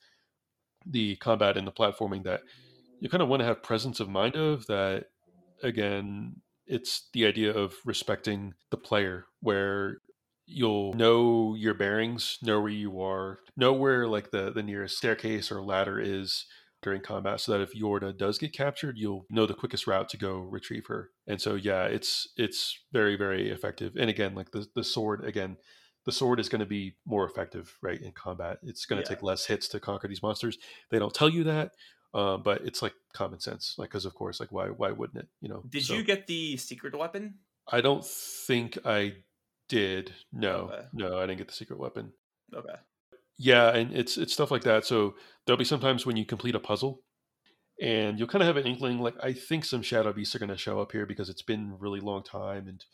the 0.87 1.17
combat 1.17 1.57
and 1.57 1.67
the 1.67 1.73
platforming 1.73 2.23
that 2.25 2.41
you 3.01 3.09
kind 3.09 3.23
of 3.23 3.29
want 3.29 3.41
to 3.41 3.47
have 3.47 3.63
presence 3.63 4.01
of 4.01 4.09
mind 4.09 4.37
of 4.37 4.67
that 4.67 5.07
again 5.63 6.35
it's 6.67 7.09
the 7.13 7.25
idea 7.25 7.53
of 7.53 7.75
respecting 7.85 8.53
the 8.71 8.77
player 8.77 9.27
where 9.41 9.99
you'll 10.47 10.93
know 10.95 11.55
your 11.55 11.75
bearings 11.75 12.39
know 12.43 12.61
where 12.61 12.69
you 12.71 13.01
are 13.01 13.39
know 13.57 13.73
where 13.73 14.09
like 14.09 14.33
the 14.33 14.51
the 14.51 14.63
nearest 14.63 14.97
staircase 14.97 15.53
or 15.53 15.63
ladder 15.63 16.01
is 16.01 16.47
during 16.83 17.01
combat 17.01 17.41
so 17.41 17.53
that 17.53 17.61
if 17.61 17.75
Yorda 17.75 18.17
does 18.17 18.39
get 18.39 18.53
captured, 18.53 18.99
you'll 18.99 19.25
know 19.31 19.47
the 19.47 19.55
quickest 19.55 19.87
route 19.87 20.09
to 20.09 20.17
go 20.17 20.39
retrieve 20.39 20.87
her. 20.87 21.11
And 21.27 21.41
so 21.41 21.55
yeah, 21.55 21.85
it's 21.85 22.29
it's 22.37 22.79
very 22.93 23.17
very 23.17 23.51
effective. 23.51 23.95
And 23.97 24.11
again, 24.11 24.35
like 24.35 24.51
the 24.51 24.67
the 24.75 24.85
sword 24.85 25.25
again, 25.25 25.57
the 26.05 26.13
sword 26.13 26.41
is 26.41 26.49
going 26.49 26.61
to 26.61 26.67
be 26.67 26.95
more 27.07 27.25
effective, 27.25 27.77
right, 27.83 28.01
in 28.01 28.13
combat. 28.13 28.59
It's 28.63 28.87
going 28.87 29.03
to 29.03 29.09
yeah. 29.09 29.15
take 29.15 29.23
less 29.23 29.47
hits 29.47 29.69
to 29.69 29.81
conquer 29.81 30.09
these 30.09 30.23
monsters. 30.23 30.59
They 30.91 30.99
don't 30.99 31.15
tell 31.15 31.29
you 31.29 31.45
that, 31.45 31.73
uh, 32.15 32.39
but 32.39 32.63
it's 32.63 32.83
like 32.83 32.95
common 33.13 33.41
sense. 33.41 33.77
Like, 33.79 33.91
because 33.91 34.05
of 34.05 34.15
course, 34.15 34.41
like 34.41 34.53
why 34.53 34.67
why 34.67 34.91
wouldn't 34.91 35.23
it? 35.23 35.29
You 35.41 35.49
know. 35.49 35.63
Did 35.69 35.85
so, 35.85 35.95
you 35.95 36.05
get 36.05 36.27
the 36.27 36.57
secret 36.57 36.97
weapon? 36.97 37.35
I 37.71 37.81
don't 37.81 38.05
think 38.05 38.79
I 38.85 39.15
did. 39.69 40.13
No, 40.33 40.71
okay. 40.73 40.83
no, 40.93 41.19
I 41.19 41.27
didn't 41.27 41.39
get 41.39 41.49
the 41.49 41.55
secret 41.55 41.79
weapon. 41.79 42.13
Okay. 42.55 42.75
Yeah, 43.39 43.71
and 43.71 43.93
it's 43.97 44.19
it's 44.19 44.33
stuff 44.33 44.51
like 44.51 44.65
that. 44.65 44.85
So 44.85 45.15
there'll 45.47 45.59
be 45.59 45.65
sometimes 45.65 46.05
when 46.05 46.17
you 46.17 46.25
complete 46.25 46.55
a 46.55 46.61
puzzle, 46.61 47.03
and 47.81 48.19
you'll 48.19 48.29
kind 48.29 48.43
of 48.43 48.47
have 48.47 48.57
an 48.57 48.67
inkling, 48.67 48.99
like 48.99 49.15
I 49.23 49.33
think 49.33 49.65
some 49.65 49.83
shadow 49.83 50.13
beasts 50.13 50.35
are 50.35 50.39
going 50.39 50.51
to 50.51 50.57
show 50.57 50.81
up 50.81 50.93
here 50.93 51.07
because 51.07 51.29
it's 51.29 51.43
been 51.43 51.73
a 51.73 51.77
really 51.77 52.01
long 52.01 52.23
time 52.23 52.69
and 52.69 52.85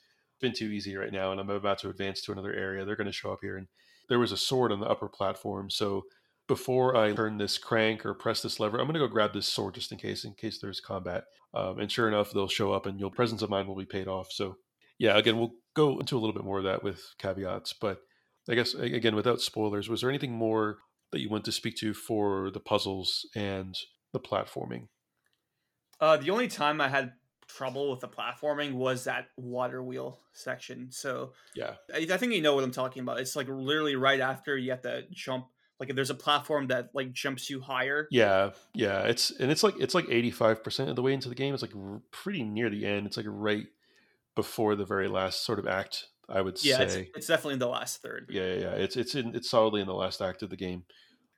been 0.40 0.52
too 0.52 0.66
easy 0.66 0.96
right 0.96 1.12
now, 1.12 1.32
and 1.32 1.40
I'm 1.40 1.50
about 1.50 1.78
to 1.80 1.88
advance 1.88 2.22
to 2.22 2.32
another 2.32 2.52
area. 2.52 2.84
They're 2.84 2.96
going 2.96 3.06
to 3.06 3.12
show 3.12 3.32
up 3.32 3.40
here, 3.42 3.56
and 3.56 3.68
there 4.08 4.18
was 4.18 4.32
a 4.32 4.36
sword 4.36 4.72
on 4.72 4.80
the 4.80 4.86
upper 4.86 5.08
platform. 5.08 5.70
So 5.70 6.04
before 6.46 6.96
I 6.96 7.12
turn 7.12 7.38
this 7.38 7.58
crank 7.58 8.06
or 8.06 8.14
press 8.14 8.42
this 8.42 8.58
lever, 8.58 8.78
I'm 8.78 8.86
going 8.86 8.94
to 8.94 9.00
go 9.00 9.08
grab 9.08 9.34
this 9.34 9.46
sword 9.46 9.74
just 9.74 9.92
in 9.92 9.98
case, 9.98 10.24
in 10.24 10.34
case 10.34 10.58
there's 10.60 10.80
combat. 10.80 11.24
Um, 11.54 11.78
and 11.78 11.90
sure 11.90 12.08
enough, 12.08 12.32
they'll 12.32 12.48
show 12.48 12.72
up, 12.72 12.86
and 12.86 12.98
your 12.98 13.10
presence 13.10 13.42
of 13.42 13.50
mind 13.50 13.68
will 13.68 13.76
be 13.76 13.84
paid 13.84 14.08
off. 14.08 14.28
So 14.30 14.56
yeah, 14.98 15.16
again, 15.16 15.38
we'll 15.38 15.54
go 15.74 15.98
into 15.98 16.16
a 16.16 16.20
little 16.20 16.34
bit 16.34 16.44
more 16.44 16.58
of 16.58 16.64
that 16.64 16.82
with 16.82 17.02
caveats, 17.18 17.72
but 17.72 18.00
I 18.48 18.54
guess 18.54 18.74
again, 18.74 19.14
without 19.14 19.40
spoilers, 19.40 19.88
was 19.88 20.00
there 20.00 20.10
anything 20.10 20.32
more 20.32 20.78
that 21.12 21.20
you 21.20 21.28
want 21.28 21.44
to 21.44 21.52
speak 21.52 21.76
to 21.76 21.94
for 21.94 22.50
the 22.50 22.60
puzzles 22.60 23.26
and 23.36 23.76
the 24.12 24.20
platforming? 24.20 24.88
Uh, 26.00 26.16
the 26.16 26.30
only 26.30 26.48
time 26.48 26.80
I 26.80 26.88
had 26.88 27.12
trouble 27.48 27.90
with 27.90 28.00
the 28.00 28.08
platforming 28.08 28.74
was 28.74 29.04
that 29.04 29.28
water 29.36 29.82
wheel 29.82 30.20
section. 30.32 30.88
So 30.90 31.32
yeah, 31.54 31.74
I, 31.92 32.06
I, 32.10 32.16
think 32.16 32.34
you 32.34 32.42
know 32.42 32.54
what 32.54 32.62
I'm 32.62 32.70
talking 32.70 33.02
about. 33.02 33.18
It's 33.18 33.34
like 33.34 33.48
literally 33.48 33.96
right 33.96 34.20
after 34.20 34.56
you 34.56 34.70
have 34.70 34.82
to 34.82 35.04
jump. 35.10 35.46
Like 35.80 35.90
if 35.90 35.96
there's 35.96 36.10
a 36.10 36.14
platform 36.14 36.68
that 36.68 36.90
like 36.92 37.12
jumps 37.12 37.48
you 37.48 37.60
higher. 37.60 38.08
Yeah, 38.10 38.50
yeah. 38.74 39.02
It's 39.02 39.30
and 39.30 39.50
it's 39.50 39.62
like 39.62 39.74
it's 39.78 39.94
like 39.94 40.06
85 40.08 40.62
percent 40.62 40.90
of 40.90 40.96
the 40.96 41.02
way 41.02 41.12
into 41.12 41.28
the 41.28 41.34
game. 41.34 41.54
It's 41.54 41.62
like 41.62 41.74
r- 41.74 42.02
pretty 42.10 42.42
near 42.42 42.68
the 42.68 42.84
end. 42.84 43.06
It's 43.06 43.16
like 43.16 43.26
right 43.28 43.66
before 44.34 44.76
the 44.76 44.84
very 44.84 45.08
last 45.08 45.44
sort 45.44 45.58
of 45.58 45.66
act. 45.66 46.06
I 46.28 46.42
would 46.42 46.62
yeah, 46.62 46.76
say 46.76 46.84
it's, 46.84 47.10
it's 47.16 47.26
definitely 47.28 47.54
in 47.54 47.58
the 47.60 47.68
last 47.68 48.02
third. 48.02 48.26
Yeah, 48.28 48.42
yeah, 48.42 48.60
yeah. 48.60 48.70
It's 48.70 48.96
it's 48.96 49.14
in 49.14 49.34
it's 49.34 49.48
solidly 49.48 49.80
in 49.80 49.86
the 49.86 49.94
last 49.94 50.20
act 50.20 50.42
of 50.42 50.50
the 50.50 50.56
game. 50.56 50.84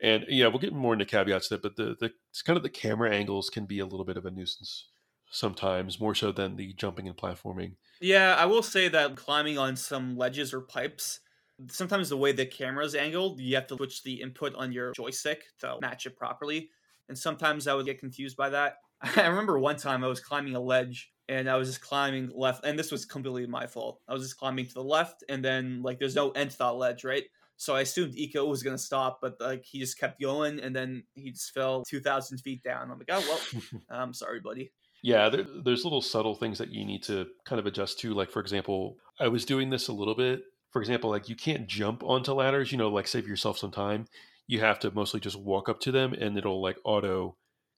And 0.03 0.25
yeah, 0.29 0.47
we'll 0.47 0.59
get 0.59 0.73
more 0.73 0.95
into 0.95 1.05
caveats 1.05 1.49
that, 1.51 1.63
but 1.63 1.77
the 1.77 1.95
the 2.01 2.11
kind 2.45 2.57
of 2.57 2.63
the 2.63 2.71
camera 2.71 3.15
angles 3.15 3.51
can 3.51 3.67
be 3.67 3.79
a 3.79 3.85
little 3.85 4.07
bit 4.07 4.17
of 4.17 4.25
a 4.25 4.31
nuisance 4.31 4.87
sometimes, 5.31 6.01
more 6.01 6.15
so 6.15 6.33
than 6.33 6.57
the 6.57 6.73
jumping 6.75 7.09
and 7.09 7.17
platforming. 7.17 7.75
Yeah, 8.01 8.35
I 8.39 8.47
will 8.47 8.63
say 8.63 8.89
that 8.89 9.17
climbing 9.17 9.59
on 9.59 9.77
some 9.77 10.17
ledges 10.17 10.53
or 10.53 10.61
pipes, 10.61 11.21
sometimes 11.69 12.09
the 12.09 12.17
way 12.17 12.33
the 12.33 12.47
camera's 12.47 12.95
angled, 12.95 13.41
you 13.41 13.55
have 13.55 13.67
to 13.69 13.77
switch 13.77 14.03
the 14.03 14.21
input 14.21 14.55
on 14.55 14.73
your 14.73 14.93
joystick 14.93 15.45
to 15.61 15.79
match 15.81 16.07
it 16.07 16.17
properly. 16.17 16.71
And 17.09 17.19
sometimes 17.19 17.67
I 17.67 17.75
would 17.75 17.87
get 17.87 17.99
confused 17.99 18.37
by 18.37 18.51
that. 18.51 18.77
I 19.03 19.27
remember 19.27 19.59
one 19.59 19.77
time 19.77 20.05
I 20.05 20.09
was 20.09 20.21
climbing 20.21 20.55
a 20.55 20.61
ledge 20.61 21.11
and 21.29 21.49
I 21.49 21.57
was 21.57 21.69
just 21.69 21.81
climbing 21.81 22.33
left, 22.35 22.65
and 22.65 22.77
this 22.77 22.91
was 22.91 23.05
completely 23.05 23.47
my 23.47 23.67
fault. 23.67 24.01
I 24.09 24.13
was 24.13 24.25
just 24.25 24.37
climbing 24.37 24.67
to 24.67 24.75
the 24.75 24.83
left, 24.83 25.23
and 25.29 25.45
then 25.45 25.81
like 25.81 26.01
there's 26.01 26.17
no 26.17 26.31
end 26.31 26.51
to 26.51 26.59
that 26.59 26.75
ledge, 26.75 27.05
right? 27.05 27.23
So 27.57 27.77
I 27.77 27.83
assumed 27.83 28.17
Ico 28.17 28.49
was 28.49 28.65
gonna 28.65 28.77
stop, 28.77 29.21
but 29.23 29.37
like 29.39 29.65
he 29.65 29.79
just 29.79 29.97
kept 29.97 30.21
going, 30.21 30.59
and 30.59 30.75
then 30.75 31.05
he 31.15 31.31
just 31.31 31.55
fell 31.55 31.85
two 31.85 32.01
thousand 32.01 32.39
feet 32.39 32.65
down. 32.65 32.91
I'm 32.91 32.99
like, 32.99 33.11
oh 33.13 33.21
well, 33.21 33.63
I'm 33.91 34.01
um, 34.09 34.15
sorry, 34.15 34.41
buddy. 34.41 34.73
Yeah, 35.03 35.29
there, 35.31 35.47
there's 35.65 35.85
little 35.85 36.03
subtle 36.03 36.35
things 36.35 36.59
that 36.59 36.73
you 36.73 36.85
need 36.85 37.03
to 37.05 37.27
kind 37.47 37.59
of 37.59 37.67
adjust 37.67 37.99
to. 38.01 38.13
Like, 38.15 38.31
for 38.31 38.41
example, 38.41 38.97
I 39.19 39.29
was 39.29 39.45
doing 39.45 39.71
this 39.71 39.89
a 39.89 39.93
little 39.93 40.15
bit. 40.15 40.43
For 40.71 40.81
example, 40.81 41.11
like 41.11 41.29
you 41.29 41.37
can't 41.37 41.67
jump 41.67 42.03
onto 42.05 42.33
ladders, 42.33 42.71
you 42.71 42.79
know, 42.79 42.89
like 42.89 43.09
save 43.09 43.27
yourself 43.27 43.59
some 43.59 43.73
time. 43.73 44.07
You 44.47 44.61
have 44.61 44.79
to 44.81 44.91
mostly 44.91 45.21
just 45.21 45.39
walk 45.39 45.69
up 45.69 45.81
to 45.81 45.93
them 45.93 46.13
and 46.13 46.37
it'll 46.37 46.63
like 46.63 46.77
auto 46.85 47.37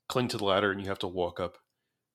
cling 0.09 0.29
to 0.29 0.37
the 0.37 0.45
ladder 0.45 0.71
and 0.71 0.81
you 0.81 0.89
have 0.89 0.99
to 1.01 1.09
walk 1.09 1.41
up 1.41 1.57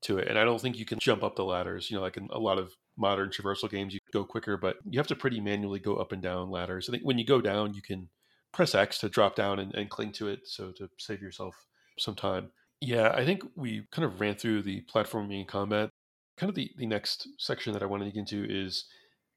to 0.04 0.18
it. 0.20 0.28
And 0.28 0.38
I 0.38 0.44
don't 0.44 0.62
think 0.62 0.78
you 0.78 0.86
can 0.86 1.00
jump 1.00 1.24
up 1.24 1.36
the 1.36 1.46
ladders, 1.46 1.90
you 1.90 1.98
know, 1.98 2.04
like 2.04 2.18
in 2.18 2.28
a 2.32 2.40
lot 2.40 2.60
of 2.60 2.74
modern 2.96 3.30
traversal 3.30 3.70
games, 3.70 3.94
you 3.94 4.00
go 4.14 4.24
quicker, 4.24 4.58
but 4.58 4.78
you 4.88 5.00
have 5.00 5.08
to 5.08 5.16
pretty 5.16 5.40
manually 5.40 5.80
go 5.80 5.96
up 5.96 6.12
and 6.12 6.22
down 6.22 6.52
ladders. 6.52 6.88
I 6.88 6.92
think 6.92 7.04
when 7.04 7.18
you 7.18 7.26
go 7.26 7.42
down, 7.42 7.74
you 7.74 7.82
can 7.82 8.10
press 8.54 8.76
X 8.76 9.00
to 9.00 9.10
drop 9.10 9.36
down 9.36 9.60
and, 9.60 9.74
and 9.74 9.90
cling 9.90 10.12
to 10.14 10.28
it. 10.28 10.42
So 10.46 10.72
to 10.78 10.90
save 11.00 11.22
yourself 11.22 11.56
some 11.98 12.16
time. 12.16 12.52
Yeah, 12.82 13.12
I 13.16 13.26
think 13.26 13.44
we 13.56 13.88
kind 13.92 14.06
of 14.06 14.22
ran 14.22 14.36
through 14.36 14.62
the 14.62 14.84
platforming 14.94 15.48
combat. 15.48 15.90
Kind 16.38 16.50
of 16.50 16.56
the, 16.56 16.72
the 16.78 16.86
next 16.86 17.28
section 17.40 17.74
that 17.74 17.82
I 17.82 17.88
want 17.88 18.04
to 18.04 18.12
get 18.12 18.20
into 18.20 18.46
is 18.48 18.86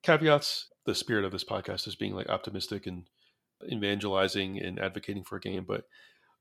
caveats. 0.02 0.68
The 0.86 0.94
spirit 0.94 1.24
of 1.24 1.32
this 1.32 1.44
podcast 1.44 1.86
is 1.86 1.94
being 1.94 2.14
like 2.14 2.28
optimistic 2.28 2.86
and 2.86 3.04
evangelizing 3.70 4.60
and 4.60 4.78
advocating 4.78 5.24
for 5.24 5.36
a 5.36 5.40
game, 5.40 5.64
but 5.66 5.84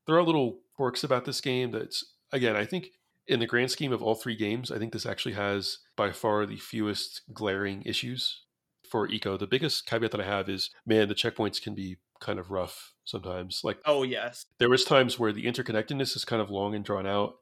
there 0.06 0.16
are 0.16 0.22
little 0.22 0.58
quirks 0.74 1.04
about 1.04 1.24
this 1.24 1.40
game 1.40 1.70
that's 1.70 2.04
again, 2.32 2.56
I 2.56 2.64
think 2.64 2.88
in 3.26 3.40
the 3.40 3.46
grand 3.46 3.70
scheme 3.70 3.92
of 3.92 4.02
all 4.02 4.14
three 4.14 4.36
games, 4.36 4.70
I 4.70 4.78
think 4.78 4.92
this 4.92 5.06
actually 5.06 5.34
has 5.34 5.78
by 5.96 6.10
far 6.10 6.46
the 6.46 6.56
fewest 6.56 7.22
glaring 7.32 7.82
issues 7.82 8.40
for 8.88 9.06
Ico. 9.06 9.38
The 9.38 9.46
biggest 9.46 9.86
caveat 9.86 10.10
that 10.12 10.20
I 10.20 10.26
have 10.26 10.48
is 10.48 10.70
man, 10.86 11.08
the 11.08 11.14
checkpoints 11.14 11.62
can 11.62 11.74
be 11.74 11.98
kind 12.20 12.38
of 12.38 12.50
rough 12.50 12.92
sometimes. 13.10 13.62
Like 13.64 13.78
oh 13.84 14.02
yes, 14.02 14.46
there 14.58 14.70
was 14.70 14.84
times 14.84 15.18
where 15.18 15.32
the 15.32 15.44
interconnectedness 15.44 16.16
is 16.16 16.24
kind 16.24 16.40
of 16.42 16.50
long 16.50 16.74
and 16.74 16.84
drawn 16.84 17.06
out, 17.06 17.34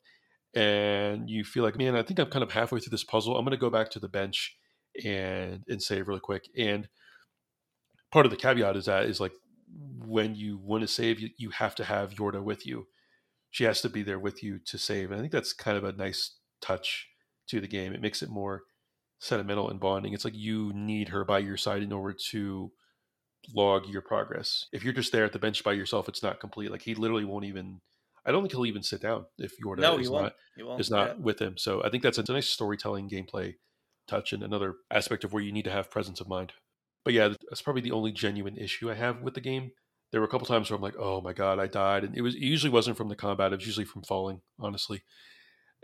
and 0.55 1.28
you 1.28 1.45
feel 1.45 1.62
like 1.62 1.76
man, 1.76 1.97
I 1.97 2.03
think 2.03 2.18
I'm 2.18 2.30
kind 2.30 2.42
of 2.42 2.53
halfway 2.53 2.80
through 2.80 2.90
this 2.90 3.05
puzzle. 3.05 3.36
I'm 3.36 3.45
going 3.45 3.53
to 3.53 3.61
go 3.61 3.70
back 3.70 3.90
to 3.90 4.01
the 4.01 4.09
bench 4.09 4.57
and 5.05 5.62
and 5.68 5.82
save 5.82 6.09
really 6.09 6.20
quick. 6.20 6.49
And 6.57 6.88
part 8.11 8.26
of 8.26 8.30
the 8.30 8.36
caveat 8.36 8.76
is 8.76 8.86
that 8.86 9.07
is 9.07 9.20
like 9.20 9.32
when 9.99 10.34
you 10.34 10.59
want 10.59 10.82
to 10.82 10.88
save, 10.88 11.20
you, 11.20 11.30
you 11.36 11.51
have 11.51 11.74
to 11.76 11.84
have 11.84 12.14
Yorda 12.14 12.42
with 12.42 12.66
you. 12.66 12.86
She 13.51 13.64
has 13.64 13.80
to 13.82 13.88
be 13.88 14.03
there 14.03 14.18
with 14.18 14.42
you 14.42 14.59
to 14.66 14.78
save. 14.78 15.11
And 15.11 15.18
I 15.18 15.20
think 15.20 15.32
that's 15.32 15.53
kind 15.53 15.76
of 15.76 15.84
a 15.84 15.92
nice 15.92 16.36
touch 16.61 17.09
to 17.49 17.61
the 17.61 17.68
game. 17.68 17.92
It 17.92 18.03
makes 18.03 18.22
it 18.22 18.30
more 18.30 18.62
sentimental 19.18 19.68
and 19.68 19.80
bonding. 19.80 20.14
It's 20.14 20.24
like 20.24 20.36
you 20.36 20.72
need 20.74 21.09
her 21.09 21.24
by 21.24 21.40
your 21.40 21.57
side 21.57 21.82
in 21.82 21.92
order 21.92 22.16
to 22.30 22.72
log 23.55 23.86
your 23.86 24.03
progress. 24.03 24.66
If 24.72 24.84
you're 24.84 24.93
just 24.93 25.12
there 25.12 25.24
at 25.24 25.32
the 25.32 25.39
bench 25.39 25.64
by 25.64 25.72
yourself, 25.72 26.09
it's 26.09 26.22
not 26.22 26.41
complete. 26.41 26.70
Like 26.70 26.82
he 26.82 26.95
literally 26.95 27.24
won't 27.24 27.45
even. 27.45 27.80
I 28.26 28.30
don't 28.30 28.43
think 28.43 28.53
he'll 28.53 28.66
even 28.66 28.82
sit 28.82 29.01
down 29.01 29.24
if 29.39 29.53
Yorda 29.59 29.78
no, 29.78 29.99
is 29.99 30.11
not 30.11 30.34
is 30.78 30.91
not 30.91 31.09
yeah. 31.09 31.14
with 31.18 31.41
him. 31.41 31.57
So 31.57 31.82
I 31.82 31.89
think 31.89 32.03
that's 32.03 32.18
a 32.18 32.32
nice 32.32 32.49
storytelling 32.49 33.09
gameplay 33.09 33.55
touch 34.07 34.32
and 34.32 34.43
another 34.43 34.74
aspect 34.91 35.24
of 35.24 35.32
where 35.32 35.43
you 35.43 35.53
need 35.53 35.64
to 35.64 35.70
have 35.70 35.91
presence 35.91 36.20
of 36.20 36.28
mind. 36.28 36.53
But 37.05 37.14
yeah, 37.14 37.28
that's 37.49 37.62
probably 37.62 37.82
the 37.82 37.93
only 37.93 38.12
genuine 38.12 38.57
issue 38.57 38.91
I 38.91 38.95
have 38.95 39.22
with 39.22 39.34
the 39.34 39.41
game. 39.41 39.72
there 40.11 40.20
were 40.20 40.26
a 40.26 40.30
couple 40.30 40.47
times 40.47 40.70
where 40.70 40.76
I'm 40.76 40.82
like, 40.82 40.99
oh 40.99 41.20
my 41.20 41.32
god, 41.32 41.59
I 41.59 41.66
died, 41.66 42.05
and 42.05 42.16
it 42.16 42.22
was 42.22 42.34
it 42.34 42.43
usually 42.43 42.72
wasn't 42.72 42.97
from 42.97 43.09
the 43.09 43.16
combat; 43.16 43.53
it 43.53 43.57
was 43.57 43.66
usually 43.66 43.86
from 43.86 44.03
falling, 44.03 44.41
honestly. 44.59 45.03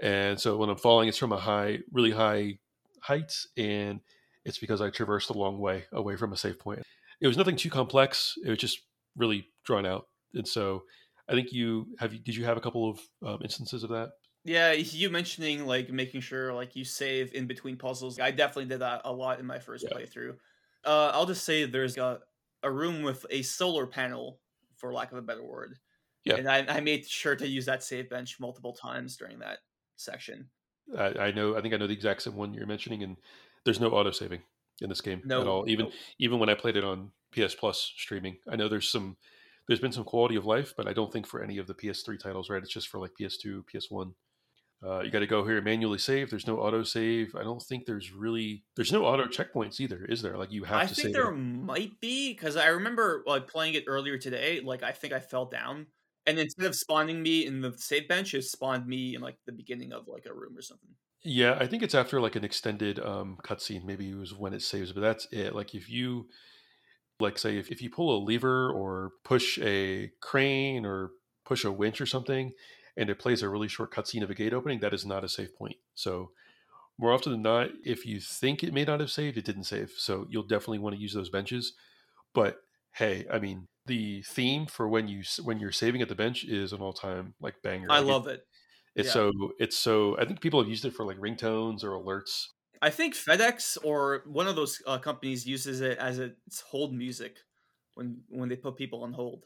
And 0.03 0.41
so 0.41 0.57
when 0.57 0.71
I'm 0.71 0.77
falling, 0.77 1.09
it's 1.09 1.19
from 1.19 1.33
a 1.33 1.39
high, 1.39 1.79
really 1.93 2.11
high 2.11 2.59
height, 3.01 3.33
and 3.57 4.01
it's 4.45 4.59
because 4.59 4.81
I 4.81 4.91
traversed 4.91 5.31
a 5.31 5.39
long 5.39 5.59
way 5.59 5.85
away 5.93 6.17
from 6.17 6.33
a 6.33 6.37
safe 6.37 6.59
point. 6.59 6.83
It 7.25 7.27
was 7.27 7.39
nothing 7.39 7.57
too 7.57 7.70
complex; 7.70 8.35
it 8.45 8.51
was 8.51 8.59
just 8.59 8.83
really 9.16 9.47
drawn 9.64 9.87
out, 9.87 10.09
and 10.35 10.47
so 10.47 10.83
I 11.27 11.33
think 11.33 11.53
you 11.53 11.87
have. 11.99 12.11
Did 12.22 12.37
you 12.37 12.45
have 12.45 12.59
a 12.59 12.61
couple 12.61 12.91
of 12.91 13.01
um, 13.27 13.39
instances 13.43 13.83
of 13.83 13.89
that? 13.89 14.11
Yeah, 14.45 14.72
you 14.72 15.09
mentioning 15.09 15.64
like 15.64 15.89
making 15.89 16.20
sure 16.20 16.53
like 16.53 16.77
you 16.77 16.85
save 16.85 17.33
in 17.33 17.47
between 17.47 17.79
puzzles. 17.79 18.20
I 18.20 18.31
definitely 18.31 18.66
did 18.66 18.81
that 18.81 19.01
a 19.07 19.12
lot 19.12 19.41
in 19.41 19.47
my 19.47 19.59
first 19.59 19.87
yeah. 19.89 19.97
playthrough. 19.97 20.35
Uh, 20.85 21.12
I'll 21.14 21.25
just 21.25 21.47
say 21.47 21.64
there's 21.64 21.97
a, 21.97 22.18
a 22.62 22.70
room 22.70 23.03
with 23.03 23.25
a 23.31 23.41
solar 23.41 23.87
panel, 23.87 24.39
for 24.77 24.93
lack 24.93 25.11
of 25.11 25.16
a 25.16 25.22
better 25.22 25.43
word. 25.43 25.79
Yeah. 26.27 26.35
And 26.35 26.47
I, 26.47 26.66
I 26.68 26.81
made 26.81 27.07
sure 27.07 27.37
to 27.37 27.49
use 27.49 27.64
that 27.64 27.83
save 27.83 28.11
bench 28.11 28.37
multiple 28.39 28.75
times 28.75 29.16
during 29.16 29.39
that 29.39 29.61
section. 29.97 30.51
I, 30.95 31.14
I 31.18 31.31
know. 31.31 31.57
I 31.57 31.62
think 31.62 31.72
I 31.72 31.79
know 31.79 31.87
the 31.87 31.95
exact 31.95 32.20
same 32.20 32.37
one 32.37 32.53
you're 32.53 32.66
mentioning, 32.66 33.03
and 33.03 33.16
there's 33.64 33.81
no 33.81 33.93
auto 33.93 34.11
saving 34.11 34.43
in 34.81 34.89
this 34.89 35.01
game 35.01 35.22
no, 35.25 35.41
at 35.41 35.47
all. 35.47 35.68
Even 35.68 35.87
no. 35.87 35.93
even 36.18 36.39
when 36.39 36.49
I 36.49 36.55
played 36.55 36.77
it 36.77 36.85
on 36.85 37.11
PS 37.33 37.55
Plus 37.55 37.93
streaming, 37.97 38.37
I 38.49 38.57
know 38.57 38.68
there's 38.68 38.89
some 38.89 39.16
there's 39.66 39.81
been 39.81 39.93
some 39.93 40.05
quality 40.05 40.37
of 40.37 40.45
life, 40.45 40.75
but 40.77 40.87
I 40.87 40.93
don't 40.93 41.12
think 41.12 41.27
for 41.27 41.43
any 41.43 41.59
of 41.59 41.66
the 41.66 41.75
PS3 41.75 42.18
titles, 42.18 42.51
right? 42.51 42.62
It's 42.62 42.72
just 42.72 42.89
for 42.89 42.99
like 42.99 43.12
PS2, 43.18 43.62
PS1. 43.72 44.12
Uh, 44.85 45.01
you 45.01 45.11
got 45.11 45.20
to 45.20 45.27
go 45.27 45.47
here 45.47 45.62
manually 45.62 45.99
save. 45.99 46.29
There's 46.29 46.47
no 46.47 46.59
auto 46.59 46.83
save. 46.83 47.35
I 47.35 47.43
don't 47.43 47.62
think 47.62 47.87
there's 47.87 48.12
really 48.12 48.64
there's 48.77 48.93
no 48.93 49.07
auto 49.07 49.25
checkpoints 49.25 49.81
either, 49.81 50.05
is 50.05 50.20
there? 50.20 50.37
Like 50.37 50.53
you 50.53 50.64
have 50.64 50.77
I 50.77 50.85
to. 50.87 50.91
I 50.91 50.95
think 50.95 51.14
there 51.14 51.31
it. 51.31 51.37
might 51.37 51.99
be 52.01 52.35
because 52.35 52.57
I 52.57 52.66
remember 52.66 53.22
like 53.27 53.49
playing 53.49 53.75
it 53.75 53.85
earlier 53.87 54.18
today. 54.18 54.61
Like 54.62 54.83
I 54.83 54.93
think 54.93 55.14
I 55.14 55.20
fell 55.20 55.47
down, 55.47 55.87
and 56.27 56.39
instead 56.39 56.66
of 56.66 56.75
spawning 56.75 57.22
me 57.22 57.47
in 57.47 57.62
the 57.62 57.72
save 57.79 58.09
bench, 58.09 58.35
it 58.35 58.45
spawned 58.45 58.87
me 58.87 59.14
in 59.14 59.22
like 59.22 59.39
the 59.47 59.53
beginning 59.53 59.95
of 59.95 60.07
like 60.07 60.27
a 60.27 60.35
room 60.35 60.55
or 60.55 60.62
something. 60.62 60.91
Yeah, 61.25 61.57
I 61.59 61.66
think 61.66 61.83
it's 61.83 61.95
after 61.95 62.20
like 62.20 62.37
an 62.37 62.45
extended 62.45 62.99
um, 63.01 63.39
cutscene. 63.43 63.85
Maybe 63.85 64.11
it 64.11 64.16
was 64.16 64.35
when 64.35 64.53
it 64.53 64.61
saves, 64.61 64.93
but 64.93 65.01
that's 65.01 65.27
it. 65.33 65.55
Like 65.55 65.75
if 65.75 65.89
you 65.89 66.29
like 67.20 67.39
say 67.39 67.57
if, 67.57 67.70
if 67.70 67.81
you 67.81 67.91
pull 67.91 68.16
a 68.16 68.25
lever 68.25 68.70
or 68.70 69.12
push 69.25 69.59
a 69.61 70.12
crane 70.20 70.85
or 70.85 71.12
push 71.45 71.64
a 71.64 71.72
winch 71.72 72.01
or 72.01 72.07
something 72.07 72.53
and 72.97 73.09
it 73.09 73.18
plays 73.18 73.43
a 73.43 73.49
really 73.49 73.68
short 73.68 73.93
cutscene 73.93 74.22
of 74.22 74.31
a 74.31 74.35
gate 74.35 74.53
opening, 74.53 74.81
that 74.81 74.95
is 74.95 75.07
not 75.07 75.25
a 75.25 75.29
save 75.29 75.55
point. 75.57 75.77
So 75.95 76.33
more 76.99 77.12
often 77.12 77.33
than 77.33 77.43
not, 77.43 77.70
if 77.85 78.07
you 78.07 78.20
think 78.20 78.62
it 78.62 78.75
may 78.75 78.85
not 78.85 79.01
have 79.01 79.11
saved, 79.11 79.39
it 79.39 79.45
didn't 79.45 79.64
save. 79.64 79.93
So 79.97 80.27
you'll 80.31 80.45
definitely 80.45 80.79
want 80.79 80.95
to 80.95 81.03
use 81.03 81.14
those 81.14 81.31
benches. 81.31 81.75
But 82.35 82.59
hey, 82.93 83.27
I 83.33 83.39
mean, 83.39 83.68
the 83.87 84.22
theme 84.22 84.66
for 84.66 84.89
when 84.89 85.09
you 85.09 85.22
when 85.43 85.59
you're 85.59 85.72
saving 85.72 86.03
at 86.03 86.09
the 86.09 86.14
bench 86.14 86.45
is 86.45 86.72
an 86.72 86.81
all 86.81 86.93
time 86.93 87.35
like 87.41 87.62
banger. 87.62 87.89
I 87.91 87.99
like 87.99 88.07
love 88.07 88.27
it. 88.27 88.35
it. 88.35 88.47
It's 88.97 89.09
yeah. 89.09 89.13
so 89.13 89.33
it's 89.59 89.77
so 89.77 90.17
I 90.19 90.25
think 90.25 90.41
people 90.41 90.61
have 90.61 90.69
used 90.69 90.85
it 90.85 90.95
for 90.95 91.05
like 91.05 91.19
ringtones 91.19 91.83
or 91.83 91.91
alerts. 91.91 92.47
I 92.81 92.91
think 92.91 93.15
FedEx 93.15 93.79
or 93.83 94.23
one 94.27 94.47
of 94.47 94.57
those 94.57 94.81
uh, 94.87 94.99
companies 94.99 95.47
uses 95.47 95.81
it 95.81 95.99
as 95.99 96.19
its 96.19 96.61
hold 96.61 96.95
music 96.95 97.37
when 97.95 98.23
when 98.29 98.49
they 98.49 98.57
put 98.57 98.77
people 98.77 99.03
on 99.03 99.13
hold. 99.13 99.45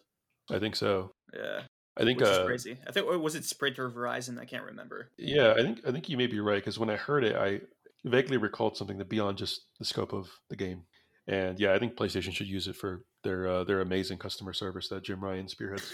I 0.51 0.59
think 0.59 0.77
so. 0.77 1.13
Yeah. 1.35 1.63
I 1.97 2.05
think 2.05 2.21
Which 2.21 2.29
uh, 2.29 2.47
crazy. 2.47 2.79
I 2.87 2.93
think 2.93 3.07
was 3.07 3.35
it 3.35 3.45
Sprint 3.45 3.79
or 3.79 3.91
Verizon? 3.91 4.39
I 4.39 4.45
can't 4.45 4.65
remember. 4.65 5.11
Yeah, 5.19 5.55
I 5.57 5.63
think 5.63 5.81
I 5.87 5.91
think 5.91 6.09
you 6.09 6.17
may 6.17 6.29
be 6.29 6.39
right 6.39 6.63
because 6.63 6.79
when 6.79 6.91
I 6.91 6.97
heard 6.97 7.25
it, 7.25 7.35
I 7.35 7.61
vaguely 8.05 8.37
recalled 8.37 8.77
something 8.77 8.99
that 8.99 9.09
beyond 9.09 9.39
just 9.39 9.63
the 9.79 9.85
scope 9.85 10.13
of 10.13 10.29
the 10.49 10.57
game. 10.57 10.85
And 11.27 11.59
yeah, 11.59 11.75
I 11.75 11.79
think 11.79 11.97
PlayStation 11.97 12.33
should 12.33 12.47
use 12.47 12.69
it 12.69 12.77
for 12.77 13.03
their 13.25 13.49
uh, 13.49 13.65
their 13.65 13.81
amazing 13.81 14.19
customer 14.19 14.53
service 14.53 14.89
that 14.89 15.05
Jim 15.05 15.23
Ryan 15.23 15.49
spearheads. 15.49 15.93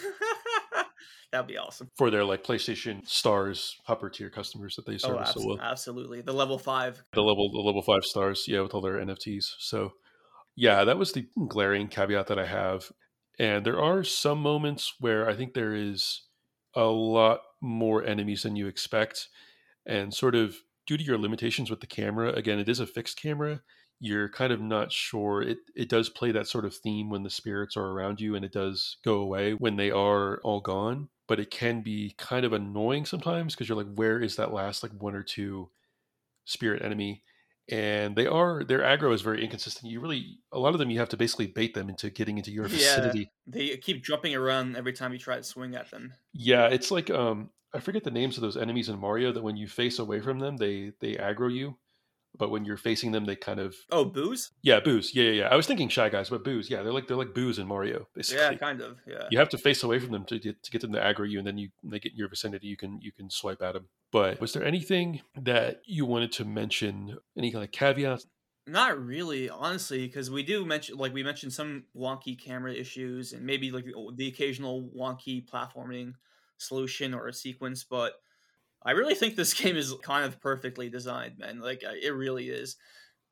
That'd 1.35 1.49
be 1.49 1.59
awesome 1.59 1.91
for 1.97 2.11
their 2.11 2.25
like 2.25 2.45
PlayStation 2.45 3.05
Stars 3.09 3.77
upper 3.89 4.09
tier 4.09 4.31
customers 4.31 4.77
that 4.77 4.87
they 4.87 4.95
oh, 4.95 4.99
service 4.99 5.33
oh, 5.35 5.41
so 5.41 5.47
well. 5.49 5.59
Absolutely, 5.61 6.21
the 6.21 6.33
level 6.33 6.59
five, 6.59 7.03
the 7.13 7.23
level 7.23 7.51
the 7.51 7.59
level 7.59 7.83
five 7.83 8.05
stars, 8.05 8.45
yeah, 8.47 8.61
with 8.61 8.73
all 8.73 8.81
their 8.81 9.05
NFTs. 9.05 9.55
So 9.59 9.95
yeah, 10.55 10.85
that 10.85 10.97
was 10.97 11.11
the 11.11 11.27
glaring 11.49 11.89
caveat 11.89 12.29
that 12.29 12.39
I 12.39 12.47
have. 12.47 12.93
And 13.37 13.67
there 13.67 13.81
are 13.81 14.05
some 14.05 14.39
moments 14.39 14.95
where 15.01 15.29
I 15.29 15.35
think 15.35 15.55
there 15.55 15.75
is 15.75 16.23
a 16.73 16.85
lot 16.85 17.41
more 17.61 18.05
enemies 18.05 18.45
than 18.45 18.55
you 18.55 18.69
expect. 18.69 19.29
And 19.85 20.15
sort 20.15 20.37
of 20.37 20.59
due 20.87 20.97
to 20.97 21.03
your 21.03 21.19
limitations 21.19 21.69
with 21.69 21.81
the 21.81 21.89
camera, 21.89 22.33
again, 22.33 22.61
it 22.61 22.69
is 22.69 22.79
a 22.79 22.87
fixed 22.87 23.21
camera. 23.21 23.63
You're 24.05 24.29
kind 24.29 24.53
of 24.53 24.61
not 24.61 24.93
sure. 24.93 25.41
It 25.41 25.59
it 25.75 25.89
does 25.89 26.11
play 26.11 26.31
that 26.33 26.47
sort 26.47 26.67
of 26.67 26.75
theme 26.75 27.09
when 27.09 27.23
the 27.23 27.31
spirits 27.31 27.75
are 27.75 27.87
around 27.87 28.21
you 28.21 28.35
and 28.35 28.45
it 28.45 28.53
does 28.53 28.99
go 29.03 29.15
away 29.15 29.53
when 29.55 29.77
they 29.77 29.91
are 29.91 30.41
all 30.45 30.61
gone. 30.61 31.09
But 31.27 31.41
it 31.41 31.51
can 31.51 31.81
be 31.81 32.15
kind 32.19 32.45
of 32.45 32.53
annoying 32.53 33.07
sometimes 33.07 33.55
because 33.55 33.67
you're 33.67 33.79
like, 33.79 33.95
where 33.95 34.21
is 34.21 34.37
that 34.37 34.53
last 34.53 34.83
like 34.83 34.93
one 34.93 35.15
or 35.15 35.23
two 35.23 35.71
spirit 36.45 36.83
enemy? 36.83 37.23
and 37.71 38.15
they 38.15 38.27
are 38.27 38.63
their 38.63 38.81
aggro 38.81 39.15
is 39.15 39.23
very 39.23 39.43
inconsistent. 39.43 39.91
You 39.91 40.01
really 40.01 40.39
a 40.53 40.59
lot 40.59 40.75
of 40.75 40.79
them 40.79 40.91
you 40.91 40.99
have 40.99 41.09
to 41.11 41.17
basically 41.17 41.47
bait 41.47 41.73
them 41.73 41.89
into 41.89 42.11
getting 42.11 42.37
into 42.37 42.51
your 42.51 42.69
vicinity. 42.69 43.31
Yeah, 43.47 43.53
they 43.53 43.77
keep 43.79 44.05
jumping 44.05 44.35
around 44.35 44.77
every 44.77 44.93
time 44.93 45.13
you 45.13 45.19
try 45.19 45.37
to 45.37 45.43
swing 45.43 45.75
at 45.75 45.91
them. 45.91 46.13
Yeah, 46.35 46.67
it's 46.67 46.91
like 46.91 47.09
um 47.11 47.51
I 47.73 47.81
forget 47.81 48.05
the 48.05 48.11
names 48.11 48.37
of 48.37 48.43
those 48.43 48.57
enemies 48.57 48.89
in 48.89 48.99
Mario 48.99 49.33
that 49.33 49.43
when 49.43 49.57
you 49.57 49.67
face 49.67 49.99
away 49.99 50.21
from 50.21 50.39
them 50.39 50.59
they 50.59 50.93
they 51.01 51.15
aggro 51.15 51.53
you, 51.53 51.79
but 52.37 52.51
when 52.51 52.65
you're 52.65 52.77
facing 52.77 53.13
them 53.13 53.25
they 53.25 53.37
kind 53.37 53.61
of 53.61 53.77
oh 53.91 54.05
Boos. 54.05 54.51
Yeah, 54.63 54.81
Boos. 54.81 55.15
Yeah, 55.15 55.25
yeah, 55.25 55.31
yeah. 55.31 55.49
I 55.49 55.57
was 55.57 55.67
thinking 55.67 55.89
shy 55.89 56.09
guys, 56.09 56.31
but 56.31 56.45
Boos. 56.45 56.71
Yeah, 56.71 56.83
they're 56.83 56.93
like 56.93 57.07
they're 57.07 57.17
like 57.17 57.35
Boos 57.35 57.59
in 57.59 57.67
Mario. 57.67 58.09
Basically. 58.15 58.43
Yeah, 58.43 58.55
kind 58.55 58.81
of. 58.81 58.99
Yeah. 59.07 59.25
You 59.31 59.39
have 59.39 59.49
to 59.51 59.59
face 59.59 59.83
away 59.83 59.99
from 59.99 60.13
them 60.13 60.25
to 60.27 60.39
get 60.39 60.63
to 60.63 60.71
get 60.71 60.81
them 60.81 60.93
to 60.93 61.01
aggro 61.01 61.29
you, 61.29 61.39
and 61.39 61.47
then 61.47 61.59
you 61.59 61.71
they 61.83 61.99
get 61.99 62.13
in 62.13 62.19
your 62.19 62.29
vicinity. 62.29 62.67
You 62.67 62.77
can 62.77 63.01
you 63.01 63.13
can 63.13 63.31
swipe 63.31 63.63
at 63.63 63.75
them. 63.75 63.89
But 64.13 64.41
was 64.41 64.53
there 64.53 64.65
anything 64.65 65.23
that 65.41 65.83
you 65.87 66.07
wanted 66.07 66.33
to 66.33 66.45
mention? 66.45 67.19
Any 67.37 67.51
kind 67.51 67.65
of 67.65 67.73
caveats? 67.73 68.27
Not 68.67 68.99
really, 68.99 69.51
honestly, 69.51 70.07
because 70.07 70.31
we 70.31 70.43
do 70.43 70.65
mention, 70.65 70.97
like 70.97 71.13
we 71.13 71.23
mentioned, 71.23 71.53
some 71.53 71.85
wonky 71.95 72.41
camera 72.41 72.73
issues 72.73 73.35
and 73.35 73.45
maybe 73.45 73.71
like 73.71 73.85
the 74.17 74.29
occasional 74.29 74.89
wonky 74.97 75.47
platforming 75.47 76.15
solution 76.57 77.13
or 77.13 77.27
a 77.27 77.33
sequence. 77.33 77.85
But 77.85 78.15
I 78.85 78.93
really 78.93 79.15
think 79.15 79.37
this 79.37 79.55
game 79.61 79.77
is 79.77 79.95
kind 80.03 80.25
of 80.25 80.41
perfectly 80.41 80.89
designed, 80.89 81.39
man. 81.39 81.61
Like 81.61 81.83
uh, 81.87 81.93
it 82.01 82.15
really 82.15 82.49
is. 82.49 82.77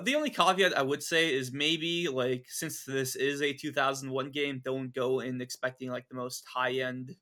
The 0.02 0.14
only 0.16 0.30
caveat 0.30 0.76
I 0.76 0.82
would 0.82 1.02
say 1.02 1.32
is 1.32 1.52
maybe 1.52 2.08
like 2.08 2.46
since 2.48 2.84
this 2.84 3.14
is 3.14 3.40
a 3.42 3.52
2001 3.52 4.30
game, 4.30 4.60
don't 4.64 4.92
go 4.92 5.20
in 5.20 5.40
expecting 5.40 5.90
like 5.90 6.08
the 6.08 6.16
most 6.16 6.44
high 6.52 6.72
end 6.72 7.14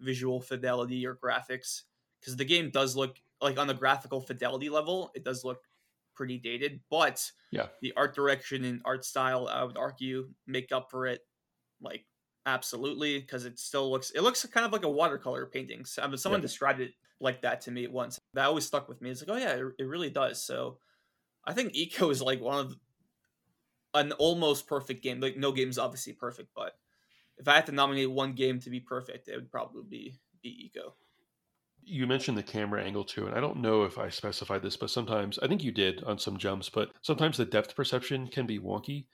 visual 0.00 0.40
fidelity 0.40 1.06
or 1.06 1.16
graphics 1.16 1.82
because 2.20 2.36
the 2.36 2.44
game 2.44 2.70
does 2.70 2.96
look 2.96 3.16
like 3.40 3.58
on 3.58 3.66
the 3.66 3.74
graphical 3.74 4.20
fidelity 4.20 4.68
level, 4.68 5.10
it 5.14 5.24
does 5.24 5.44
look 5.44 5.60
pretty 6.14 6.38
dated, 6.38 6.80
but 6.90 7.30
yeah, 7.52 7.66
the 7.80 7.92
art 7.96 8.14
direction 8.14 8.64
and 8.64 8.82
art 8.84 9.04
style, 9.04 9.48
I 9.48 9.62
would 9.62 9.78
argue, 9.78 10.28
make 10.46 10.72
up 10.72 10.90
for 10.90 11.06
it. 11.06 11.20
Like 11.80 12.04
absolutely, 12.44 13.20
because 13.20 13.44
it 13.44 13.58
still 13.58 13.90
looks 13.90 14.10
it 14.10 14.22
looks 14.22 14.44
kind 14.46 14.66
of 14.66 14.72
like 14.72 14.84
a 14.84 14.90
watercolor 14.90 15.46
painting. 15.46 15.84
I 16.02 16.08
mean, 16.08 16.16
someone 16.18 16.40
yeah. 16.40 16.46
described 16.46 16.80
it 16.80 16.90
like 17.20 17.42
that 17.42 17.62
to 17.62 17.70
me 17.70 17.86
once. 17.86 18.18
That 18.34 18.46
always 18.46 18.66
stuck 18.66 18.88
with 18.88 19.00
me. 19.00 19.10
It's 19.10 19.22
like, 19.22 19.30
oh 19.36 19.40
yeah, 19.40 19.54
it, 19.54 19.64
it 19.78 19.84
really 19.84 20.10
does. 20.10 20.42
So 20.42 20.78
I 21.44 21.52
think 21.52 21.74
Ico 21.74 22.10
is 22.10 22.22
like 22.22 22.40
one 22.40 22.66
of 22.66 22.76
an 23.94 24.12
almost 24.12 24.66
perfect 24.66 25.02
game. 25.02 25.20
Like 25.20 25.36
no 25.36 25.52
game 25.52 25.70
is 25.70 25.78
obviously 25.78 26.12
perfect, 26.12 26.50
but 26.54 26.76
if 27.36 27.48
I 27.48 27.54
had 27.54 27.66
to 27.66 27.72
nominate 27.72 28.10
one 28.10 28.32
game 28.32 28.60
to 28.60 28.70
be 28.70 28.80
perfect, 28.80 29.28
it 29.28 29.36
would 29.36 29.50
probably 29.50 29.82
be 29.88 30.18
be 30.42 30.70
Ico 30.74 30.92
you 31.88 32.06
mentioned 32.06 32.36
the 32.36 32.42
camera 32.42 32.82
angle 32.82 33.04
too, 33.04 33.26
and 33.26 33.34
I 33.34 33.40
don't 33.40 33.58
know 33.58 33.84
if 33.84 33.98
I 33.98 34.10
specified 34.10 34.62
this, 34.62 34.76
but 34.76 34.90
sometimes 34.90 35.38
I 35.38 35.48
think 35.48 35.64
you 35.64 35.72
did 35.72 36.04
on 36.04 36.18
some 36.18 36.36
jumps, 36.36 36.68
but 36.68 36.90
sometimes 37.00 37.38
the 37.38 37.46
depth 37.46 37.74
perception 37.74 38.28
can 38.28 38.46
be 38.46 38.58
wonky. 38.58 39.06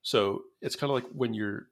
So 0.00 0.44
it's 0.62 0.74
kind 0.74 0.90
of 0.90 0.94
like 0.94 1.04
when 1.12 1.34
you're 1.34 1.68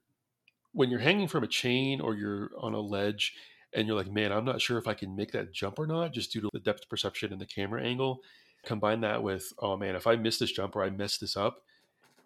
when 0.73 0.91
you're 0.91 1.01
hanging 1.01 1.29
from 1.29 1.43
a 1.43 1.49
chain 1.49 2.01
or 2.01 2.15
you're 2.15 2.51
on 2.59 2.75
a 2.75 2.81
ledge 2.81 3.35
and 3.75 3.87
you're 3.87 3.97
like, 3.97 4.11
man, 4.11 4.33
I'm 4.33 4.45
not 4.45 4.61
sure 4.61 4.79
if 4.79 4.89
I 4.89 4.95
can 4.95 5.15
make 5.15 5.33
that 5.33 5.53
jump 5.53 5.79
or 5.79 5.87
not, 5.87 6.13
just 6.13 6.33
due 6.33 6.41
to 6.41 6.51
the 6.53 6.61
depth 6.61 6.89
perception 6.89 7.33
and 7.33 7.41
the 7.41 7.47
camera 7.47 7.83
angle. 7.83 8.21
Combine 8.65 9.01
that 9.03 9.23
with, 9.23 9.53
oh 9.59 9.77
man, 9.77 9.97
if 9.97 10.07
I 10.07 10.17
miss 10.17 10.39
this 10.39 10.53
jump 10.53 10.77
or 10.77 10.83
I 10.83 10.91
mess 10.91 11.19
this 11.19 11.37
up, 11.37 11.63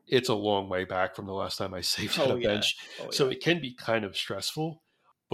it's 0.06 0.28
a 0.28 0.34
long 0.34 0.68
way 0.68 0.84
back 0.84 1.14
from 1.14 1.26
the 1.26 1.32
last 1.32 1.56
time 1.56 1.74
I 1.74 1.80
saved 1.82 2.18
oh, 2.18 2.24
at 2.24 2.30
a 2.30 2.40
yeah. 2.40 2.48
bench. 2.48 2.76
Oh, 3.02 3.10
so 3.10 3.26
yeah. 3.26 3.32
it 3.32 3.42
can 3.42 3.60
be 3.60 3.74
kind 3.74 4.04
of 4.04 4.16
stressful 4.16 4.82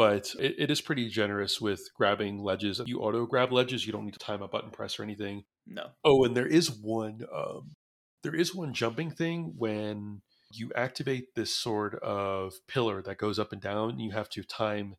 but 0.00 0.34
it, 0.38 0.54
it 0.58 0.70
is 0.70 0.80
pretty 0.80 1.08
generous 1.08 1.60
with 1.60 1.90
grabbing 1.94 2.42
ledges. 2.42 2.80
You 2.86 3.00
auto 3.00 3.26
grab 3.26 3.52
ledges; 3.52 3.86
you 3.86 3.92
don't 3.92 4.04
need 4.04 4.14
to 4.14 4.18
time 4.18 4.40
a 4.40 4.48
button 4.48 4.70
press 4.70 4.98
or 4.98 5.02
anything. 5.02 5.44
No. 5.66 5.88
Oh, 6.04 6.24
and 6.24 6.36
there 6.36 6.46
is 6.46 6.70
one. 6.70 7.20
Um, 7.34 7.72
there 8.22 8.34
is 8.34 8.54
one 8.54 8.72
jumping 8.72 9.10
thing 9.10 9.54
when 9.56 10.22
you 10.52 10.70
activate 10.74 11.34
this 11.34 11.54
sort 11.54 11.94
of 11.96 12.54
pillar 12.66 13.02
that 13.02 13.18
goes 13.18 13.38
up 13.38 13.52
and 13.52 13.60
down. 13.60 13.98
You 13.98 14.12
have 14.12 14.28
to 14.30 14.42
time 14.42 14.94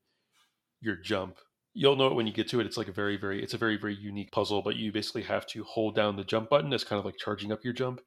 your 0.81 0.95
jump. 0.95 1.37
You'll 1.73 1.95
know 1.95 2.07
it 2.07 2.15
when 2.15 2.27
you 2.27 2.33
get 2.33 2.49
to 2.49 2.59
it. 2.59 2.65
It's 2.65 2.75
like 2.75 2.89
a 2.89 2.93
very, 2.93 3.15
very, 3.15 3.41
it's 3.41 3.53
a 3.53 3.57
very, 3.57 3.77
very 3.77 3.95
unique 3.95 4.31
puzzle. 4.31 4.61
But 4.61 4.75
you 4.75 4.91
basically 4.91 5.23
have 5.23 5.45
to 5.47 5.63
hold 5.63 5.95
down 5.95 6.17
the 6.17 6.23
jump 6.23 6.49
button 6.49 6.73
as 6.73 6.83
kind 6.83 6.99
of 6.99 7.05
like 7.05 7.15
charging 7.17 7.51
up 7.51 7.63
your 7.63 7.73
jump, 7.73 8.01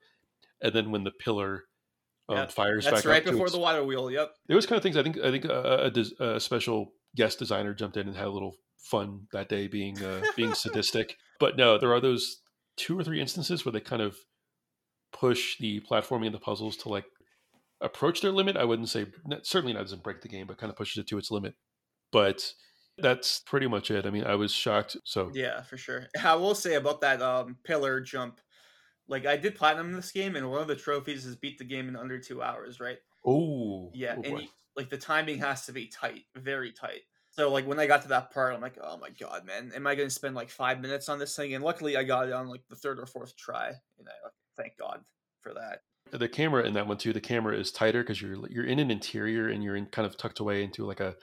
and 0.60 0.74
then 0.74 0.90
when 0.90 1.04
the 1.04 1.12
pillar 1.12 1.64
um, 2.28 2.36
Yep. 2.36 2.52
fires 2.52 2.84
That's 2.84 3.02
back 3.02 3.10
right 3.10 3.24
before 3.24 3.50
the 3.50 3.58
water 3.58 3.84
wheel. 3.84 4.10
Yep. 4.10 4.34
There 4.46 4.56
was 4.56 4.66
kind 4.66 4.76
of 4.76 4.82
things. 4.82 4.96
I 4.96 5.02
think 5.02 5.18
I 5.18 5.30
think 5.30 5.44
a, 5.44 5.92
a, 6.20 6.34
a 6.34 6.40
special 6.40 6.92
guest 7.16 7.38
designer 7.38 7.74
jumped 7.74 7.96
in 7.96 8.08
and 8.08 8.16
had 8.16 8.26
a 8.26 8.30
little 8.30 8.56
fun 8.78 9.26
that 9.32 9.48
day, 9.48 9.66
being 9.66 10.02
uh, 10.02 10.22
being 10.36 10.54
sadistic. 10.54 11.16
But 11.38 11.56
no, 11.56 11.78
there 11.78 11.92
are 11.92 12.00
those 12.00 12.40
two 12.76 12.98
or 12.98 13.04
three 13.04 13.20
instances 13.20 13.64
where 13.64 13.72
they 13.72 13.80
kind 13.80 14.02
of 14.02 14.16
push 15.12 15.58
the 15.58 15.80
platforming 15.80 16.26
and 16.26 16.34
the 16.34 16.40
puzzles 16.40 16.76
to 16.78 16.88
like 16.88 17.04
approach 17.80 18.20
their 18.20 18.32
limit. 18.32 18.56
I 18.56 18.64
wouldn't 18.64 18.88
say 18.88 19.06
certainly 19.42 19.72
not 19.72 19.82
doesn't 19.82 20.02
break 20.02 20.22
the 20.22 20.28
game, 20.28 20.46
but 20.46 20.58
kind 20.58 20.70
of 20.70 20.76
pushes 20.76 20.98
it 20.98 21.06
to 21.08 21.18
its 21.18 21.30
limit. 21.30 21.54
But 22.14 22.54
that's 22.98 23.40
pretty 23.40 23.66
much 23.66 23.90
it. 23.90 24.06
I 24.06 24.10
mean, 24.10 24.24
I 24.24 24.36
was 24.36 24.52
shocked. 24.52 24.96
So 25.04 25.30
Yeah, 25.34 25.62
for 25.62 25.76
sure. 25.76 26.06
I 26.24 26.36
will 26.36 26.54
say 26.54 26.74
about 26.74 27.00
that 27.00 27.20
um, 27.20 27.56
pillar 27.64 28.00
jump. 28.00 28.40
Like 29.08 29.26
I 29.26 29.36
did 29.36 29.56
platinum 29.56 29.88
in 29.88 29.96
this 29.96 30.12
game, 30.12 30.36
and 30.36 30.50
one 30.50 30.62
of 30.62 30.68
the 30.68 30.76
trophies 30.76 31.26
is 31.26 31.36
beat 31.36 31.58
the 31.58 31.64
game 31.64 31.88
in 31.88 31.96
under 31.96 32.18
two 32.18 32.42
hours. 32.42 32.80
Right. 32.80 32.98
oh 33.26 33.90
Yeah, 33.92 34.14
oh 34.16 34.22
and 34.22 34.40
you, 34.42 34.48
like 34.76 34.90
the 34.90 34.96
timing 34.96 35.38
has 35.38 35.66
to 35.66 35.72
be 35.72 35.88
tight, 35.88 36.22
very 36.36 36.72
tight. 36.72 37.00
So 37.30 37.50
like 37.50 37.66
when 37.66 37.80
I 37.80 37.86
got 37.86 38.02
to 38.02 38.08
that 38.08 38.30
part, 38.30 38.54
I'm 38.54 38.60
like, 38.60 38.78
oh 38.80 38.96
my 38.96 39.10
god, 39.10 39.44
man, 39.44 39.72
am 39.74 39.88
I 39.88 39.96
going 39.96 40.08
to 40.08 40.14
spend 40.14 40.36
like 40.36 40.50
five 40.50 40.80
minutes 40.80 41.08
on 41.08 41.18
this 41.18 41.34
thing? 41.34 41.54
And 41.54 41.64
luckily, 41.64 41.96
I 41.96 42.04
got 42.04 42.28
it 42.28 42.32
on 42.32 42.48
like 42.48 42.62
the 42.70 42.76
third 42.76 43.00
or 43.00 43.06
fourth 43.06 43.36
try, 43.36 43.66
and 43.66 44.08
I 44.08 44.24
like, 44.24 44.32
thank 44.56 44.78
God 44.78 45.00
for 45.42 45.52
that. 45.52 45.80
the 46.18 46.28
camera 46.28 46.64
in 46.64 46.74
that 46.74 46.86
one 46.86 46.96
too 46.96 47.12
the 47.12 47.20
camera 47.20 47.58
is 47.58 47.72
tighter 47.72 48.02
because 48.02 48.22
you're 48.22 48.36
you're 48.48 48.64
in 48.64 48.78
an 48.78 48.90
interior 48.90 49.48
and 49.48 49.64
you're 49.64 49.76
in 49.76 49.86
kind 49.86 50.06
of 50.06 50.16
tucked 50.16 50.38
away 50.38 50.62
into 50.62 50.86
like 50.86 51.00
a, 51.00 51.16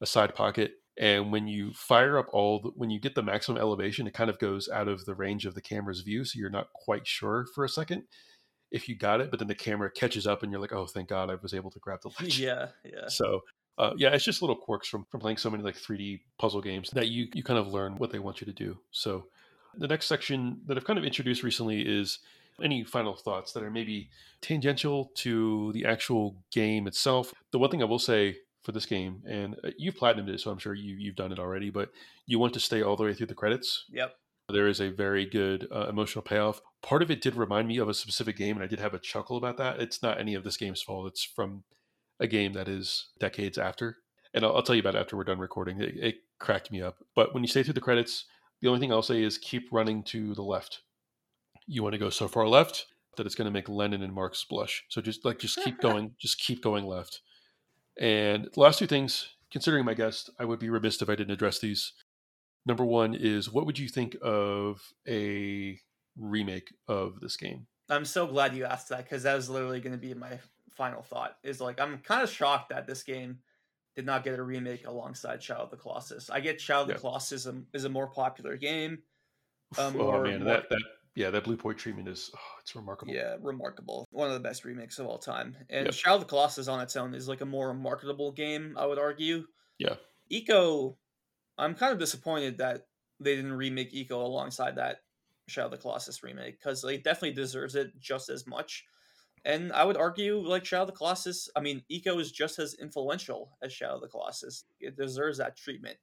a 0.00 0.06
side 0.06 0.34
pocket 0.34 0.72
and 0.98 1.30
when 1.30 1.46
you 1.46 1.72
fire 1.74 2.18
up 2.18 2.28
all 2.32 2.60
the, 2.60 2.70
when 2.70 2.88
you 2.88 2.98
get 2.98 3.14
the 3.14 3.22
maximum 3.22 3.60
elevation 3.60 4.06
it 4.06 4.14
kind 4.14 4.30
of 4.30 4.38
goes 4.38 4.68
out 4.68 4.88
of 4.88 5.04
the 5.04 5.14
range 5.14 5.46
of 5.46 5.54
the 5.54 5.60
camera's 5.60 6.00
view 6.00 6.24
so 6.24 6.38
you're 6.38 6.50
not 6.50 6.72
quite 6.72 7.06
sure 7.06 7.46
for 7.54 7.64
a 7.64 7.68
second 7.68 8.02
if 8.70 8.88
you 8.88 8.96
got 8.96 9.20
it 9.20 9.30
but 9.30 9.38
then 9.38 9.48
the 9.48 9.54
camera 9.54 9.90
catches 9.90 10.26
up 10.26 10.42
and 10.42 10.50
you're 10.50 10.60
like 10.60 10.72
oh 10.72 10.86
thank 10.86 11.08
god 11.08 11.30
i 11.30 11.36
was 11.36 11.54
able 11.54 11.70
to 11.70 11.78
grab 11.78 12.00
the 12.02 12.10
ledge. 12.20 12.38
Yeah, 12.38 12.68
yeah, 12.84 13.08
so 13.08 13.42
uh, 13.78 13.92
yeah 13.96 14.10
it's 14.10 14.24
just 14.24 14.42
little 14.42 14.56
quirks 14.56 14.88
from, 14.88 15.06
from 15.10 15.20
playing 15.20 15.36
so 15.36 15.50
many 15.50 15.62
like 15.62 15.76
3d 15.76 16.20
puzzle 16.38 16.62
games 16.62 16.90
that 16.90 17.08
you 17.08 17.28
you 17.34 17.42
kind 17.42 17.58
of 17.58 17.68
learn 17.68 17.96
what 17.96 18.10
they 18.10 18.18
want 18.18 18.40
you 18.40 18.46
to 18.46 18.52
do. 18.52 18.78
So 18.90 19.26
the 19.78 19.88
next 19.88 20.06
section 20.06 20.60
that 20.66 20.76
i've 20.76 20.84
kind 20.84 20.98
of 20.98 21.04
introduced 21.04 21.42
recently 21.42 21.82
is 21.82 22.20
any 22.62 22.84
final 22.84 23.14
thoughts 23.14 23.52
that 23.52 23.62
are 23.62 23.70
maybe 23.70 24.08
tangential 24.40 25.10
to 25.14 25.72
the 25.72 25.84
actual 25.84 26.34
game 26.50 26.86
itself. 26.86 27.34
The 27.50 27.58
one 27.58 27.70
thing 27.70 27.82
i 27.82 27.86
will 27.86 27.98
say 27.98 28.38
for 28.66 28.72
this 28.72 28.84
game 28.84 29.22
and 29.26 29.54
uh, 29.64 29.70
you've 29.78 29.94
platinumed 29.94 30.28
it 30.28 30.40
so 30.40 30.50
i'm 30.50 30.58
sure 30.58 30.74
you, 30.74 30.96
you've 30.96 31.14
done 31.14 31.32
it 31.32 31.38
already 31.38 31.70
but 31.70 31.90
you 32.26 32.38
want 32.38 32.52
to 32.52 32.60
stay 32.60 32.82
all 32.82 32.96
the 32.96 33.04
way 33.04 33.14
through 33.14 33.26
the 33.26 33.34
credits 33.34 33.84
yep. 33.90 34.16
there 34.52 34.66
is 34.66 34.80
a 34.80 34.90
very 34.90 35.24
good 35.24 35.66
uh, 35.72 35.86
emotional 35.88 36.22
payoff. 36.22 36.60
Part 36.82 37.02
of 37.02 37.10
it 37.10 37.20
did 37.20 37.36
remind 37.36 37.66
me 37.68 37.78
of 37.78 37.88
a 37.88 37.94
specific 37.94 38.36
game, 38.36 38.56
and 38.56 38.64
I 38.64 38.68
did 38.68 38.78
have 38.78 38.94
a 38.94 38.98
chuckle 38.98 39.36
about 39.36 39.56
that. 39.56 39.80
It's 39.80 40.02
not 40.02 40.20
any 40.20 40.34
of 40.34 40.44
this 40.44 40.56
game's 40.56 40.82
fault. 40.82 41.08
It's 41.08 41.24
from 41.24 41.64
a 42.20 42.26
game 42.26 42.52
that 42.52 42.68
is 42.68 43.08
decades 43.18 43.58
after. 43.58 43.98
And 44.34 44.44
I'll, 44.44 44.56
I'll 44.56 44.62
tell 44.62 44.74
you 44.74 44.80
about 44.80 44.94
it 44.94 45.00
after 45.00 45.16
we're 45.16 45.24
done 45.24 45.38
recording. 45.38 45.80
It, 45.80 45.96
it 45.96 46.14
cracked 46.38 46.70
me 46.70 46.82
up. 46.82 46.96
But 47.14 47.34
when 47.34 47.42
you 47.42 47.48
stay 47.48 47.62
through 47.62 47.74
the 47.74 47.80
credits, 47.80 48.26
the 48.60 48.68
only 48.68 48.80
thing 48.80 48.92
I'll 48.92 49.02
say 49.02 49.22
is 49.22 49.38
keep 49.38 49.68
running 49.72 50.02
to 50.04 50.34
the 50.34 50.42
left. 50.42 50.82
You 51.66 51.82
want 51.82 51.94
to 51.94 51.98
go 51.98 52.10
so 52.10 52.28
far 52.28 52.46
left 52.46 52.86
that 53.16 53.26
it's 53.26 53.34
going 53.34 53.46
to 53.46 53.52
make 53.52 53.68
Lennon 53.68 54.02
and 54.02 54.12
Marx 54.12 54.44
blush. 54.44 54.84
So 54.88 55.00
just 55.00 55.24
like 55.24 55.38
just 55.38 55.58
keep 55.62 55.80
going, 55.80 56.12
just 56.18 56.38
keep 56.38 56.62
going 56.62 56.84
left. 56.84 57.20
And 58.00 58.48
the 58.52 58.60
last 58.60 58.78
two 58.78 58.86
things, 58.86 59.30
considering 59.50 59.84
my 59.84 59.94
guest, 59.94 60.30
I 60.38 60.44
would 60.44 60.58
be 60.58 60.68
remiss 60.70 61.00
if 61.00 61.08
I 61.08 61.14
didn't 61.14 61.32
address 61.32 61.58
these. 61.58 61.92
Number 62.66 62.84
one 62.84 63.14
is 63.14 63.50
what 63.50 63.64
would 63.66 63.78
you 63.78 63.88
think 63.88 64.16
of 64.22 64.82
a 65.08 65.78
remake 66.18 66.74
of 66.88 67.20
this 67.20 67.36
game? 67.36 67.66
I'm 67.88 68.04
so 68.04 68.26
glad 68.26 68.56
you 68.56 68.64
asked 68.64 68.88
that 68.88 69.04
because 69.04 69.22
that 69.22 69.34
was 69.36 69.48
literally 69.48 69.80
going 69.80 69.92
to 69.92 69.98
be 69.98 70.12
my 70.14 70.38
final 70.76 71.02
thought. 71.02 71.36
Is 71.44 71.60
like 71.60 71.80
I'm 71.80 71.98
kind 71.98 72.22
of 72.22 72.30
shocked 72.30 72.70
that 72.70 72.86
this 72.86 73.02
game 73.04 73.38
did 73.94 74.04
not 74.04 74.24
get 74.24 74.38
a 74.38 74.42
remake 74.42 74.86
alongside 74.86 75.42
Shadow 75.42 75.62
of 75.62 75.70
the 75.70 75.76
Colossus. 75.76 76.28
I 76.28 76.40
get 76.40 76.60
Shadow 76.60 76.82
of 76.82 76.88
Yeah. 76.88 76.94
the 76.94 77.00
Colossus 77.00 77.42
is 77.42 77.46
a, 77.46 77.54
is 77.72 77.84
a 77.84 77.88
more 77.88 78.08
popular 78.08 78.56
game. 78.56 78.98
Um, 79.78 79.98
oh 80.00 80.22
man, 80.22 80.44
more- 80.44 80.52
that 80.54 80.68
that 80.68 80.82
yeah, 81.16 81.30
that 81.30 81.44
Bluepoint 81.44 81.78
treatment 81.78 82.08
is 82.08 82.30
oh, 82.36 82.40
it's 82.60 82.76
remarkable. 82.76 83.12
Yeah, 83.12 83.36
remarkable. 83.40 84.06
One 84.10 84.28
of 84.28 84.34
the 84.34 84.40
best 84.40 84.64
remakes 84.64 84.98
of 84.98 85.06
all 85.06 85.18
time. 85.18 85.56
And 85.70 85.86
Yep. 85.86 85.94
Shadow 85.94 86.14
of 86.16 86.20
the 86.20 86.26
Colossus 86.26 86.68
on 86.68 86.80
its 86.80 86.94
own 86.94 87.14
is 87.14 87.26
like 87.26 87.40
a 87.40 87.46
more 87.46 87.72
marketable 87.72 88.32
game, 88.32 88.76
I 88.78 88.84
would 88.84 88.98
argue. 88.98 89.46
Yeah. 89.78 89.96
Ico, 90.30 90.96
I'm 91.56 91.74
kind 91.74 91.92
of 91.92 91.98
disappointed 91.98 92.58
that 92.58 92.86
they 93.18 93.34
didn't 93.34 93.54
remake 93.54 93.92
Ico 93.94 94.10
alongside 94.22 94.76
that 94.76 94.98
Shadow 95.48 95.66
of 95.66 95.70
the 95.70 95.78
Colossus 95.78 96.22
remake 96.22 96.58
because 96.60 96.84
it 96.84 97.02
definitely 97.02 97.32
deserves 97.32 97.74
it 97.74 97.98
just 97.98 98.28
as 98.28 98.46
much. 98.46 98.84
And 99.46 99.72
I 99.72 99.84
would 99.84 99.96
argue, 99.96 100.38
like 100.38 100.66
Shadow 100.66 100.82
of 100.82 100.88
the 100.88 100.92
Colossus, 100.92 101.48
I 101.56 101.60
mean, 101.60 101.82
Ico 101.90 102.20
is 102.20 102.30
just 102.30 102.58
as 102.58 102.74
influential 102.74 103.56
as 103.62 103.72
Shadow 103.72 103.94
of 103.94 104.00
the 104.02 104.08
Colossus. 104.08 104.64
It 104.80 104.96
deserves 104.96 105.38
that 105.38 105.56
treatment. 105.56 105.96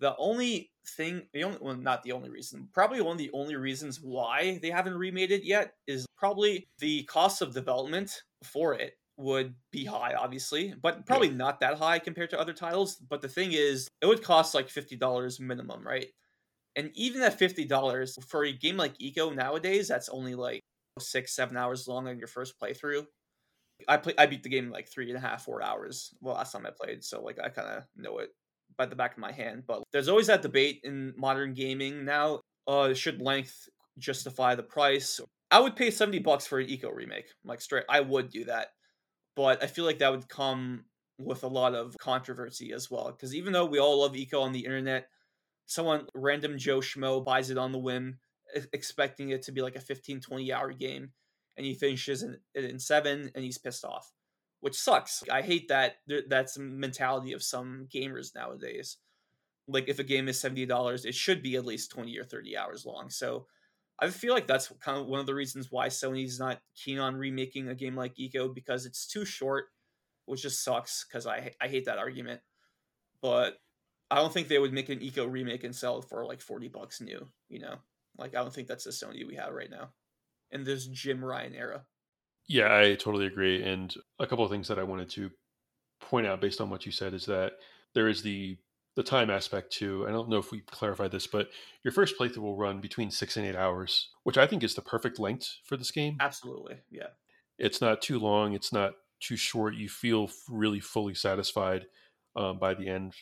The 0.00 0.14
only 0.18 0.70
thing, 0.96 1.22
the 1.32 1.44
only, 1.44 1.58
well, 1.60 1.76
not 1.76 2.02
the 2.02 2.12
only 2.12 2.30
reason, 2.30 2.68
probably 2.72 3.00
one 3.00 3.12
of 3.12 3.18
the 3.18 3.30
only 3.32 3.56
reasons 3.56 4.00
why 4.02 4.58
they 4.60 4.70
haven't 4.70 4.94
remade 4.94 5.30
it 5.30 5.44
yet 5.44 5.74
is 5.86 6.06
probably 6.16 6.66
the 6.78 7.04
cost 7.04 7.42
of 7.42 7.54
development 7.54 8.22
for 8.42 8.74
it 8.74 8.94
would 9.16 9.54
be 9.70 9.84
high, 9.84 10.14
obviously, 10.14 10.74
but 10.82 11.06
probably 11.06 11.30
not 11.30 11.60
that 11.60 11.78
high 11.78 11.98
compared 11.98 12.30
to 12.30 12.40
other 12.40 12.52
titles. 12.52 12.96
But 12.96 13.22
the 13.22 13.28
thing 13.28 13.52
is, 13.52 13.88
it 14.00 14.06
would 14.06 14.22
cost 14.22 14.54
like 14.54 14.68
$50 14.68 15.40
minimum, 15.40 15.86
right? 15.86 16.08
And 16.76 16.90
even 16.94 17.22
at 17.22 17.38
$50 17.38 18.24
for 18.28 18.44
a 18.44 18.52
game 18.52 18.76
like 18.76 18.98
Ico 18.98 19.34
nowadays, 19.34 19.86
that's 19.86 20.08
only 20.08 20.34
like 20.34 20.60
six, 20.98 21.34
seven 21.34 21.56
hours 21.56 21.86
long 21.86 22.08
on 22.08 22.18
your 22.18 22.26
first 22.28 22.54
playthrough. 22.60 23.04
I 23.88 23.96
play, 23.96 24.14
I 24.18 24.26
beat 24.26 24.42
the 24.42 24.48
game 24.48 24.66
in 24.66 24.70
like 24.70 24.88
three 24.88 25.08
and 25.08 25.16
a 25.16 25.20
half, 25.20 25.44
four 25.44 25.62
hours. 25.62 26.12
Well, 26.20 26.34
last 26.34 26.52
time 26.52 26.66
I 26.66 26.70
played, 26.70 27.04
so 27.04 27.22
like 27.22 27.38
I 27.42 27.48
kind 27.48 27.68
of 27.68 27.84
know 27.96 28.18
it 28.18 28.30
by 28.76 28.86
the 28.86 28.96
back 28.96 29.12
of 29.12 29.18
my 29.18 29.32
hand. 29.32 29.64
But 29.66 29.82
there's 29.92 30.08
always 30.08 30.26
that 30.28 30.42
debate 30.42 30.80
in 30.84 31.14
modern 31.16 31.54
gaming 31.54 32.04
now. 32.04 32.40
Uh, 32.66 32.94
should 32.94 33.20
length 33.20 33.68
justify 33.98 34.54
the 34.54 34.62
price? 34.62 35.20
I 35.50 35.60
would 35.60 35.76
pay 35.76 35.90
seventy 35.90 36.18
bucks 36.18 36.46
for 36.46 36.58
an 36.58 36.66
Ico 36.66 36.94
remake. 36.94 37.26
Like 37.44 37.60
straight, 37.60 37.84
I 37.88 38.00
would 38.00 38.30
do 38.30 38.44
that. 38.46 38.68
But 39.36 39.62
I 39.62 39.66
feel 39.66 39.84
like 39.84 39.98
that 39.98 40.10
would 40.12 40.28
come 40.28 40.84
with 41.18 41.44
a 41.44 41.48
lot 41.48 41.74
of 41.74 41.96
controversy 41.98 42.72
as 42.72 42.90
well. 42.90 43.10
Because 43.10 43.34
even 43.34 43.52
though 43.52 43.66
we 43.66 43.78
all 43.78 44.00
love 44.00 44.12
Ico 44.12 44.40
on 44.40 44.52
the 44.52 44.64
internet, 44.64 45.08
someone 45.66 46.06
random 46.14 46.58
Joe 46.58 46.80
Schmo 46.80 47.24
buys 47.24 47.50
it 47.50 47.58
on 47.58 47.72
the 47.72 47.78
whim, 47.78 48.18
expecting 48.72 49.30
it 49.30 49.42
to 49.42 49.52
be 49.52 49.62
like 49.62 49.76
a 49.76 49.80
15, 49.80 50.20
20 50.20 50.52
hour 50.52 50.72
game, 50.72 51.12
and 51.56 51.66
he 51.66 51.74
finishes 51.74 52.22
it 52.22 52.64
in 52.64 52.78
seven, 52.78 53.30
and 53.34 53.44
he's 53.44 53.58
pissed 53.58 53.84
off, 53.84 54.12
which 54.64 54.76
sucks. 54.80 55.22
I 55.30 55.42
hate 55.42 55.68
that. 55.68 55.96
th- 56.08 56.24
That's 56.26 56.56
mentality 56.58 57.34
of 57.34 57.42
some 57.42 57.86
gamers 57.94 58.34
nowadays. 58.34 58.96
Like 59.68 59.90
if 59.90 59.98
a 59.98 60.04
game 60.04 60.26
is 60.26 60.40
seventy 60.40 60.64
dollars, 60.64 61.04
it 61.04 61.14
should 61.14 61.42
be 61.42 61.56
at 61.56 61.66
least 61.66 61.90
twenty 61.90 62.18
or 62.18 62.24
thirty 62.24 62.56
hours 62.56 62.86
long. 62.86 63.10
So 63.10 63.46
I 63.98 64.08
feel 64.08 64.32
like 64.32 64.46
that's 64.46 64.72
kind 64.80 64.98
of 64.98 65.06
one 65.06 65.20
of 65.20 65.26
the 65.26 65.34
reasons 65.34 65.70
why 65.70 65.88
Sony's 65.88 66.38
not 66.40 66.62
keen 66.82 66.98
on 66.98 67.14
remaking 67.14 67.68
a 67.68 67.74
game 67.74 67.94
like 67.94 68.14
Ico 68.14 68.54
because 68.54 68.86
it's 68.86 69.06
too 69.06 69.26
short, 69.26 69.66
which 70.24 70.40
just 70.40 70.64
sucks. 70.64 71.04
Because 71.04 71.26
I 71.26 71.52
I 71.60 71.68
hate 71.68 71.84
that 71.84 71.98
argument, 71.98 72.40
but 73.20 73.58
I 74.10 74.16
don't 74.16 74.32
think 74.32 74.48
they 74.48 74.58
would 74.58 74.72
make 74.72 74.88
an 74.88 75.00
Ico 75.00 75.30
remake 75.30 75.64
and 75.64 75.76
sell 75.76 75.98
it 75.98 76.06
for 76.08 76.24
like 76.24 76.40
forty 76.40 76.68
bucks 76.68 77.02
new. 77.02 77.26
You 77.50 77.58
know, 77.60 77.76
like 78.16 78.34
I 78.34 78.40
don't 78.40 78.54
think 78.54 78.68
that's 78.68 78.84
the 78.84 78.92
Sony 78.92 79.26
we 79.26 79.34
have 79.36 79.52
right 79.52 79.70
now 79.70 79.90
in 80.50 80.64
this 80.64 80.86
Jim 80.86 81.22
Ryan 81.22 81.54
era. 81.54 81.84
Yeah, 82.46 82.76
I 82.76 82.94
totally 82.94 83.26
agree. 83.26 83.62
And 83.62 83.94
a 84.18 84.26
couple 84.26 84.44
of 84.44 84.50
things 84.50 84.68
that 84.68 84.78
I 84.78 84.82
wanted 84.82 85.08
to 85.10 85.30
point 86.00 86.26
out 86.26 86.40
based 86.40 86.60
on 86.60 86.70
what 86.70 86.86
you 86.86 86.92
said 86.92 87.14
is 87.14 87.26
that 87.26 87.54
there 87.94 88.08
is 88.08 88.22
the 88.22 88.58
the 88.96 89.02
time 89.02 89.30
aspect 89.30 89.72
too. 89.72 90.06
I 90.06 90.12
don't 90.12 90.28
know 90.28 90.38
if 90.38 90.52
we 90.52 90.60
clarified 90.60 91.10
this, 91.10 91.26
but 91.26 91.48
your 91.82 91.90
first 91.92 92.16
playthrough 92.18 92.38
will 92.38 92.56
run 92.56 92.80
between 92.80 93.10
six 93.10 93.36
and 93.36 93.44
eight 93.44 93.56
hours, 93.56 94.10
which 94.22 94.38
I 94.38 94.46
think 94.46 94.62
is 94.62 94.74
the 94.74 94.82
perfect 94.82 95.18
length 95.18 95.48
for 95.64 95.76
this 95.76 95.90
game. 95.90 96.16
Absolutely, 96.20 96.76
yeah. 96.90 97.08
It's 97.58 97.80
not 97.80 98.02
too 98.02 98.18
long. 98.20 98.52
It's 98.54 98.72
not 98.72 98.94
too 99.20 99.36
short. 99.36 99.74
You 99.74 99.88
feel 99.88 100.30
really 100.48 100.80
fully 100.80 101.14
satisfied 101.14 101.86
um, 102.36 102.58
by 102.58 102.74
the 102.74 102.88
end. 102.88 103.14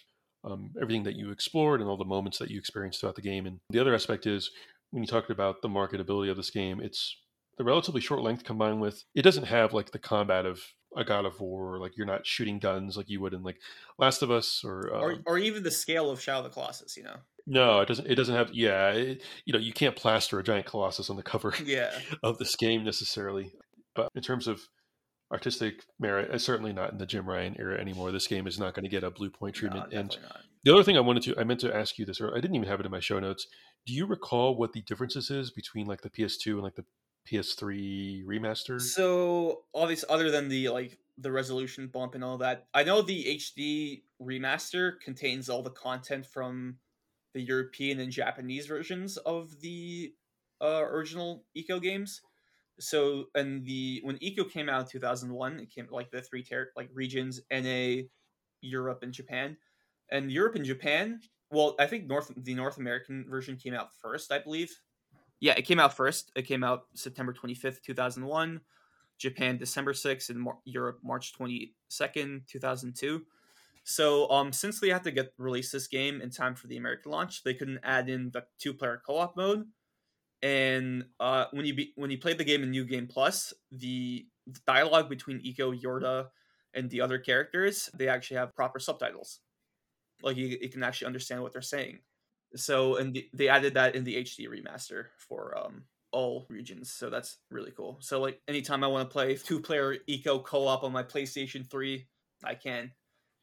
Um, 0.44 0.72
everything 0.80 1.04
that 1.04 1.16
you 1.16 1.30
explored 1.30 1.80
and 1.80 1.88
all 1.88 1.96
the 1.96 2.04
moments 2.04 2.38
that 2.38 2.50
you 2.50 2.58
experienced 2.58 3.00
throughout 3.00 3.14
the 3.14 3.22
game. 3.22 3.46
And 3.46 3.60
the 3.70 3.78
other 3.78 3.94
aspect 3.94 4.26
is 4.26 4.50
when 4.90 5.02
you 5.02 5.06
talked 5.06 5.30
about 5.30 5.62
the 5.62 5.68
marketability 5.68 6.30
of 6.30 6.36
this 6.36 6.50
game, 6.50 6.80
it's 6.80 7.16
the 7.58 7.64
relatively 7.64 8.00
short 8.00 8.22
length 8.22 8.44
combined 8.44 8.80
with 8.80 9.04
it 9.14 9.22
doesn't 9.22 9.44
have 9.44 9.72
like 9.72 9.90
the 9.90 9.98
combat 9.98 10.46
of 10.46 10.60
a 10.96 11.04
God 11.04 11.24
of 11.24 11.40
War, 11.40 11.74
or 11.74 11.78
like 11.78 11.96
you're 11.96 12.06
not 12.06 12.26
shooting 12.26 12.58
guns 12.58 12.96
like 12.96 13.08
you 13.08 13.20
would 13.20 13.32
in 13.32 13.42
like 13.42 13.58
Last 13.98 14.22
of 14.22 14.30
Us 14.30 14.62
or, 14.64 14.90
or 14.90 15.12
um, 15.12 15.22
or 15.26 15.38
even 15.38 15.62
the 15.62 15.70
scale 15.70 16.10
of 16.10 16.20
Shadow 16.20 16.38
of 16.38 16.44
the 16.44 16.50
Colossus. 16.50 16.96
You 16.96 17.04
know, 17.04 17.16
no, 17.46 17.80
it 17.80 17.88
doesn't. 17.88 18.06
It 18.08 18.14
doesn't 18.14 18.34
have. 18.34 18.50
Yeah, 18.52 18.90
it, 18.90 19.22
you 19.44 19.52
know, 19.52 19.58
you 19.58 19.72
can't 19.72 19.96
plaster 19.96 20.38
a 20.38 20.44
giant 20.44 20.66
colossus 20.66 21.10
on 21.10 21.16
the 21.16 21.22
cover 21.22 21.54
yeah, 21.64 21.90
of 22.22 22.38
this 22.38 22.56
game 22.56 22.84
necessarily. 22.84 23.52
But 23.94 24.10
in 24.14 24.22
terms 24.22 24.46
of 24.46 24.60
artistic 25.32 25.84
merit, 25.98 26.30
it's 26.32 26.44
certainly 26.44 26.72
not 26.72 26.92
in 26.92 26.98
the 26.98 27.06
Jim 27.06 27.28
Ryan 27.28 27.56
era 27.58 27.80
anymore. 27.80 28.12
This 28.12 28.26
game 28.26 28.46
is 28.46 28.58
not 28.58 28.74
going 28.74 28.84
to 28.84 28.90
get 28.90 29.04
a 29.04 29.10
Bluepoint 29.10 29.40
no, 29.40 29.50
treatment. 29.50 29.92
and 29.92 30.18
not. 30.22 30.40
the 30.64 30.72
other 30.72 30.82
thing 30.82 30.96
I 30.96 31.00
wanted 31.00 31.22
to, 31.24 31.38
I 31.38 31.44
meant 31.44 31.60
to 31.60 31.74
ask 31.74 31.98
you 31.98 32.04
this, 32.04 32.20
or 32.20 32.36
I 32.36 32.40
didn't 32.40 32.56
even 32.56 32.68
have 32.68 32.80
it 32.80 32.86
in 32.86 32.92
my 32.92 33.00
show 33.00 33.18
notes. 33.18 33.46
Do 33.86 33.92
you 33.92 34.06
recall 34.06 34.56
what 34.56 34.72
the 34.72 34.82
differences 34.82 35.30
is 35.30 35.50
between 35.50 35.86
like 35.86 36.02
the 36.02 36.10
PS2 36.10 36.52
and 36.52 36.62
like 36.62 36.76
the 36.76 36.84
PS3 37.24 38.24
remaster? 38.26 38.80
So, 38.80 39.64
obviously, 39.74 40.08
other 40.08 40.30
than 40.30 40.48
the 40.48 40.68
like 40.68 40.98
the 41.18 41.32
resolution 41.32 41.88
bump 41.88 42.14
and 42.14 42.24
all 42.24 42.38
that, 42.38 42.66
I 42.74 42.84
know 42.84 43.02
the 43.02 43.26
HD 43.26 44.04
remaster 44.20 45.00
contains 45.00 45.48
all 45.48 45.62
the 45.62 45.70
content 45.70 46.26
from 46.26 46.78
the 47.34 47.40
European 47.40 48.00
and 48.00 48.12
Japanese 48.12 48.66
versions 48.66 49.16
of 49.18 49.60
the 49.60 50.14
uh, 50.60 50.82
original 50.84 51.44
Ico 51.56 51.80
games. 51.80 52.20
So, 52.78 53.26
and 53.34 53.64
the 53.64 54.00
when 54.02 54.18
Ico 54.18 54.50
came 54.50 54.68
out 54.68 54.82
in 54.82 54.86
2001, 54.88 55.60
it 55.60 55.70
came 55.70 55.86
like 55.90 56.10
the 56.10 56.22
three 56.22 56.42
ter- 56.42 56.72
like 56.76 56.88
regions 56.92 57.40
NA, 57.50 58.02
Europe, 58.60 59.02
and 59.02 59.12
Japan. 59.12 59.56
And 60.10 60.30
Europe 60.30 60.56
and 60.56 60.64
Japan, 60.64 61.20
well, 61.50 61.74
I 61.78 61.86
think 61.86 62.06
North 62.06 62.32
the 62.36 62.54
North 62.54 62.78
American 62.78 63.26
version 63.28 63.56
came 63.56 63.74
out 63.74 63.94
first, 64.00 64.32
I 64.32 64.38
believe. 64.38 64.74
Yeah, 65.42 65.54
it 65.56 65.62
came 65.62 65.80
out 65.80 65.96
first. 65.96 66.30
It 66.36 66.42
came 66.42 66.62
out 66.62 66.84
September 66.94 67.32
25th, 67.32 67.82
2001. 67.82 68.60
Japan 69.18 69.56
December 69.56 69.92
6th 69.92 70.30
and 70.30 70.40
Mar- 70.40 70.58
Europe 70.64 71.00
March 71.02 71.32
22nd, 71.36 72.46
2002. 72.46 73.22
So, 73.82 74.30
um, 74.30 74.52
since 74.52 74.78
they 74.78 74.90
had 74.90 75.02
to 75.02 75.10
get 75.10 75.34
release 75.38 75.72
this 75.72 75.88
game 75.88 76.20
in 76.20 76.30
time 76.30 76.54
for 76.54 76.68
the 76.68 76.76
American 76.76 77.10
launch, 77.10 77.42
they 77.42 77.54
couldn't 77.54 77.80
add 77.82 78.08
in 78.08 78.30
the 78.30 78.44
two-player 78.60 79.02
co-op 79.04 79.36
mode. 79.36 79.64
And 80.42 81.06
uh, 81.18 81.46
when 81.50 81.66
you 81.66 81.74
be- 81.74 81.92
when 81.96 82.12
you 82.12 82.18
play 82.18 82.34
the 82.34 82.44
game 82.44 82.62
in 82.62 82.70
New 82.70 82.84
Game 82.84 83.08
Plus, 83.08 83.52
the 83.72 84.24
dialogue 84.64 85.08
between 85.08 85.40
Ico, 85.40 85.76
Yorda, 85.76 86.28
and 86.72 86.88
the 86.88 87.00
other 87.00 87.18
characters, 87.18 87.90
they 87.94 88.06
actually 88.06 88.36
have 88.36 88.54
proper 88.54 88.78
subtitles. 88.78 89.40
Like 90.22 90.36
you, 90.36 90.56
you 90.60 90.68
can 90.68 90.84
actually 90.84 91.08
understand 91.08 91.42
what 91.42 91.52
they're 91.52 91.62
saying. 91.62 91.98
So, 92.56 92.96
and 92.96 93.14
the, 93.14 93.28
they 93.32 93.48
added 93.48 93.74
that 93.74 93.94
in 93.94 94.04
the 94.04 94.16
HD 94.16 94.48
remaster 94.48 95.06
for 95.16 95.56
um, 95.56 95.84
all 96.12 96.46
regions. 96.48 96.92
So 96.92 97.10
that's 97.10 97.38
really 97.50 97.72
cool. 97.72 97.98
So, 98.00 98.20
like 98.20 98.40
anytime 98.48 98.84
I 98.84 98.88
want 98.88 99.08
to 99.08 99.12
play 99.12 99.36
two-player 99.36 99.96
Ico 100.08 100.44
co-op 100.44 100.84
on 100.84 100.92
my 100.92 101.02
PlayStation 101.02 101.68
3, 101.68 102.06
I 102.44 102.54
can. 102.54 102.90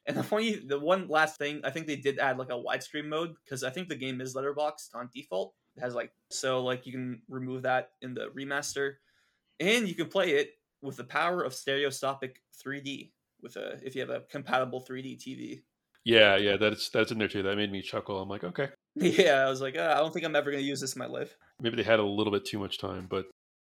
And 0.06 0.18
the 0.18 0.24
funny, 0.24 0.56
the 0.56 0.80
one 0.80 1.08
last 1.08 1.38
thing, 1.38 1.62
I 1.64 1.70
think 1.70 1.86
they 1.86 1.96
did 1.96 2.18
add 2.18 2.40
like 2.40 2.50
a 2.50 2.54
widescreen 2.54 3.08
mode 3.08 3.36
because 3.44 3.64
I 3.64 3.70
think 3.70 3.90
the 3.90 3.96
game 3.96 4.22
is 4.22 4.36
letterboxed 4.36 4.96
on 4.96 5.10
default. 5.14 5.54
It 5.78 5.82
has 5.82 5.94
like 5.94 6.12
so 6.32 6.64
like 6.64 6.88
you 6.88 6.92
can 6.92 7.22
remove 7.30 7.62
that 7.64 7.92
in 8.02 8.16
the 8.16 8.32
remaster, 8.36 8.96
and 9.60 9.88
you 9.88 9.94
can 9.94 10.08
play 10.08 10.32
it 10.32 10.54
with 10.82 10.98
the 10.98 11.04
power 11.04 11.44
of 11.44 11.54
stereoscopic 11.54 12.42
3D 12.66 13.12
with 13.42 13.56
a 13.56 13.80
if 13.84 13.96
you 13.96 14.02
have 14.02 14.10
a 14.10 14.22
compatible 14.32 14.84
3D 14.84 15.20
TV. 15.20 15.62
Yeah, 16.06 16.38
yeah, 16.38 16.58
that's 16.58 16.90
that's 16.90 17.12
in 17.12 17.20
there 17.20 17.28
too. 17.28 17.44
That 17.44 17.58
made 17.58 17.72
me 17.72 17.82
chuckle. 17.82 18.20
I'm 18.20 18.30
like, 18.30 18.44
okay, 18.44 18.70
Yeah, 18.96 19.46
I 19.46 19.50
was 19.50 19.62
like, 19.62 19.78
uh, 19.78 19.94
I 19.96 20.00
don't 20.00 20.14
think 20.14 20.26
I'm 20.26 20.36
ever 20.36 20.52
going 20.52 20.62
to 20.64 20.68
use 20.68 20.82
this 20.82 20.96
in 20.96 21.00
my 21.00 21.06
life. 21.06 21.38
maybe 21.62 21.76
they 21.76 21.84
had 21.84 22.00
a 22.00 22.06
little 22.06 22.34
bit 22.34 22.46
too 22.46 22.60
much 22.60 22.80
time, 22.80 23.08
but 23.10 23.28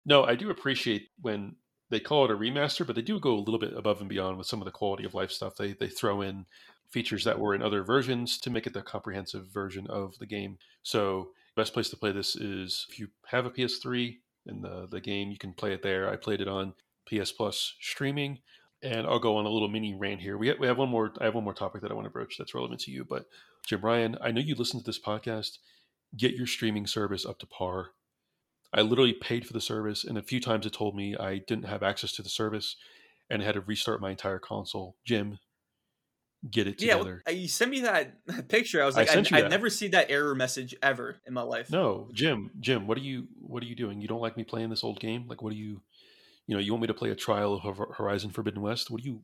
no, 0.06 0.24
I 0.24 0.36
do 0.36 0.48
appreciate 0.50 1.08
when 1.20 1.56
they 1.90 2.00
call 2.00 2.24
it 2.24 2.30
a 2.30 2.34
remaster, 2.34 2.86
but 2.86 2.96
they 2.96 3.02
do 3.02 3.18
go 3.20 3.34
a 3.34 3.40
little 3.40 3.58
bit 3.58 3.76
above 3.76 4.00
and 4.00 4.08
beyond 4.08 4.38
with 4.38 4.46
some 4.46 4.60
of 4.60 4.64
the 4.64 4.70
quality 4.70 5.04
of 5.04 5.14
life 5.14 5.30
stuff. 5.30 5.56
They 5.56 5.72
they 5.72 5.88
throw 5.88 6.22
in 6.22 6.46
features 6.90 7.24
that 7.24 7.38
were 7.38 7.54
in 7.54 7.62
other 7.62 7.82
versions 7.82 8.38
to 8.38 8.50
make 8.50 8.66
it 8.66 8.72
the 8.72 8.82
comprehensive 8.82 9.48
version 9.52 9.86
of 9.88 10.16
the 10.18 10.26
game. 10.26 10.58
So 10.82 11.30
best 11.56 11.74
place 11.74 11.90
to 11.90 11.96
play 11.96 12.12
this 12.12 12.36
is 12.36 12.86
if 12.88 12.98
you 12.98 13.08
have 13.26 13.44
a 13.44 13.50
PS3 13.50 14.16
and 14.46 14.62
the 14.64 14.86
the 14.90 15.00
game, 15.00 15.30
you 15.30 15.38
can 15.38 15.52
play 15.52 15.72
it 15.72 15.82
there. 15.82 16.08
I 16.10 16.16
played 16.16 16.40
it 16.40 16.48
on 16.48 16.74
PS 17.06 17.32
Plus 17.32 17.74
streaming. 17.80 18.38
And 18.80 19.08
I'll 19.08 19.18
go 19.18 19.36
on 19.38 19.44
a 19.44 19.50
little 19.50 19.68
mini 19.68 19.96
rant 19.98 20.20
here. 20.20 20.38
We 20.38 20.46
have, 20.48 20.58
we 20.60 20.68
have 20.68 20.78
one 20.78 20.88
more. 20.88 21.12
I 21.20 21.24
have 21.24 21.34
one 21.34 21.42
more 21.42 21.52
topic 21.52 21.82
that 21.82 21.90
I 21.90 21.94
want 21.94 22.04
to 22.04 22.10
broach 22.10 22.38
that's 22.38 22.54
relevant 22.54 22.78
to 22.82 22.92
you. 22.92 23.04
But 23.04 23.24
Jim 23.68 23.82
Ryan, 23.82 24.16
I 24.22 24.30
know 24.30 24.40
you 24.40 24.54
listen 24.54 24.80
to 24.80 24.86
this 24.86 24.98
podcast. 24.98 25.58
Get 26.16 26.32
your 26.34 26.46
streaming 26.46 26.86
service 26.86 27.26
up 27.26 27.38
to 27.40 27.46
par. 27.46 27.90
I 28.72 28.80
literally 28.80 29.12
paid 29.12 29.46
for 29.46 29.52
the 29.52 29.60
service, 29.60 30.04
and 30.04 30.16
a 30.16 30.22
few 30.22 30.40
times 30.40 30.64
it 30.64 30.72
told 30.72 30.96
me 30.96 31.14
I 31.14 31.38
didn't 31.46 31.66
have 31.66 31.82
access 31.82 32.12
to 32.12 32.22
the 32.22 32.30
service 32.30 32.76
and 33.28 33.42
had 33.42 33.54
to 33.56 33.60
restart 33.60 34.00
my 34.00 34.10
entire 34.10 34.38
console. 34.38 34.96
Jim, 35.04 35.38
get 36.50 36.66
it 36.66 36.80
Yeah, 36.80 36.94
together. 36.94 37.22
well, 37.26 37.34
you 37.34 37.46
sent 37.46 37.70
me 37.70 37.80
that 37.80 38.14
picture. 38.48 38.82
I 38.82 38.86
was 38.86 38.96
like, 38.96 39.10
I 39.10 39.18
I'd 39.18 39.26
that. 39.26 39.50
never 39.50 39.68
seen 39.68 39.90
that 39.90 40.10
error 40.10 40.34
message 40.34 40.74
ever 40.82 41.16
in 41.26 41.34
my 41.34 41.42
life. 41.42 41.70
no, 41.70 42.08
Jim, 42.14 42.50
Jim, 42.60 42.86
what 42.86 42.96
are 42.96 43.02
you 43.02 43.28
what 43.38 43.62
are 43.62 43.66
you 43.66 43.74
doing? 43.74 44.00
You 44.00 44.08
don't 44.08 44.20
like 44.22 44.36
me 44.38 44.44
playing 44.44 44.70
this 44.70 44.82
old 44.84 44.98
game? 44.98 45.26
Like, 45.28 45.42
what 45.42 45.52
do 45.52 45.58
you, 45.58 45.82
you 46.46 46.54
know, 46.54 46.60
you 46.60 46.72
want 46.72 46.80
me 46.82 46.86
to 46.88 46.94
play 46.94 47.10
a 47.10 47.14
trial 47.14 47.60
of 47.62 47.76
Horizon 47.98 48.30
Forbidden 48.30 48.62
West? 48.62 48.90
What 48.90 49.02
do 49.02 49.08
you, 49.10 49.20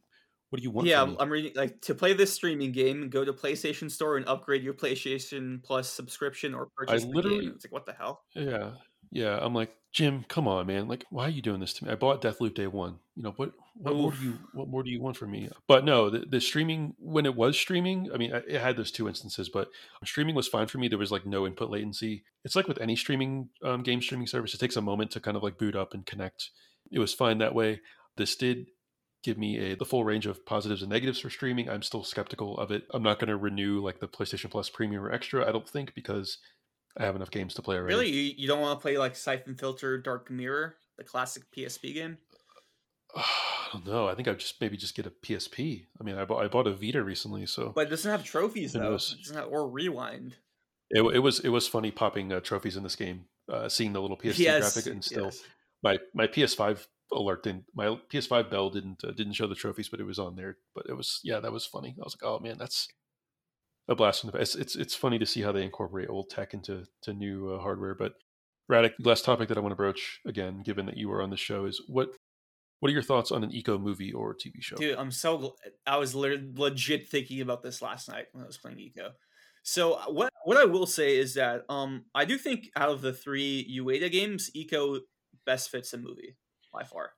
what 0.54 0.58
do 0.58 0.62
you 0.62 0.70
want? 0.70 0.86
yeah, 0.86 1.04
from 1.04 1.16
I'm, 1.18 1.30
reading 1.30 1.50
like 1.56 1.80
to 1.80 1.96
play 1.96 2.12
this 2.12 2.32
streaming 2.32 2.70
game. 2.70 3.08
Go 3.08 3.24
to 3.24 3.32
PlayStation 3.32 3.90
Store 3.90 4.16
and 4.16 4.24
upgrade 4.28 4.62
your 4.62 4.72
PlayStation 4.72 5.60
Plus 5.64 5.90
subscription 5.90 6.54
or 6.54 6.68
purchase 6.76 7.02
the 7.02 7.08
literally-. 7.08 7.46
It's 7.46 7.64
like 7.64 7.72
what 7.72 7.86
the 7.86 7.92
hell? 7.92 8.22
Yeah. 8.36 8.70
Yeah. 9.10 9.36
I'm 9.42 9.52
like, 9.52 9.74
Jim, 9.90 10.24
come 10.28 10.46
on, 10.46 10.68
man. 10.68 10.86
Like, 10.86 11.06
why 11.10 11.24
are 11.24 11.30
you 11.30 11.42
doing 11.42 11.58
this 11.58 11.72
to 11.72 11.84
me? 11.84 11.90
I 11.90 11.96
bought 11.96 12.22
Deathloop 12.22 12.54
day 12.54 12.68
one. 12.68 13.00
You 13.16 13.24
know, 13.24 13.32
what 13.34 13.50
what 13.74 13.96
more 13.96 14.12
do 14.12 14.24
you 14.24 14.38
what 14.52 14.68
more 14.68 14.84
do 14.84 14.90
you 14.90 15.02
want 15.02 15.16
from 15.16 15.32
me? 15.32 15.48
But 15.66 15.84
no, 15.84 16.08
the, 16.08 16.20
the 16.20 16.40
streaming 16.40 16.94
when 17.00 17.26
it 17.26 17.34
was 17.34 17.58
streaming, 17.58 18.12
I 18.14 18.16
mean, 18.16 18.30
it 18.32 18.60
had 18.60 18.76
those 18.76 18.92
two 18.92 19.08
instances, 19.08 19.48
but 19.48 19.70
streaming 20.04 20.36
was 20.36 20.46
fine 20.46 20.68
for 20.68 20.78
me. 20.78 20.86
There 20.86 20.98
was 20.98 21.10
like 21.10 21.26
no 21.26 21.48
input 21.48 21.68
latency. 21.68 22.22
It's 22.44 22.54
like 22.54 22.68
with 22.68 22.80
any 22.80 22.94
streaming 22.94 23.48
um, 23.64 23.82
game 23.82 24.00
streaming 24.00 24.28
service, 24.28 24.54
it 24.54 24.60
takes 24.60 24.76
a 24.76 24.80
moment 24.80 25.10
to 25.12 25.20
kind 25.20 25.36
of 25.36 25.42
like 25.42 25.58
boot 25.58 25.74
up 25.74 25.94
and 25.94 26.06
connect. 26.06 26.50
It 26.92 27.00
was 27.00 27.12
fine 27.12 27.38
that 27.38 27.56
way. 27.56 27.80
This 28.16 28.36
did 28.36 28.66
give 29.24 29.38
me 29.38 29.58
a 29.58 29.74
the 29.74 29.84
full 29.84 30.04
range 30.04 30.26
of 30.26 30.44
positives 30.46 30.82
and 30.82 30.90
negatives 30.90 31.18
for 31.18 31.30
streaming. 31.30 31.68
I'm 31.68 31.82
still 31.82 32.04
skeptical 32.04 32.56
of 32.58 32.70
it. 32.70 32.84
I'm 32.92 33.02
not 33.02 33.18
going 33.18 33.28
to 33.28 33.36
renew 33.36 33.80
like 33.80 33.98
the 33.98 34.06
PlayStation 34.06 34.50
Plus 34.50 34.68
Premium 34.68 35.02
or 35.02 35.10
Extra. 35.10 35.48
I 35.48 35.52
don't 35.52 35.68
think 35.68 35.94
because 35.94 36.38
I 36.96 37.04
have 37.04 37.16
enough 37.16 37.30
games 37.30 37.54
to 37.54 37.62
play 37.62 37.76
already. 37.76 37.94
Really, 37.94 38.10
you, 38.10 38.34
you 38.36 38.46
don't 38.46 38.60
want 38.60 38.78
to 38.78 38.82
play 38.82 38.98
like 38.98 39.16
Siphon 39.16 39.56
Filter 39.56 39.98
Dark 39.98 40.30
Mirror, 40.30 40.76
the 40.98 41.04
classic 41.04 41.44
PSP 41.56 41.94
game? 41.94 42.18
I 43.16 43.68
don't 43.72 43.86
know. 43.86 44.08
I 44.08 44.14
think 44.14 44.28
I'd 44.28 44.38
just 44.38 44.60
maybe 44.60 44.76
just 44.76 44.94
get 44.94 45.06
a 45.06 45.10
PSP. 45.10 45.86
I 46.00 46.04
mean, 46.04 46.16
I 46.16 46.24
bought 46.24 46.44
I 46.44 46.48
bought 46.48 46.66
a 46.66 46.74
Vita 46.74 47.02
recently, 47.02 47.46
so 47.46 47.72
But 47.74 47.88
it 47.88 47.90
doesn't 47.90 48.10
have 48.10 48.22
trophies 48.22 48.74
Who 48.74 48.78
though. 48.78 48.90
knows? 48.90 49.16
It 49.18 49.22
doesn't 49.22 49.36
have, 49.36 49.48
or 49.50 49.68
rewind. 49.68 50.36
it, 50.90 51.02
it 51.02 51.18
was 51.18 51.40
it 51.40 51.48
was 51.48 51.66
funny 51.66 51.90
popping 51.90 52.32
uh, 52.32 52.40
trophies 52.40 52.76
in 52.76 52.82
this 52.82 52.94
game, 52.94 53.24
uh, 53.50 53.68
seeing 53.68 53.92
the 53.92 54.00
little 54.00 54.18
PS2 54.18 54.38
yes, 54.38 54.74
graphic, 54.74 54.92
and 54.92 55.02
still 55.02 55.24
yes. 55.24 55.42
my 55.82 55.98
my 56.14 56.26
PS5 56.26 56.86
alert 57.12 57.42
didn't 57.42 57.64
my 57.74 57.86
PS5 58.12 58.50
bell 58.50 58.70
didn't 58.70 59.04
uh, 59.04 59.12
didn't 59.12 59.34
show 59.34 59.46
the 59.46 59.54
trophies, 59.54 59.88
but 59.88 60.00
it 60.00 60.04
was 60.04 60.18
on 60.18 60.36
there. 60.36 60.56
But 60.74 60.86
it 60.88 60.96
was 60.96 61.20
yeah, 61.22 61.40
that 61.40 61.52
was 61.52 61.66
funny. 61.66 61.96
I 61.98 62.04
was 62.04 62.16
like, 62.20 62.28
oh 62.28 62.38
man, 62.40 62.56
that's 62.58 62.88
a 63.88 63.94
blast 63.94 64.20
from 64.20 64.30
the 64.30 64.38
past. 64.38 64.56
It's 64.56 64.76
it's 64.76 64.94
funny 64.94 65.18
to 65.18 65.26
see 65.26 65.42
how 65.42 65.52
they 65.52 65.62
incorporate 65.62 66.08
old 66.08 66.30
tech 66.30 66.54
into 66.54 66.84
to 67.02 67.12
new 67.12 67.50
uh, 67.50 67.60
hardware. 67.60 67.94
But 67.94 68.14
Radec, 68.70 68.92
last 69.00 69.24
topic 69.24 69.48
that 69.48 69.58
I 69.58 69.60
want 69.60 69.72
to 69.72 69.76
broach 69.76 70.20
again, 70.26 70.62
given 70.64 70.86
that 70.86 70.96
you 70.96 71.08
were 71.08 71.22
on 71.22 71.30
the 71.30 71.36
show, 71.36 71.66
is 71.66 71.82
what 71.86 72.10
what 72.80 72.90
are 72.90 72.94
your 72.94 73.02
thoughts 73.02 73.30
on 73.30 73.44
an 73.44 73.50
Ico 73.50 73.80
movie 73.80 74.12
or 74.12 74.34
TV 74.34 74.60
show? 74.60 74.76
Dude, 74.76 74.96
I'm 74.96 75.10
so 75.10 75.38
gl- 75.38 75.52
I 75.86 75.96
was 75.96 76.14
lit- 76.14 76.58
legit 76.58 77.08
thinking 77.08 77.40
about 77.40 77.62
this 77.62 77.80
last 77.80 78.08
night 78.08 78.26
when 78.32 78.42
I 78.42 78.46
was 78.46 78.58
playing 78.58 78.78
Ico. 78.78 79.10
So 79.62 79.94
uh, 79.94 80.06
what 80.08 80.30
what 80.44 80.56
I 80.56 80.64
will 80.64 80.86
say 80.86 81.16
is 81.16 81.34
that 81.34 81.64
um 81.68 82.06
I 82.14 82.24
do 82.24 82.38
think 82.38 82.70
out 82.76 82.90
of 82.90 83.02
the 83.02 83.12
three 83.12 83.80
Ueda 83.80 84.10
games, 84.10 84.50
Ico 84.56 85.00
best 85.46 85.70
fits 85.70 85.90
the 85.90 85.98
movie 85.98 86.36
by 86.74 86.84
far. 86.84 87.12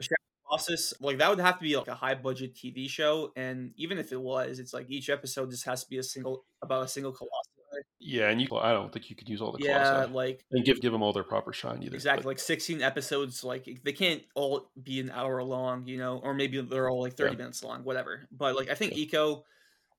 Shadow 0.00 0.14
of 0.14 0.18
the 0.42 0.48
Colossus, 0.48 0.94
like 1.00 1.18
that 1.18 1.30
would 1.30 1.40
have 1.40 1.58
to 1.58 1.62
be 1.62 1.76
like 1.76 1.88
a 1.88 1.94
high 1.94 2.14
budget 2.14 2.54
TV 2.54 2.88
show, 2.88 3.32
and 3.36 3.72
even 3.76 3.98
if 3.98 4.12
it 4.12 4.20
was, 4.20 4.58
it's 4.58 4.74
like 4.74 4.90
each 4.90 5.08
episode 5.08 5.50
just 5.50 5.64
has 5.64 5.82
to 5.84 5.90
be 5.90 5.98
a 5.98 6.02
single 6.02 6.44
about 6.62 6.84
a 6.84 6.88
single 6.88 7.12
colossus. 7.12 7.50
Yeah, 7.98 8.28
and 8.28 8.40
you 8.40 8.46
I 8.56 8.72
don't 8.72 8.92
think 8.92 9.10
you 9.10 9.16
could 9.16 9.28
use 9.28 9.40
all 9.40 9.50
the 9.50 9.58
Yeah, 9.64 9.82
colossi. 9.92 10.12
like 10.12 10.44
and 10.52 10.64
give 10.64 10.80
give 10.80 10.92
them 10.92 11.02
all 11.02 11.12
their 11.12 11.24
proper 11.24 11.52
shine 11.52 11.82
either. 11.82 11.94
exactly 11.96 12.22
but- 12.22 12.28
like 12.28 12.38
16 12.38 12.82
episodes 12.82 13.42
like 13.42 13.80
they 13.82 13.92
can't 13.92 14.22
all 14.36 14.70
be 14.80 15.00
an 15.00 15.10
hour 15.10 15.42
long 15.42 15.86
you 15.88 15.96
know 15.96 16.18
or 16.22 16.34
maybe 16.34 16.60
they're 16.60 16.88
all 16.88 17.00
like 17.02 17.14
30 17.16 17.32
Yeah. 17.32 17.38
minutes 17.38 17.64
long 17.64 17.82
whatever 17.82 18.28
but 18.30 18.54
like 18.54 18.68
i 18.70 18.74
think 18.74 18.92
ico 18.94 19.42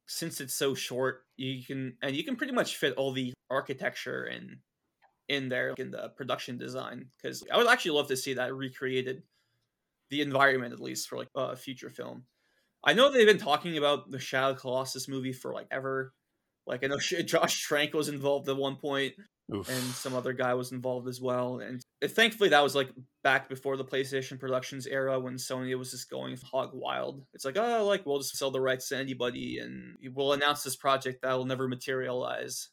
since 0.07 0.39
it's 0.39 0.53
so 0.53 0.73
short 0.73 1.23
you 1.35 1.65
can 1.65 1.97
and 2.01 2.15
you 2.15 2.23
can 2.23 2.37
pretty 2.37 2.53
much 2.53 2.77
fit 2.77 2.93
all 2.95 3.11
the 3.11 3.33
architecture 3.49 4.23
and 4.23 4.57
in 5.27 5.49
there 5.49 5.73
in 5.77 5.91
the 5.91 6.09
production 6.15 6.57
design 6.57 7.07
because 7.17 7.43
i 7.51 7.57
would 7.57 7.67
actually 7.67 7.91
love 7.91 8.07
to 8.07 8.17
see 8.17 8.33
that 8.33 8.53
recreated 8.53 9.23
the 10.09 10.21
environment 10.21 10.73
at 10.73 10.79
least 10.79 11.07
for 11.07 11.17
like 11.17 11.29
a 11.35 11.55
future 11.55 11.89
film 11.89 12.23
i 12.83 12.93
know 12.93 13.11
they've 13.11 13.27
been 13.27 13.37
talking 13.37 13.77
about 13.77 14.11
the 14.11 14.19
shadow 14.19 14.53
colossus 14.53 15.07
movie 15.07 15.33
for 15.33 15.53
like 15.53 15.67
ever 15.71 16.13
like 16.67 16.83
i 16.83 16.87
know 16.87 16.99
josh 17.25 17.61
trank 17.61 17.93
was 17.93 18.09
involved 18.09 18.47
at 18.49 18.57
one 18.57 18.75
point 18.75 19.13
Oof. 19.53 19.69
and 19.69 19.83
some 19.93 20.15
other 20.15 20.33
guy 20.33 20.55
was 20.55 20.71
involved 20.71 21.07
as 21.07 21.21
well. 21.21 21.59
And 21.59 21.83
thankfully, 22.03 22.49
that 22.49 22.63
was 22.63 22.75
like 22.75 22.89
back 23.23 23.47
before 23.47 23.77
the 23.77 23.85
PlayStation 23.85 24.39
Productions 24.39 24.87
era 24.87 25.19
when 25.19 25.35
Sony 25.35 25.77
was 25.77 25.91
just 25.91 26.09
going 26.09 26.37
hog 26.37 26.71
wild. 26.73 27.23
It's 27.33 27.45
like, 27.45 27.57
oh, 27.57 27.85
like 27.85 28.05
we'll 28.05 28.19
just 28.19 28.37
sell 28.37 28.49
the 28.49 28.61
rights 28.61 28.89
to 28.89 28.97
anybody, 28.97 29.59
and 29.59 29.97
we'll 30.13 30.33
announce 30.33 30.63
this 30.63 30.75
project 30.75 31.21
that 31.21 31.33
will 31.33 31.45
never 31.45 31.67
materialize. 31.67 32.69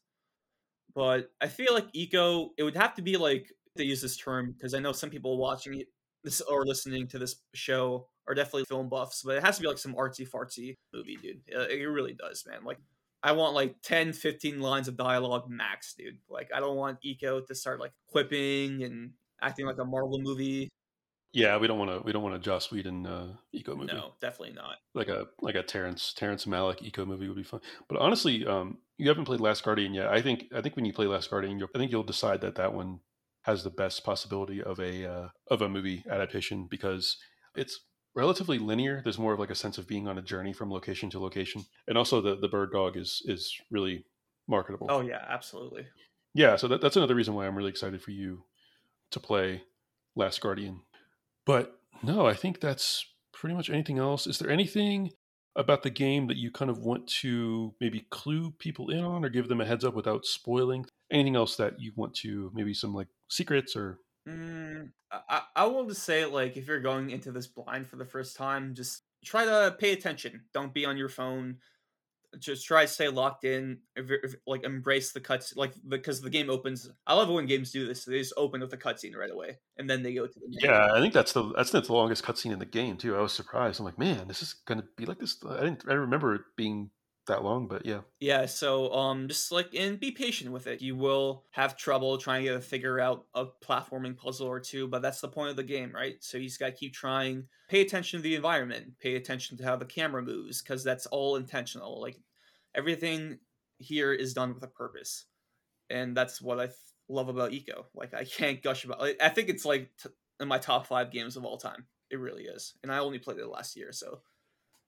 But 0.94 1.30
I 1.40 1.48
feel 1.48 1.72
like 1.74 1.92
Ico, 1.92 2.50
it 2.58 2.62
would 2.62 2.76
have 2.76 2.94
to 2.96 3.02
be 3.02 3.16
like 3.16 3.50
they 3.76 3.84
use 3.84 4.02
this 4.02 4.16
term 4.16 4.52
because 4.52 4.74
I 4.74 4.78
know 4.78 4.92
some 4.92 5.10
people 5.10 5.38
watching 5.38 5.82
this 6.24 6.40
or 6.42 6.64
listening 6.64 7.08
to 7.08 7.18
this 7.18 7.36
show 7.54 8.08
are 8.28 8.34
definitely 8.34 8.64
film 8.64 8.88
buffs, 8.88 9.22
but 9.24 9.36
it 9.36 9.42
has 9.42 9.56
to 9.56 9.62
be 9.62 9.68
like 9.68 9.78
some 9.78 9.94
artsy 9.94 10.28
fartsy 10.28 10.76
movie, 10.92 11.16
dude. 11.22 11.40
Uh, 11.54 11.66
It 11.68 11.84
really 11.84 12.14
does, 12.14 12.44
man. 12.46 12.64
Like 12.64 12.78
I 13.22 13.32
want 13.32 13.54
like 13.54 13.76
10, 13.82 14.12
15 14.12 14.60
lines 14.60 14.88
of 14.88 14.96
dialogue 14.96 15.48
max, 15.48 15.94
dude. 15.94 16.18
Like 16.28 16.50
I 16.54 16.60
don't 16.60 16.76
want 16.76 16.98
Ico 17.04 17.46
to 17.46 17.54
start 17.54 17.80
like 17.80 17.92
quipping 18.08 18.82
and 18.82 19.12
acting 19.40 19.66
like 19.66 19.78
a 19.78 19.84
Marvel 19.84 20.20
movie. 20.20 20.68
Yeah, 21.32 21.56
we 21.56 21.66
don't 21.66 21.78
want 21.78 21.90
to. 21.90 22.00
We 22.04 22.12
don't 22.12 22.22
want 22.22 22.34
a 22.34 22.38
Joss 22.38 22.70
Whedon 22.70 23.06
uh, 23.06 23.28
Ico 23.54 23.76
movie. 23.76 23.92
No, 23.92 24.12
definitely 24.20 24.54
not. 24.54 24.76
Like 24.94 25.08
a 25.08 25.26
like 25.40 25.54
a 25.54 25.62
Terrence 25.62 26.12
Terrence 26.14 26.44
Malick 26.44 26.80
Ico 26.80 27.06
movie 27.06 27.26
would 27.26 27.36
be 27.36 27.42
fun. 27.42 27.60
But 27.88 27.98
honestly, 27.98 28.46
um, 28.46 28.78
you 28.98 29.08
haven't 29.08 29.24
played 29.24 29.40
Last 29.40 29.64
Guardian 29.64 29.94
yet. 29.94 30.08
I 30.08 30.20
think 30.20 30.44
I 30.54 30.60
think 30.60 30.76
when 30.76 30.84
you 30.84 30.92
play 30.92 31.06
Last 31.06 31.30
Guardian, 31.30 31.58
you'll, 31.58 31.70
I 31.74 31.78
think 31.78 31.90
you'll 31.90 32.02
decide 32.02 32.42
that 32.42 32.56
that 32.56 32.74
one 32.74 33.00
has 33.42 33.64
the 33.64 33.70
best 33.70 34.04
possibility 34.04 34.62
of 34.62 34.78
a 34.78 35.06
uh, 35.10 35.28
of 35.50 35.62
a 35.62 35.68
movie 35.68 36.04
adaptation 36.10 36.66
because 36.70 37.16
it's 37.56 37.80
relatively 38.14 38.58
linear. 38.58 39.00
There's 39.02 39.18
more 39.18 39.32
of 39.32 39.40
like 39.40 39.50
a 39.50 39.54
sense 39.54 39.78
of 39.78 39.88
being 39.88 40.08
on 40.08 40.18
a 40.18 40.22
journey 40.22 40.52
from 40.52 40.70
location 40.70 41.08
to 41.10 41.18
location, 41.18 41.64
and 41.88 41.96
also 41.96 42.20
the 42.20 42.36
the 42.36 42.48
bird 42.48 42.72
dog 42.72 42.98
is 42.98 43.22
is 43.24 43.54
really 43.70 44.04
marketable. 44.48 44.88
Oh 44.90 45.00
yeah, 45.00 45.24
absolutely. 45.28 45.86
Yeah, 46.34 46.56
so 46.56 46.68
that, 46.68 46.80
that's 46.80 46.96
another 46.96 47.14
reason 47.14 47.34
why 47.34 47.46
I'm 47.46 47.56
really 47.56 47.70
excited 47.70 48.02
for 48.02 48.10
you 48.10 48.44
to 49.10 49.20
play 49.20 49.62
Last 50.16 50.40
Guardian. 50.40 50.80
But 51.46 51.78
no, 52.02 52.26
I 52.26 52.34
think 52.34 52.60
that's 52.60 53.06
pretty 53.32 53.54
much 53.54 53.70
anything 53.70 53.98
else. 53.98 54.26
Is 54.26 54.38
there 54.38 54.50
anything 54.50 55.10
about 55.54 55.82
the 55.82 55.90
game 55.90 56.28
that 56.28 56.36
you 56.36 56.50
kind 56.50 56.70
of 56.70 56.78
want 56.78 57.06
to 57.06 57.74
maybe 57.80 58.06
clue 58.10 58.52
people 58.52 58.90
in 58.90 59.04
on 59.04 59.24
or 59.24 59.28
give 59.28 59.48
them 59.48 59.60
a 59.60 59.66
heads 59.66 59.84
up 59.84 59.94
without 59.94 60.24
spoiling? 60.24 60.86
Anything 61.10 61.36
else 61.36 61.56
that 61.56 61.80
you 61.80 61.92
want 61.96 62.14
to 62.16 62.50
maybe 62.54 62.72
some 62.72 62.94
like 62.94 63.08
secrets 63.28 63.76
or 63.76 63.98
Mm, 64.28 64.90
I, 65.10 65.42
I 65.56 65.66
will 65.66 65.86
just 65.86 66.04
say, 66.04 66.24
like, 66.24 66.56
if 66.56 66.66
you're 66.66 66.80
going 66.80 67.10
into 67.10 67.32
this 67.32 67.46
blind 67.46 67.88
for 67.88 67.96
the 67.96 68.04
first 68.04 68.36
time, 68.36 68.74
just 68.74 69.02
try 69.24 69.44
to 69.44 69.74
pay 69.78 69.92
attention. 69.92 70.42
Don't 70.54 70.72
be 70.72 70.84
on 70.84 70.96
your 70.96 71.08
phone. 71.08 71.58
Just 72.38 72.66
try 72.66 72.82
to 72.82 72.88
stay 72.88 73.08
locked 73.08 73.44
in. 73.44 73.78
Like, 74.46 74.64
embrace 74.64 75.12
the 75.12 75.20
cuts, 75.20 75.54
like, 75.54 75.74
because 75.86 76.20
the 76.20 76.30
game 76.30 76.48
opens. 76.48 76.90
I 77.06 77.14
love 77.14 77.28
when 77.28 77.46
games 77.46 77.72
do 77.72 77.86
this. 77.86 78.04
They 78.04 78.18
just 78.18 78.32
open 78.36 78.60
with 78.60 78.72
a 78.72 78.78
cutscene 78.78 79.14
right 79.14 79.30
away, 79.30 79.58
and 79.76 79.88
then 79.88 80.02
they 80.02 80.14
go 80.14 80.26
to 80.26 80.32
the. 80.32 80.58
Yeah, 80.62 80.88
I 80.94 81.00
think 81.00 81.12
that's 81.12 81.32
the 81.32 81.52
that's 81.54 81.70
the 81.70 81.84
longest 81.92 82.24
cutscene 82.24 82.52
in 82.52 82.58
the 82.58 82.64
game 82.64 82.96
too. 82.96 83.16
I 83.16 83.20
was 83.20 83.32
surprised. 83.32 83.80
I'm 83.80 83.86
like, 83.86 83.98
man, 83.98 84.28
this 84.28 84.42
is 84.42 84.54
gonna 84.66 84.84
be 84.96 85.04
like 85.04 85.18
this. 85.18 85.36
I 85.46 85.60
didn't. 85.60 85.84
I 85.88 85.92
remember 85.92 86.34
it 86.34 86.42
being 86.56 86.90
that 87.32 87.44
long, 87.44 87.66
but 87.66 87.84
yeah. 87.86 88.00
Yeah, 88.20 88.46
so 88.46 88.92
um 88.92 89.28
just 89.28 89.50
like 89.50 89.74
and 89.74 89.98
be 89.98 90.10
patient 90.10 90.52
with 90.52 90.66
it. 90.66 90.80
You 90.82 90.96
will 90.96 91.44
have 91.50 91.76
trouble 91.76 92.18
trying 92.18 92.44
to 92.44 92.60
figure 92.60 93.00
out 93.00 93.26
a 93.34 93.46
platforming 93.46 94.16
puzzle 94.16 94.46
or 94.46 94.60
two, 94.60 94.86
but 94.86 95.02
that's 95.02 95.20
the 95.20 95.28
point 95.28 95.50
of 95.50 95.56
the 95.56 95.62
game, 95.62 95.92
right? 95.92 96.16
So 96.20 96.38
you 96.38 96.44
just 96.44 96.60
gotta 96.60 96.72
keep 96.72 96.92
trying. 96.92 97.44
Pay 97.68 97.80
attention 97.80 98.18
to 98.18 98.22
the 98.22 98.34
environment, 98.34 98.98
pay 99.00 99.16
attention 99.16 99.56
to 99.58 99.64
how 99.64 99.76
the 99.76 99.84
camera 99.84 100.22
moves, 100.22 100.62
because 100.62 100.84
that's 100.84 101.06
all 101.06 101.36
intentional. 101.36 102.00
Like 102.00 102.18
everything 102.74 103.38
here 103.78 104.12
is 104.12 104.34
done 104.34 104.54
with 104.54 104.62
a 104.62 104.68
purpose. 104.68 105.26
And 105.90 106.16
that's 106.16 106.40
what 106.40 106.60
I 106.60 106.68
love 107.08 107.28
about 107.28 107.52
Ico. 107.52 107.84
Like 107.94 108.14
I 108.14 108.24
can't 108.24 108.62
gush 108.62 108.84
about 108.84 109.02
I 109.20 109.28
think 109.28 109.48
it's 109.48 109.64
like 109.64 109.90
t- 110.02 110.10
in 110.40 110.48
my 110.48 110.58
top 110.58 110.86
five 110.86 111.10
games 111.10 111.36
of 111.36 111.44
all 111.44 111.56
time. 111.56 111.86
It 112.10 112.20
really 112.20 112.44
is. 112.44 112.74
And 112.82 112.92
I 112.92 112.98
only 112.98 113.18
played 113.18 113.38
it 113.38 113.46
last 113.46 113.74
year, 113.76 113.90
so 113.92 114.20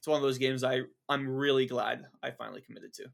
it's 0.04 0.08
one 0.10 0.18
of 0.18 0.22
those 0.22 0.36
games 0.36 0.62
I 0.62 0.82
I'm 1.08 1.26
really 1.26 1.64
glad 1.64 2.04
I 2.22 2.30
finally 2.30 2.60
committed 2.60 2.92
to. 2.94 3.04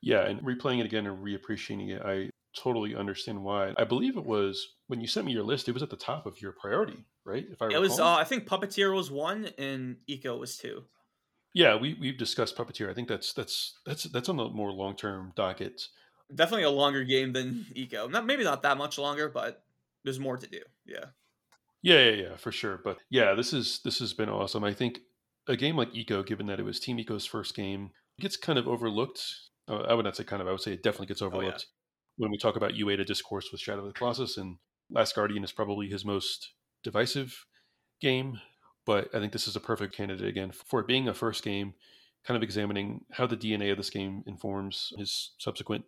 Yeah, 0.00 0.20
and 0.20 0.40
replaying 0.42 0.78
it 0.78 0.86
again 0.86 1.04
and 1.04 1.18
reappreciating 1.18 1.90
it, 1.90 2.00
I 2.04 2.30
totally 2.56 2.94
understand 2.94 3.42
why. 3.42 3.74
I 3.76 3.82
believe 3.82 4.16
it 4.16 4.24
was 4.24 4.74
when 4.86 5.00
you 5.00 5.08
sent 5.08 5.26
me 5.26 5.32
your 5.32 5.42
list, 5.42 5.68
it 5.68 5.72
was 5.72 5.82
at 5.82 5.90
the 5.90 5.96
top 5.96 6.26
of 6.26 6.40
your 6.40 6.52
priority, 6.52 7.04
right? 7.24 7.44
If 7.50 7.60
I 7.60 7.64
it 7.64 7.68
recall. 7.70 7.80
was, 7.80 7.98
uh, 7.98 8.14
I 8.14 8.22
think 8.22 8.46
Puppeteer 8.46 8.94
was 8.94 9.10
one 9.10 9.48
and 9.58 9.96
Ico 10.08 10.38
was 10.38 10.56
two. 10.56 10.84
Yeah, 11.54 11.74
we 11.74 11.96
we've 12.00 12.16
discussed 12.16 12.56
Puppeteer. 12.56 12.88
I 12.88 12.94
think 12.94 13.08
that's 13.08 13.32
that's 13.32 13.74
that's 13.84 14.04
that's 14.04 14.28
on 14.28 14.36
the 14.36 14.48
more 14.48 14.70
long 14.70 14.94
term 14.94 15.32
docket. 15.34 15.82
Definitely 16.32 16.64
a 16.64 16.70
longer 16.70 17.02
game 17.02 17.32
than 17.32 17.66
Ico. 17.76 18.08
Not 18.08 18.26
maybe 18.26 18.44
not 18.44 18.62
that 18.62 18.78
much 18.78 18.96
longer, 18.96 19.28
but 19.28 19.64
there's 20.04 20.20
more 20.20 20.36
to 20.36 20.46
do. 20.46 20.60
Yeah. 20.86 21.06
Yeah, 21.82 22.10
yeah, 22.10 22.22
yeah, 22.28 22.36
for 22.36 22.52
sure. 22.52 22.80
But 22.84 22.98
yeah, 23.10 23.34
this 23.34 23.52
is 23.52 23.80
this 23.84 23.98
has 23.98 24.12
been 24.12 24.28
awesome. 24.28 24.62
I 24.62 24.72
think 24.72 25.00
a 25.48 25.56
game 25.56 25.76
like 25.76 25.92
Ico, 25.92 26.24
given 26.24 26.46
that 26.46 26.60
it 26.60 26.64
was 26.64 26.78
Team 26.78 26.98
Ico's 26.98 27.26
first 27.26 27.56
game, 27.56 27.90
gets 28.20 28.36
kind 28.36 28.58
of 28.58 28.68
overlooked. 28.68 29.22
Uh, 29.66 29.80
I 29.80 29.94
would 29.94 30.04
not 30.04 30.16
say 30.16 30.24
kind 30.24 30.42
of. 30.42 30.48
I 30.48 30.52
would 30.52 30.60
say 30.60 30.72
it 30.72 30.82
definitely 30.82 31.06
gets 31.06 31.22
overlooked 31.22 31.66
oh, 31.66 31.72
yeah. 32.18 32.24
when 32.24 32.30
we 32.30 32.38
talk 32.38 32.56
about 32.56 32.74
Ueda 32.74 33.06
discourse 33.06 33.48
with 33.50 33.60
Shadow 33.60 33.80
of 33.80 33.86
the 33.86 33.98
Colossus, 33.98 34.36
and 34.36 34.58
Last 34.90 35.14
Guardian 35.14 35.44
is 35.44 35.52
probably 35.52 35.88
his 35.88 36.04
most 36.04 36.52
divisive 36.84 37.46
game. 38.00 38.40
But 38.86 39.14
I 39.14 39.18
think 39.18 39.32
this 39.32 39.48
is 39.48 39.56
a 39.56 39.60
perfect 39.60 39.94
candidate 39.94 40.28
again 40.28 40.52
for 40.52 40.80
it 40.80 40.86
being 40.86 41.08
a 41.08 41.14
first 41.14 41.42
game, 41.42 41.74
kind 42.24 42.36
of 42.36 42.42
examining 42.42 43.04
how 43.12 43.26
the 43.26 43.36
DNA 43.36 43.70
of 43.70 43.76
this 43.76 43.90
game 43.90 44.22
informs 44.26 44.92
his 44.96 45.32
subsequent 45.38 45.84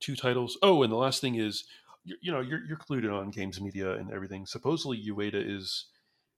two 0.00 0.16
titles. 0.16 0.58
Oh, 0.62 0.82
and 0.82 0.92
the 0.92 0.96
last 0.96 1.20
thing 1.20 1.36
is, 1.36 1.64
you, 2.04 2.16
you 2.20 2.32
know, 2.32 2.40
you're, 2.40 2.64
you're 2.66 2.76
clued 2.76 3.04
in 3.04 3.10
on 3.10 3.30
games 3.30 3.60
media 3.60 3.92
and 3.92 4.12
everything. 4.12 4.44
Supposedly, 4.44 5.02
Ueda 5.08 5.34
is 5.34 5.86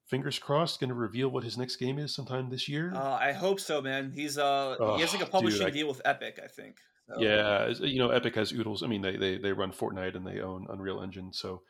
fingers 0.07 0.39
crossed 0.39 0.81
going 0.81 0.89
to 0.89 0.95
reveal 0.95 1.29
what 1.29 1.45
his 1.45 1.57
next 1.57 1.77
game 1.77 1.99
is 1.99 2.15
sometime 2.15 2.51
this 2.51 2.69
year 2.69 2.93
uh, 2.95 3.19
i 3.21 3.33
hope 3.33 3.59
so 3.59 3.81
man 3.81 4.13
he's 4.15 4.37
uh 4.39 4.77
oh, 4.79 4.97
he 4.97 5.01
has 5.01 5.13
like 5.13 5.23
a 5.23 5.31
publishing 5.31 5.61
dude, 5.61 5.69
I, 5.69 5.71
deal 5.71 5.89
with 5.89 6.03
epic 6.05 6.39
i 6.43 6.47
think 6.47 6.77
so. 7.09 7.21
yeah 7.21 7.69
you 7.81 7.99
know 7.99 8.11
epic 8.11 8.35
has 8.35 8.53
oodles 8.53 8.83
i 8.83 8.87
mean 8.87 9.03
they, 9.03 9.17
they 9.17 9.39
they 9.39 9.53
run 9.53 9.73
fortnite 9.73 10.15
and 10.15 10.27
they 10.27 10.41
own 10.41 10.67
unreal 10.71 11.01
engine 11.01 11.33
so 11.33 11.63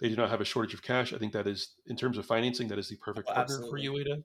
they 0.00 0.08
do 0.08 0.16
not 0.16 0.30
have 0.30 0.40
a 0.40 0.44
shortage 0.44 0.74
of 0.74 0.82
cash 0.82 1.12
i 1.12 1.18
think 1.18 1.32
that 1.32 1.46
is 1.46 1.74
in 1.86 1.96
terms 1.96 2.16
of 2.16 2.26
financing 2.26 2.68
that 2.68 2.78
is 2.78 2.88
the 2.88 2.96
perfect 2.96 3.28
oh, 3.30 3.34
partner 3.34 3.56
absolutely. 3.56 3.86
for 3.86 3.94
ueda 3.94 4.22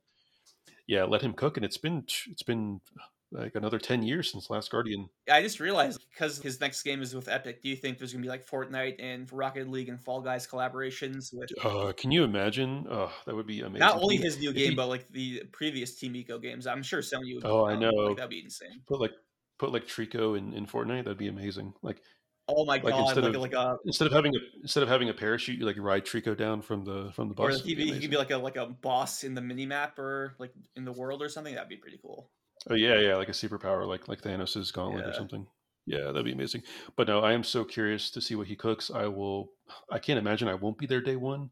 yeah 0.87 1.03
let 1.03 1.21
him 1.21 1.33
cook 1.33 1.57
and 1.57 1.65
it's 1.65 1.77
been 1.77 2.03
it's 2.29 2.43
been 2.43 2.79
like 3.35 3.55
another 3.55 3.79
10 3.79 4.03
years 4.03 4.31
since 4.31 4.49
last 4.49 4.71
guardian 4.71 5.09
i 5.31 5.41
just 5.41 5.59
realized 5.59 6.03
because 6.11 6.39
his 6.39 6.59
next 6.59 6.83
game 6.83 7.01
is 7.01 7.13
with 7.13 7.27
epic 7.27 7.61
do 7.61 7.69
you 7.69 7.75
think 7.75 7.97
there's 7.97 8.13
gonna 8.13 8.21
be 8.21 8.29
like 8.29 8.45
fortnite 8.47 8.95
and 8.99 9.31
rocket 9.31 9.69
league 9.69 9.89
and 9.89 10.01
fall 10.01 10.21
guys 10.21 10.47
collaborations 10.47 11.33
with 11.33 11.49
uh 11.63 11.91
can 11.97 12.11
you 12.11 12.23
imagine 12.23 12.85
oh 12.89 13.11
that 13.25 13.35
would 13.35 13.47
be 13.47 13.61
amazing 13.61 13.79
not 13.79 14.01
only 14.01 14.17
his 14.17 14.39
new 14.39 14.53
game 14.53 14.71
he... 14.71 14.75
but 14.75 14.87
like 14.87 15.09
the 15.11 15.43
previous 15.51 15.95
team 15.95 16.13
ico 16.13 16.41
games 16.41 16.67
i'm 16.67 16.83
sure 16.83 17.01
sony 17.01 17.35
would 17.35 17.45
oh 17.45 17.65
i 17.65 17.75
know 17.75 17.89
like, 17.89 18.17
that'd 18.17 18.29
be 18.29 18.41
insane 18.43 18.81
put 18.87 18.99
like 18.99 19.13
put 19.57 19.71
like 19.71 19.87
trico 19.87 20.37
in, 20.37 20.53
in 20.53 20.65
fortnite 20.65 21.03
that'd 21.03 21.17
be 21.17 21.27
amazing 21.27 21.73
like 21.81 22.01
Oh 22.47 22.63
my 22.65 22.75
like 22.75 22.83
god! 22.83 22.99
Instead 22.99 23.23
like, 23.23 23.33
of, 23.33 23.41
like 23.41 23.53
a 23.53 23.77
instead 23.85 24.05
of 24.05 24.13
having 24.13 24.35
a 24.35 24.39
instead 24.61 24.83
of 24.83 24.89
having 24.89 25.09
a 25.09 25.13
parachute, 25.13 25.57
you 25.57 25.65
like 25.65 25.77
ride 25.79 26.05
Trico 26.05 26.37
down 26.37 26.61
from 26.61 26.85
the 26.85 27.11
from 27.15 27.27
the 27.27 27.33
bus. 27.33 27.59
Or 27.59 27.63
he, 27.63 27.73
he 27.73 27.99
could 27.99 28.11
be 28.11 28.17
like 28.17 28.29
a 28.29 28.37
like 28.37 28.55
a 28.55 28.67
boss 28.67 29.23
in 29.23 29.33
the 29.33 29.41
mini 29.41 29.65
map 29.65 29.97
or 29.97 30.35
like 30.37 30.51
in 30.75 30.85
the 30.85 30.91
world 30.91 31.23
or 31.23 31.29
something. 31.29 31.55
That'd 31.55 31.69
be 31.69 31.77
pretty 31.77 31.97
cool. 31.99 32.29
Oh 32.69 32.75
yeah, 32.75 32.99
yeah, 32.99 33.15
like 33.15 33.29
a 33.29 33.33
superpower, 33.33 33.87
like 33.87 34.07
like 34.07 34.21
Thanos' 34.21 34.73
gauntlet 34.73 35.05
yeah. 35.05 35.11
or 35.11 35.13
something. 35.13 35.47
Yeah, 35.85 36.05
that'd 36.05 36.25
be 36.25 36.31
amazing. 36.31 36.63
But 36.95 37.07
no, 37.07 37.19
I 37.19 37.33
am 37.33 37.43
so 37.43 37.63
curious 37.63 38.09
to 38.11 38.21
see 38.21 38.35
what 38.35 38.47
he 38.47 38.55
cooks. 38.55 38.89
I 38.89 39.07
will. 39.07 39.51
I 39.91 39.99
can't 39.99 40.19
imagine 40.19 40.47
I 40.47 40.55
won't 40.55 40.77
be 40.77 40.87
there 40.87 41.01
day 41.01 41.15
one. 41.15 41.51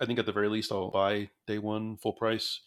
I 0.00 0.06
think 0.06 0.18
at 0.18 0.26
the 0.26 0.32
very 0.32 0.48
least 0.48 0.72
I'll 0.72 0.90
buy 0.90 1.30
day 1.46 1.58
one 1.58 1.96
full 1.96 2.12
price, 2.12 2.60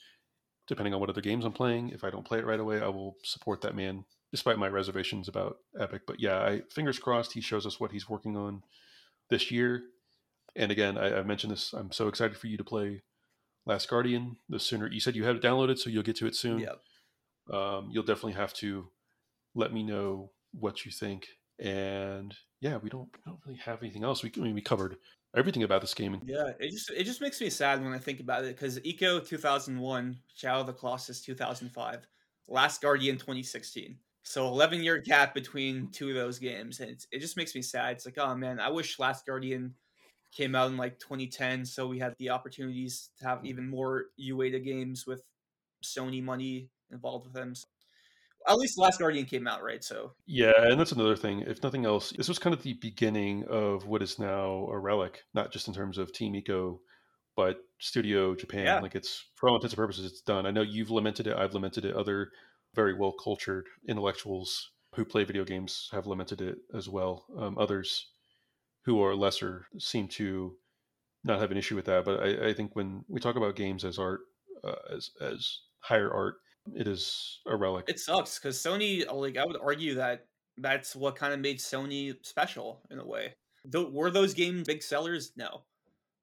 depending 0.67 0.93
on 0.93 0.99
what 0.99 1.09
other 1.09 1.21
games 1.21 1.45
I'm 1.45 1.53
playing. 1.53 1.89
If 1.89 2.03
I 2.03 2.09
don't 2.09 2.25
play 2.25 2.39
it 2.39 2.45
right 2.45 2.59
away, 2.59 2.81
I 2.81 2.87
will 2.87 3.17
support 3.23 3.61
that 3.61 3.75
man, 3.75 4.05
despite 4.31 4.57
my 4.57 4.67
reservations 4.67 5.27
about 5.27 5.57
Epic. 5.79 6.03
But 6.07 6.19
yeah, 6.19 6.39
I 6.39 6.61
fingers 6.71 6.99
crossed 6.99 7.33
he 7.33 7.41
shows 7.41 7.65
us 7.65 7.79
what 7.79 7.91
he's 7.91 8.09
working 8.09 8.35
on 8.35 8.63
this 9.29 9.51
year. 9.51 9.83
And 10.55 10.71
again, 10.71 10.97
I, 10.97 11.19
I 11.19 11.23
mentioned 11.23 11.53
this. 11.53 11.73
I'm 11.73 11.91
so 11.91 12.07
excited 12.07 12.37
for 12.37 12.47
you 12.47 12.57
to 12.57 12.63
play 12.63 13.03
Last 13.67 13.87
Guardian. 13.87 14.37
The 14.49 14.59
sooner 14.59 14.87
you 14.87 14.99
said 14.99 15.15
you 15.15 15.25
have 15.25 15.35
it 15.35 15.43
downloaded, 15.43 15.77
so 15.77 15.91
you'll 15.91 16.01
get 16.01 16.15
to 16.17 16.25
it 16.25 16.35
soon. 16.35 16.57
Yep 16.57 16.81
um, 17.51 17.89
you'll 17.91 18.03
definitely 18.03 18.33
have 18.33 18.53
to 18.55 18.87
let 19.55 19.73
me 19.73 19.83
know 19.83 20.31
what 20.51 20.85
you 20.85 20.91
think. 20.91 21.27
And 21.59 22.33
yeah, 22.61 22.77
we 22.77 22.89
don't, 22.89 23.09
we 23.13 23.31
don't 23.31 23.39
really 23.45 23.59
have 23.59 23.81
anything 23.81 24.03
else. 24.03 24.23
We 24.23 24.31
I 24.37 24.39
mean, 24.39 24.55
we 24.55 24.61
covered 24.61 24.97
everything 25.35 25.63
about 25.63 25.81
this 25.81 25.93
game. 25.93 26.19
Yeah, 26.25 26.51
it 26.59 26.71
just 26.71 26.91
it 26.91 27.03
just 27.03 27.21
makes 27.21 27.39
me 27.41 27.49
sad 27.49 27.83
when 27.83 27.93
I 27.93 27.99
think 27.99 28.19
about 28.19 28.43
it 28.43 28.55
because 28.55 28.79
Ico 28.79 29.25
2001, 29.25 30.17
Shadow 30.35 30.61
of 30.61 30.67
the 30.67 30.73
Colossus 30.73 31.21
2005, 31.21 32.07
Last 32.47 32.81
Guardian 32.81 33.17
2016. 33.17 33.97
So 34.25 34.47
11 34.47 34.81
year 34.81 34.97
gap 34.99 35.33
between 35.33 35.89
two 35.91 36.09
of 36.09 36.15
those 36.15 36.39
games, 36.39 36.79
and 36.79 36.91
it 37.11 37.19
just 37.19 37.35
makes 37.35 37.53
me 37.55 37.61
sad. 37.61 37.93
It's 37.93 38.05
like, 38.05 38.17
oh 38.17 38.35
man, 38.35 38.59
I 38.59 38.69
wish 38.69 38.99
Last 38.99 39.25
Guardian 39.25 39.73
came 40.31 40.55
out 40.55 40.71
in 40.71 40.77
like 40.77 40.97
2010, 40.99 41.65
so 41.65 41.87
we 41.87 41.99
had 41.99 42.15
the 42.17 42.29
opportunities 42.29 43.09
to 43.19 43.27
have 43.27 43.45
even 43.45 43.69
more 43.69 44.05
Ueda 44.19 44.63
games 44.63 45.05
with 45.05 45.23
Sony 45.83 46.23
money 46.23 46.69
involved 46.93 47.27
with 47.27 47.35
him. 47.35 47.55
So 47.55 47.67
at 48.47 48.57
least 48.57 48.77
Last 48.77 48.99
Guardian 48.99 49.25
came 49.25 49.47
out 49.47 49.63
right. 49.63 49.83
So 49.83 50.13
yeah, 50.25 50.51
and 50.57 50.79
that's 50.79 50.91
another 50.91 51.15
thing. 51.15 51.41
If 51.41 51.63
nothing 51.63 51.85
else, 51.85 52.11
this 52.11 52.27
was 52.27 52.39
kind 52.39 52.53
of 52.53 52.63
the 52.63 52.73
beginning 52.73 53.45
of 53.49 53.85
what 53.85 54.01
is 54.01 54.19
now 54.19 54.67
a 54.71 54.77
relic, 54.77 55.23
not 55.33 55.51
just 55.51 55.67
in 55.67 55.73
terms 55.73 55.97
of 55.97 56.11
Team 56.11 56.33
Ico, 56.33 56.79
but 57.35 57.57
Studio 57.79 58.35
Japan. 58.35 58.65
Yeah. 58.65 58.79
Like 58.79 58.95
it's 58.95 59.25
for 59.35 59.49
all 59.49 59.55
intents 59.55 59.73
and 59.73 59.77
purposes, 59.77 60.05
it's 60.05 60.21
done. 60.21 60.45
I 60.45 60.51
know 60.51 60.61
you've 60.61 60.91
lamented 60.91 61.27
it. 61.27 61.37
I've 61.37 61.53
lamented 61.53 61.85
it. 61.85 61.95
Other 61.95 62.29
very 62.75 62.93
well 62.93 63.13
cultured 63.13 63.67
intellectuals 63.87 64.71
who 64.95 65.05
play 65.05 65.23
video 65.23 65.43
games 65.43 65.89
have 65.91 66.07
lamented 66.07 66.41
it 66.41 66.57
as 66.75 66.87
well. 66.87 67.25
Um, 67.37 67.57
others 67.57 68.07
who 68.85 69.01
are 69.01 69.15
lesser 69.15 69.65
seem 69.79 70.07
to 70.09 70.55
not 71.23 71.39
have 71.39 71.51
an 71.51 71.57
issue 71.57 71.75
with 71.75 71.85
that. 71.85 72.05
But 72.05 72.19
I, 72.21 72.49
I 72.49 72.53
think 72.53 72.75
when 72.75 73.03
we 73.07 73.19
talk 73.19 73.35
about 73.35 73.55
games 73.55 73.85
as 73.85 73.97
art, 73.97 74.21
uh, 74.63 74.95
as 74.95 75.09
as 75.21 75.59
higher 75.79 76.11
art, 76.11 76.35
it 76.75 76.87
is 76.87 77.39
a 77.45 77.55
relic. 77.55 77.85
It 77.87 77.99
sucks 77.99 78.39
because 78.39 78.57
Sony, 78.57 79.07
uh, 79.07 79.13
like, 79.15 79.37
I 79.37 79.45
would 79.45 79.57
argue 79.61 79.95
that 79.95 80.25
that's 80.57 80.95
what 80.95 81.15
kind 81.15 81.33
of 81.33 81.39
made 81.39 81.59
Sony 81.59 82.15
special 82.25 82.81
in 82.89 82.99
a 82.99 83.05
way. 83.05 83.35
Were 83.73 84.11
those 84.11 84.33
games 84.33 84.67
big 84.67 84.83
sellers? 84.83 85.31
No. 85.35 85.63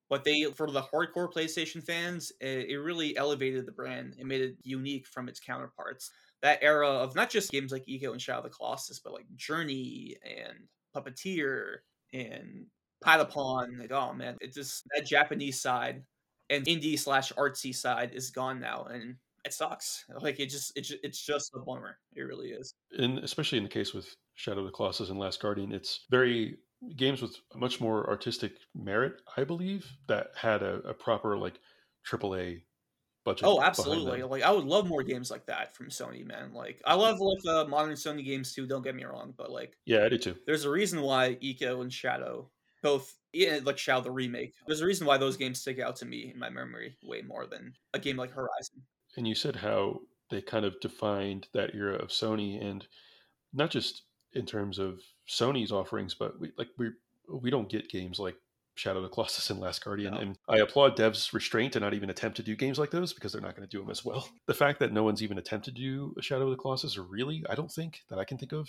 But 0.09 0.25
they, 0.25 0.45
for 0.45 0.71
the 0.71 0.83
hardcore 0.83 1.33
PlayStation 1.33 1.85
fans, 1.85 2.33
it, 2.41 2.71
it 2.71 2.79
really 2.79 3.17
elevated 3.17 3.65
the 3.65 3.73
brand. 3.73 4.17
It 4.19 4.27
made 4.27 4.41
it 4.41 4.57
unique 4.63 5.07
from 5.07 5.29
its 5.29 5.41
counterparts. 5.41 6.11
That 6.43 6.59
era 6.63 6.89
of 6.89 7.15
not 7.15 7.31
just 7.31 7.53
games 7.53 7.71
like 7.71 7.85
Ico 7.87 8.13
and 8.13 8.21
Shadow 8.21 8.39
of 8.39 8.45
the 8.45 8.51
Colossus, 8.51 8.99
but 8.99 9.13
like 9.13 9.27
Journey 9.37 10.17
and 10.25 10.59
Puppeteer 10.97 11.77
and 12.13 12.67
Patapon. 13.05 13.79
Like, 13.79 13.93
oh 13.93 14.13
man, 14.13 14.37
it 14.41 14.53
just 14.53 14.85
that 14.95 15.07
Japanese 15.07 15.61
side 15.61 16.03
and 16.49 16.65
indie 16.67 16.99
slash 16.99 17.31
artsy 17.33 17.75
side 17.75 18.11
is 18.13 18.31
gone 18.31 18.59
now, 18.59 18.85
and 18.91 19.17
it 19.45 19.53
sucks. 19.53 20.05
Like 20.21 20.41
it 20.41 20.47
just 20.47 20.73
it's 20.77 20.93
it's 21.03 21.25
just 21.25 21.53
a 21.55 21.59
bummer. 21.59 21.99
It 22.15 22.23
really 22.23 22.49
is. 22.49 22.75
And 22.99 23.19
especially 23.21 23.59
in 23.59 23.65
the 23.65 23.71
case 23.71 23.95
with 23.95 24.15
Shadow 24.35 24.61
of 24.61 24.67
the 24.67 24.73
Colossus 24.73 25.11
and 25.11 25.19
Last 25.19 25.41
Guardian, 25.41 25.73
it's 25.73 26.07
very 26.11 26.59
games 26.97 27.23
with 27.23 27.37
much 27.55 27.81
more 27.81 28.09
artistic 28.09 28.53
merit, 28.75 29.15
I 29.37 29.45
believe, 29.45 29.87
that 30.09 30.29
had 30.35 30.63
a, 30.63 30.77
a 30.79 30.95
proper 30.95 31.37
like 31.37 31.59
AAA 32.11 32.63
budget. 33.25 33.45
Oh, 33.47 33.63
absolutely! 33.63 34.23
Like 34.23 34.43
I 34.43 34.51
would 34.51 34.65
love 34.65 34.87
more 34.87 35.03
games 35.03 35.31
like 35.31 35.47
that 35.47 35.75
from 35.75 35.89
Sony, 35.89 36.25
man. 36.27 36.53
Like 36.53 36.81
I 36.85 36.95
love 36.95 37.21
like 37.21 37.43
the 37.43 37.67
modern 37.69 37.95
Sony 37.95 38.25
games 38.25 38.53
too. 38.55 38.67
Don't 38.67 38.85
get 38.85 38.95
me 38.95 39.05
wrong, 39.05 39.35
but 39.37 39.51
like 39.51 39.77
yeah, 39.87 40.05
I 40.05 40.09
do 40.09 40.19
too. 40.19 40.37
There's 40.47 40.65
a 40.65 40.71
reason 40.71 41.03
why 41.03 41.39
Ico 41.43 41.81
and 41.81 41.93
Shadow 41.93 42.51
both 42.83 43.15
yeah, 43.33 43.61
like 43.63 43.79
Shadow 43.79 44.03
the 44.03 44.11
remake. 44.11 44.55
There's 44.67 44.81
a 44.81 44.87
reason 44.87 45.07
why 45.07 45.19
those 45.19 45.37
games 45.37 45.61
stick 45.61 45.79
out 45.79 45.97
to 45.97 46.07
me 46.07 46.31
in 46.33 46.39
my 46.39 46.51
memory 46.51 46.97
way 47.03 47.23
more 47.23 47.47
than 47.47 47.75
a 47.95 47.99
game 47.99 48.17
like 48.17 48.33
Horizon. 48.33 48.83
And 49.17 49.27
you 49.27 49.35
said 49.35 49.57
how 49.57 50.01
they 50.31 50.41
kind 50.41 50.65
of 50.65 50.81
defined 50.81 51.49
that 51.53 51.75
era 51.75 51.97
of 51.97 52.09
Sony, 52.09 52.63
and 52.65 52.87
not 53.53 53.71
just 53.71 54.03
in 54.33 54.47
terms 54.47 54.79
of 54.79 55.01
Sony's 55.29 55.73
offerings, 55.73 56.15
but 56.15 56.39
we 56.41 56.53
like 56.57 56.69
we 56.79 56.91
we 57.29 57.51
don't 57.51 57.69
get 57.69 57.91
games 57.91 58.19
like 58.19 58.37
Shadow 58.75 58.99
of 58.99 59.03
the 59.03 59.09
Colossus 59.09 59.51
and 59.51 59.61
Last 59.61 59.85
Guardian. 59.85 60.15
No. 60.15 60.21
And 60.21 60.39
I 60.49 60.59
applaud 60.59 60.97
devs' 60.97 61.33
restraint 61.33 61.75
to 61.75 61.81
not 61.81 61.95
even 61.95 62.11
attempt 62.11 62.37
to 62.39 62.43
do 62.43 62.57
games 62.57 62.79
like 62.79 62.91
those 62.91 63.13
because 63.13 63.33
they're 63.33 63.43
not 63.43 63.57
going 63.57 63.69
to 63.69 63.77
do 63.77 63.83
them 63.83 63.91
as 63.91 64.05
well. 64.05 64.29
The 64.47 64.55
fact 64.55 64.81
that 64.81 64.93
no 64.93 65.03
one's 65.03 65.23
even 65.23 65.39
attempted 65.39 65.77
to 65.77 65.83
do 65.83 66.15
a 66.19 66.23
Shadow 66.23 66.45
of 66.45 66.51
the 66.51 66.57
Colossus, 66.57 66.97
or 66.97 67.03
really, 67.03 67.45
I 67.51 67.55
don't 67.55 67.71
think 67.71 68.01
that 68.09 68.19
I 68.19 68.25
can 68.25 68.39
think 68.39 68.53
of, 68.53 68.69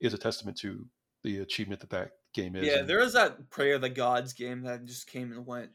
is 0.00 0.14
a 0.14 0.18
testament 0.18 0.58
to 0.58 0.86
the 1.22 1.38
achievement 1.38 1.80
that 1.80 1.90
that 1.90 2.10
game 2.34 2.56
is. 2.56 2.66
Yeah, 2.66 2.80
and, 2.80 2.88
there 2.88 2.98
was 2.98 3.12
that 3.12 3.50
Prayer 3.50 3.74
of 3.74 3.82
the 3.82 3.88
Gods 3.88 4.32
game 4.32 4.62
that 4.62 4.84
just 4.84 5.06
came 5.06 5.32
and 5.32 5.46
went. 5.46 5.70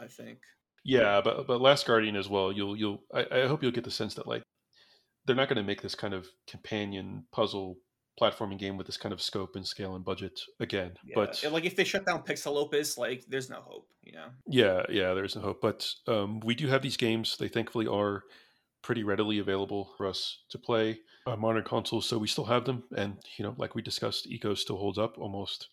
I 0.00 0.06
think. 0.06 0.38
Yeah, 0.84 1.20
but 1.22 1.46
but 1.46 1.60
Last 1.60 1.86
Guardian 1.86 2.16
as 2.16 2.28
well. 2.28 2.52
You'll 2.52 2.76
you'll 2.76 3.02
I, 3.14 3.26
I 3.30 3.46
hope 3.46 3.62
you'll 3.62 3.72
get 3.72 3.84
the 3.84 3.90
sense 3.90 4.14
that 4.14 4.26
like 4.26 4.42
they're 5.26 5.36
not 5.36 5.48
going 5.48 5.56
to 5.56 5.62
make 5.62 5.82
this 5.82 5.94
kind 5.94 6.14
of 6.14 6.26
companion 6.48 7.24
puzzle 7.32 7.76
platforming 8.20 8.58
game 8.58 8.76
with 8.76 8.86
this 8.86 8.96
kind 8.96 9.12
of 9.12 9.22
scope 9.22 9.56
and 9.56 9.66
scale 9.66 9.94
and 9.94 10.04
budget 10.04 10.38
again. 10.60 10.92
Yeah. 11.04 11.14
But 11.14 11.42
like 11.50 11.64
if 11.64 11.76
they 11.76 11.84
shut 11.84 12.04
down 12.04 12.22
Pixelopus, 12.22 12.98
like 12.98 13.24
there's 13.28 13.48
no 13.48 13.60
hope, 13.64 13.88
you 14.02 14.12
know. 14.12 14.26
Yeah, 14.46 14.82
yeah, 14.88 15.14
there's 15.14 15.36
no 15.36 15.42
hope. 15.42 15.60
But 15.60 15.88
um, 16.06 16.40
we 16.40 16.54
do 16.54 16.66
have 16.68 16.82
these 16.82 16.96
games. 16.96 17.36
They 17.38 17.48
thankfully 17.48 17.86
are 17.86 18.24
pretty 18.82 19.04
readily 19.04 19.38
available 19.38 19.92
for 19.96 20.06
us 20.06 20.38
to 20.50 20.58
play 20.58 20.98
on 21.26 21.40
modern 21.40 21.64
consoles, 21.64 22.06
so 22.06 22.18
we 22.18 22.28
still 22.28 22.44
have 22.44 22.64
them. 22.64 22.82
And 22.96 23.16
you 23.38 23.44
know, 23.44 23.54
like 23.56 23.74
we 23.74 23.82
discussed, 23.82 24.28
Ico 24.28 24.56
still 24.56 24.76
holds 24.76 24.98
up 24.98 25.18
almost. 25.18 25.68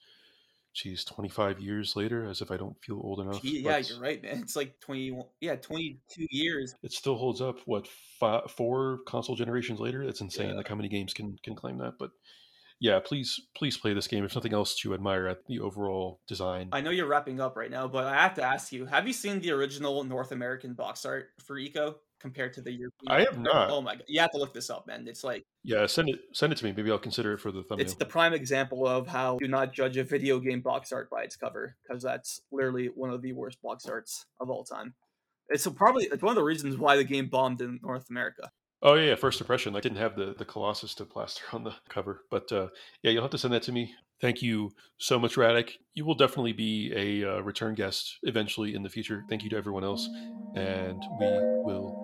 Geez, 0.74 1.04
25 1.04 1.60
years 1.60 1.96
later, 1.96 2.30
as 2.30 2.42
if 2.42 2.52
I 2.52 2.58
don't 2.58 2.76
feel 2.84 3.02
old 3.04 3.20
enough. 3.20 3.44
Yeah, 3.44 3.78
you're 3.78 4.00
right, 4.00 4.22
man. 4.22 4.40
It's 4.40 4.56
like 4.56 4.80
20, 4.80 5.20
yeah, 5.42 5.56
22 5.56 6.28
years. 6.30 6.76
It 6.84 6.92
still 6.92 7.18
holds 7.18 7.42
up. 7.42 7.60
What, 7.66 7.88
five, 8.20 8.52
four 8.52 9.00
console 9.06 9.36
generations 9.36 9.80
later? 9.80 10.04
It's 10.04 10.22
insane. 10.22 10.50
Yeah. 10.50 10.56
Like 10.56 10.68
how 10.68 10.76
many 10.76 10.88
games 10.88 11.14
can 11.14 11.38
can 11.44 11.56
claim 11.56 11.80
that? 11.80 11.94
But 11.98 12.12
yeah, 12.80 13.00
please 13.00 13.40
please 13.56 13.78
play 13.78 13.94
this 13.94 14.08
game. 14.08 14.24
If 14.24 14.36
nothing 14.36 14.54
else 14.54 14.76
to 14.80 14.94
admire 14.94 15.28
at 15.28 15.46
the 15.48 15.60
overall 15.60 16.22
design. 16.28 16.70
I 16.72 16.82
know 16.82 16.92
you're 16.92 17.08
wrapping 17.08 17.42
up 17.42 17.58
right 17.58 17.72
now, 17.72 17.88
but 17.88 18.06
I 18.06 18.14
have 18.16 18.36
to 18.36 18.44
ask 18.44 18.72
you: 18.72 18.86
Have 18.86 19.06
you 19.06 19.14
seen 19.14 19.42
the 19.42 19.52
original 19.52 20.04
North 20.04 20.32
American 20.32 20.74
box 20.74 21.06
art 21.06 21.30
for 21.44 21.58
Ico 21.58 21.96
compared 22.20 22.54
to 22.54 22.62
the 22.62 22.72
European? 22.72 23.12
I 23.12 23.22
have 23.22 23.40
not. 23.40 23.70
Oh 23.70 23.82
my 23.82 23.96
god, 23.96 24.04
you 24.08 24.20
have 24.20 24.32
to 24.32 24.38
look 24.38 24.54
this 24.54 24.70
up, 24.70 24.88
man. 24.88 25.08
It's 25.08 25.24
like 25.24 25.46
yeah, 25.64 25.86
send 25.86 26.10
it 26.10 26.20
send 26.34 26.54
it 26.54 26.58
to 26.58 26.66
me. 26.66 26.74
Maybe 26.76 26.92
I'll 26.92 26.98
consider 26.98 27.34
it 27.34 27.40
for 27.40 27.52
the 27.52 27.64
thumbnail. 27.64 27.86
It's 27.86 27.96
the 27.96 28.06
prime 28.06 28.34
example 28.34 28.88
of 28.88 29.08
how 29.08 29.38
do 29.38 29.48
not 29.48 29.74
judge 29.74 29.98
a 29.98 30.04
video 30.04 30.40
game 30.40 30.62
box 30.62 30.92
art 30.92 31.10
by 31.10 31.24
its 31.24 31.36
cover 31.36 31.76
because 31.84 32.04
that's 32.04 32.42
literally 32.52 32.88
one 32.88 33.10
of 33.10 33.22
the 33.22 33.34
worst 33.34 33.62
box 33.62 33.86
arts 33.86 34.26
of 34.40 34.50
all 34.50 34.64
time. 34.64 34.94
It's 35.50 35.68
probably 35.68 36.06
it's 36.06 36.22
one 36.22 36.32
of 36.32 36.36
the 36.36 36.44
reasons 36.44 36.78
why 36.78 36.96
the 36.96 37.04
game 37.04 37.28
bombed 37.28 37.62
in 37.62 37.80
North 37.82 38.10
America. 38.10 38.52
Oh 38.82 38.94
yeah, 38.94 39.16
first 39.16 39.42
impression. 39.42 39.76
I 39.76 39.82
didn't 39.82 39.98
have 39.98 40.16
the 40.16 40.36
the 40.38 40.46
Colossus 40.46 40.96
to 40.96 41.06
plaster 41.06 41.44
on 41.54 41.64
the 41.64 41.74
cover, 41.90 42.24
but 42.30 42.52
uh, 42.52 42.68
yeah, 43.04 43.12
you'll 43.12 43.24
have 43.24 43.32
to 43.32 43.38
send 43.38 43.54
that 43.54 43.64
to 43.64 43.72
me. 43.72 43.94
Thank 44.22 44.42
you 44.42 44.72
so 44.98 45.18
much, 45.18 45.36
Radec. 45.36 45.72
You 45.94 46.04
will 46.06 46.16
definitely 46.16 46.52
be 46.52 46.92
a 46.94 47.38
uh, 47.38 47.40
return 47.40 47.74
guest 47.74 48.18
eventually 48.24 48.76
in 48.76 48.84
the 48.84 48.90
future. 48.90 49.24
Thank 49.30 49.44
you 49.44 49.50
to 49.52 49.58
everyone 49.58 49.84
else, 49.84 50.10
and 50.56 51.02
we 51.20 51.28
will 51.64 51.99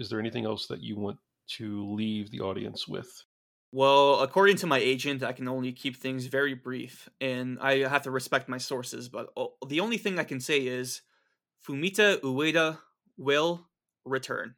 Is 0.00 0.08
there 0.08 0.18
anything 0.18 0.46
else 0.46 0.66
that 0.66 0.82
you 0.82 0.96
want 0.96 1.18
to 1.58 1.92
leave 1.92 2.30
the 2.30 2.40
audience 2.40 2.88
with? 2.88 3.22
Well, 3.70 4.20
according 4.20 4.56
to 4.56 4.66
my 4.66 4.78
agent, 4.78 5.22
I 5.22 5.32
can 5.32 5.46
only 5.46 5.72
keep 5.72 5.96
things 5.96 6.26
very 6.26 6.54
brief, 6.54 7.08
and 7.20 7.58
I 7.60 7.88
have 7.88 8.02
to 8.02 8.10
respect 8.10 8.48
my 8.48 8.58
sources. 8.58 9.08
But 9.08 9.28
the 9.68 9.78
only 9.78 9.98
thing 9.98 10.18
I 10.18 10.24
can 10.24 10.40
say 10.40 10.66
is 10.66 11.02
Fumito 11.64 12.18
Ueda 12.22 12.78
will 13.16 13.68
return. 14.04 14.56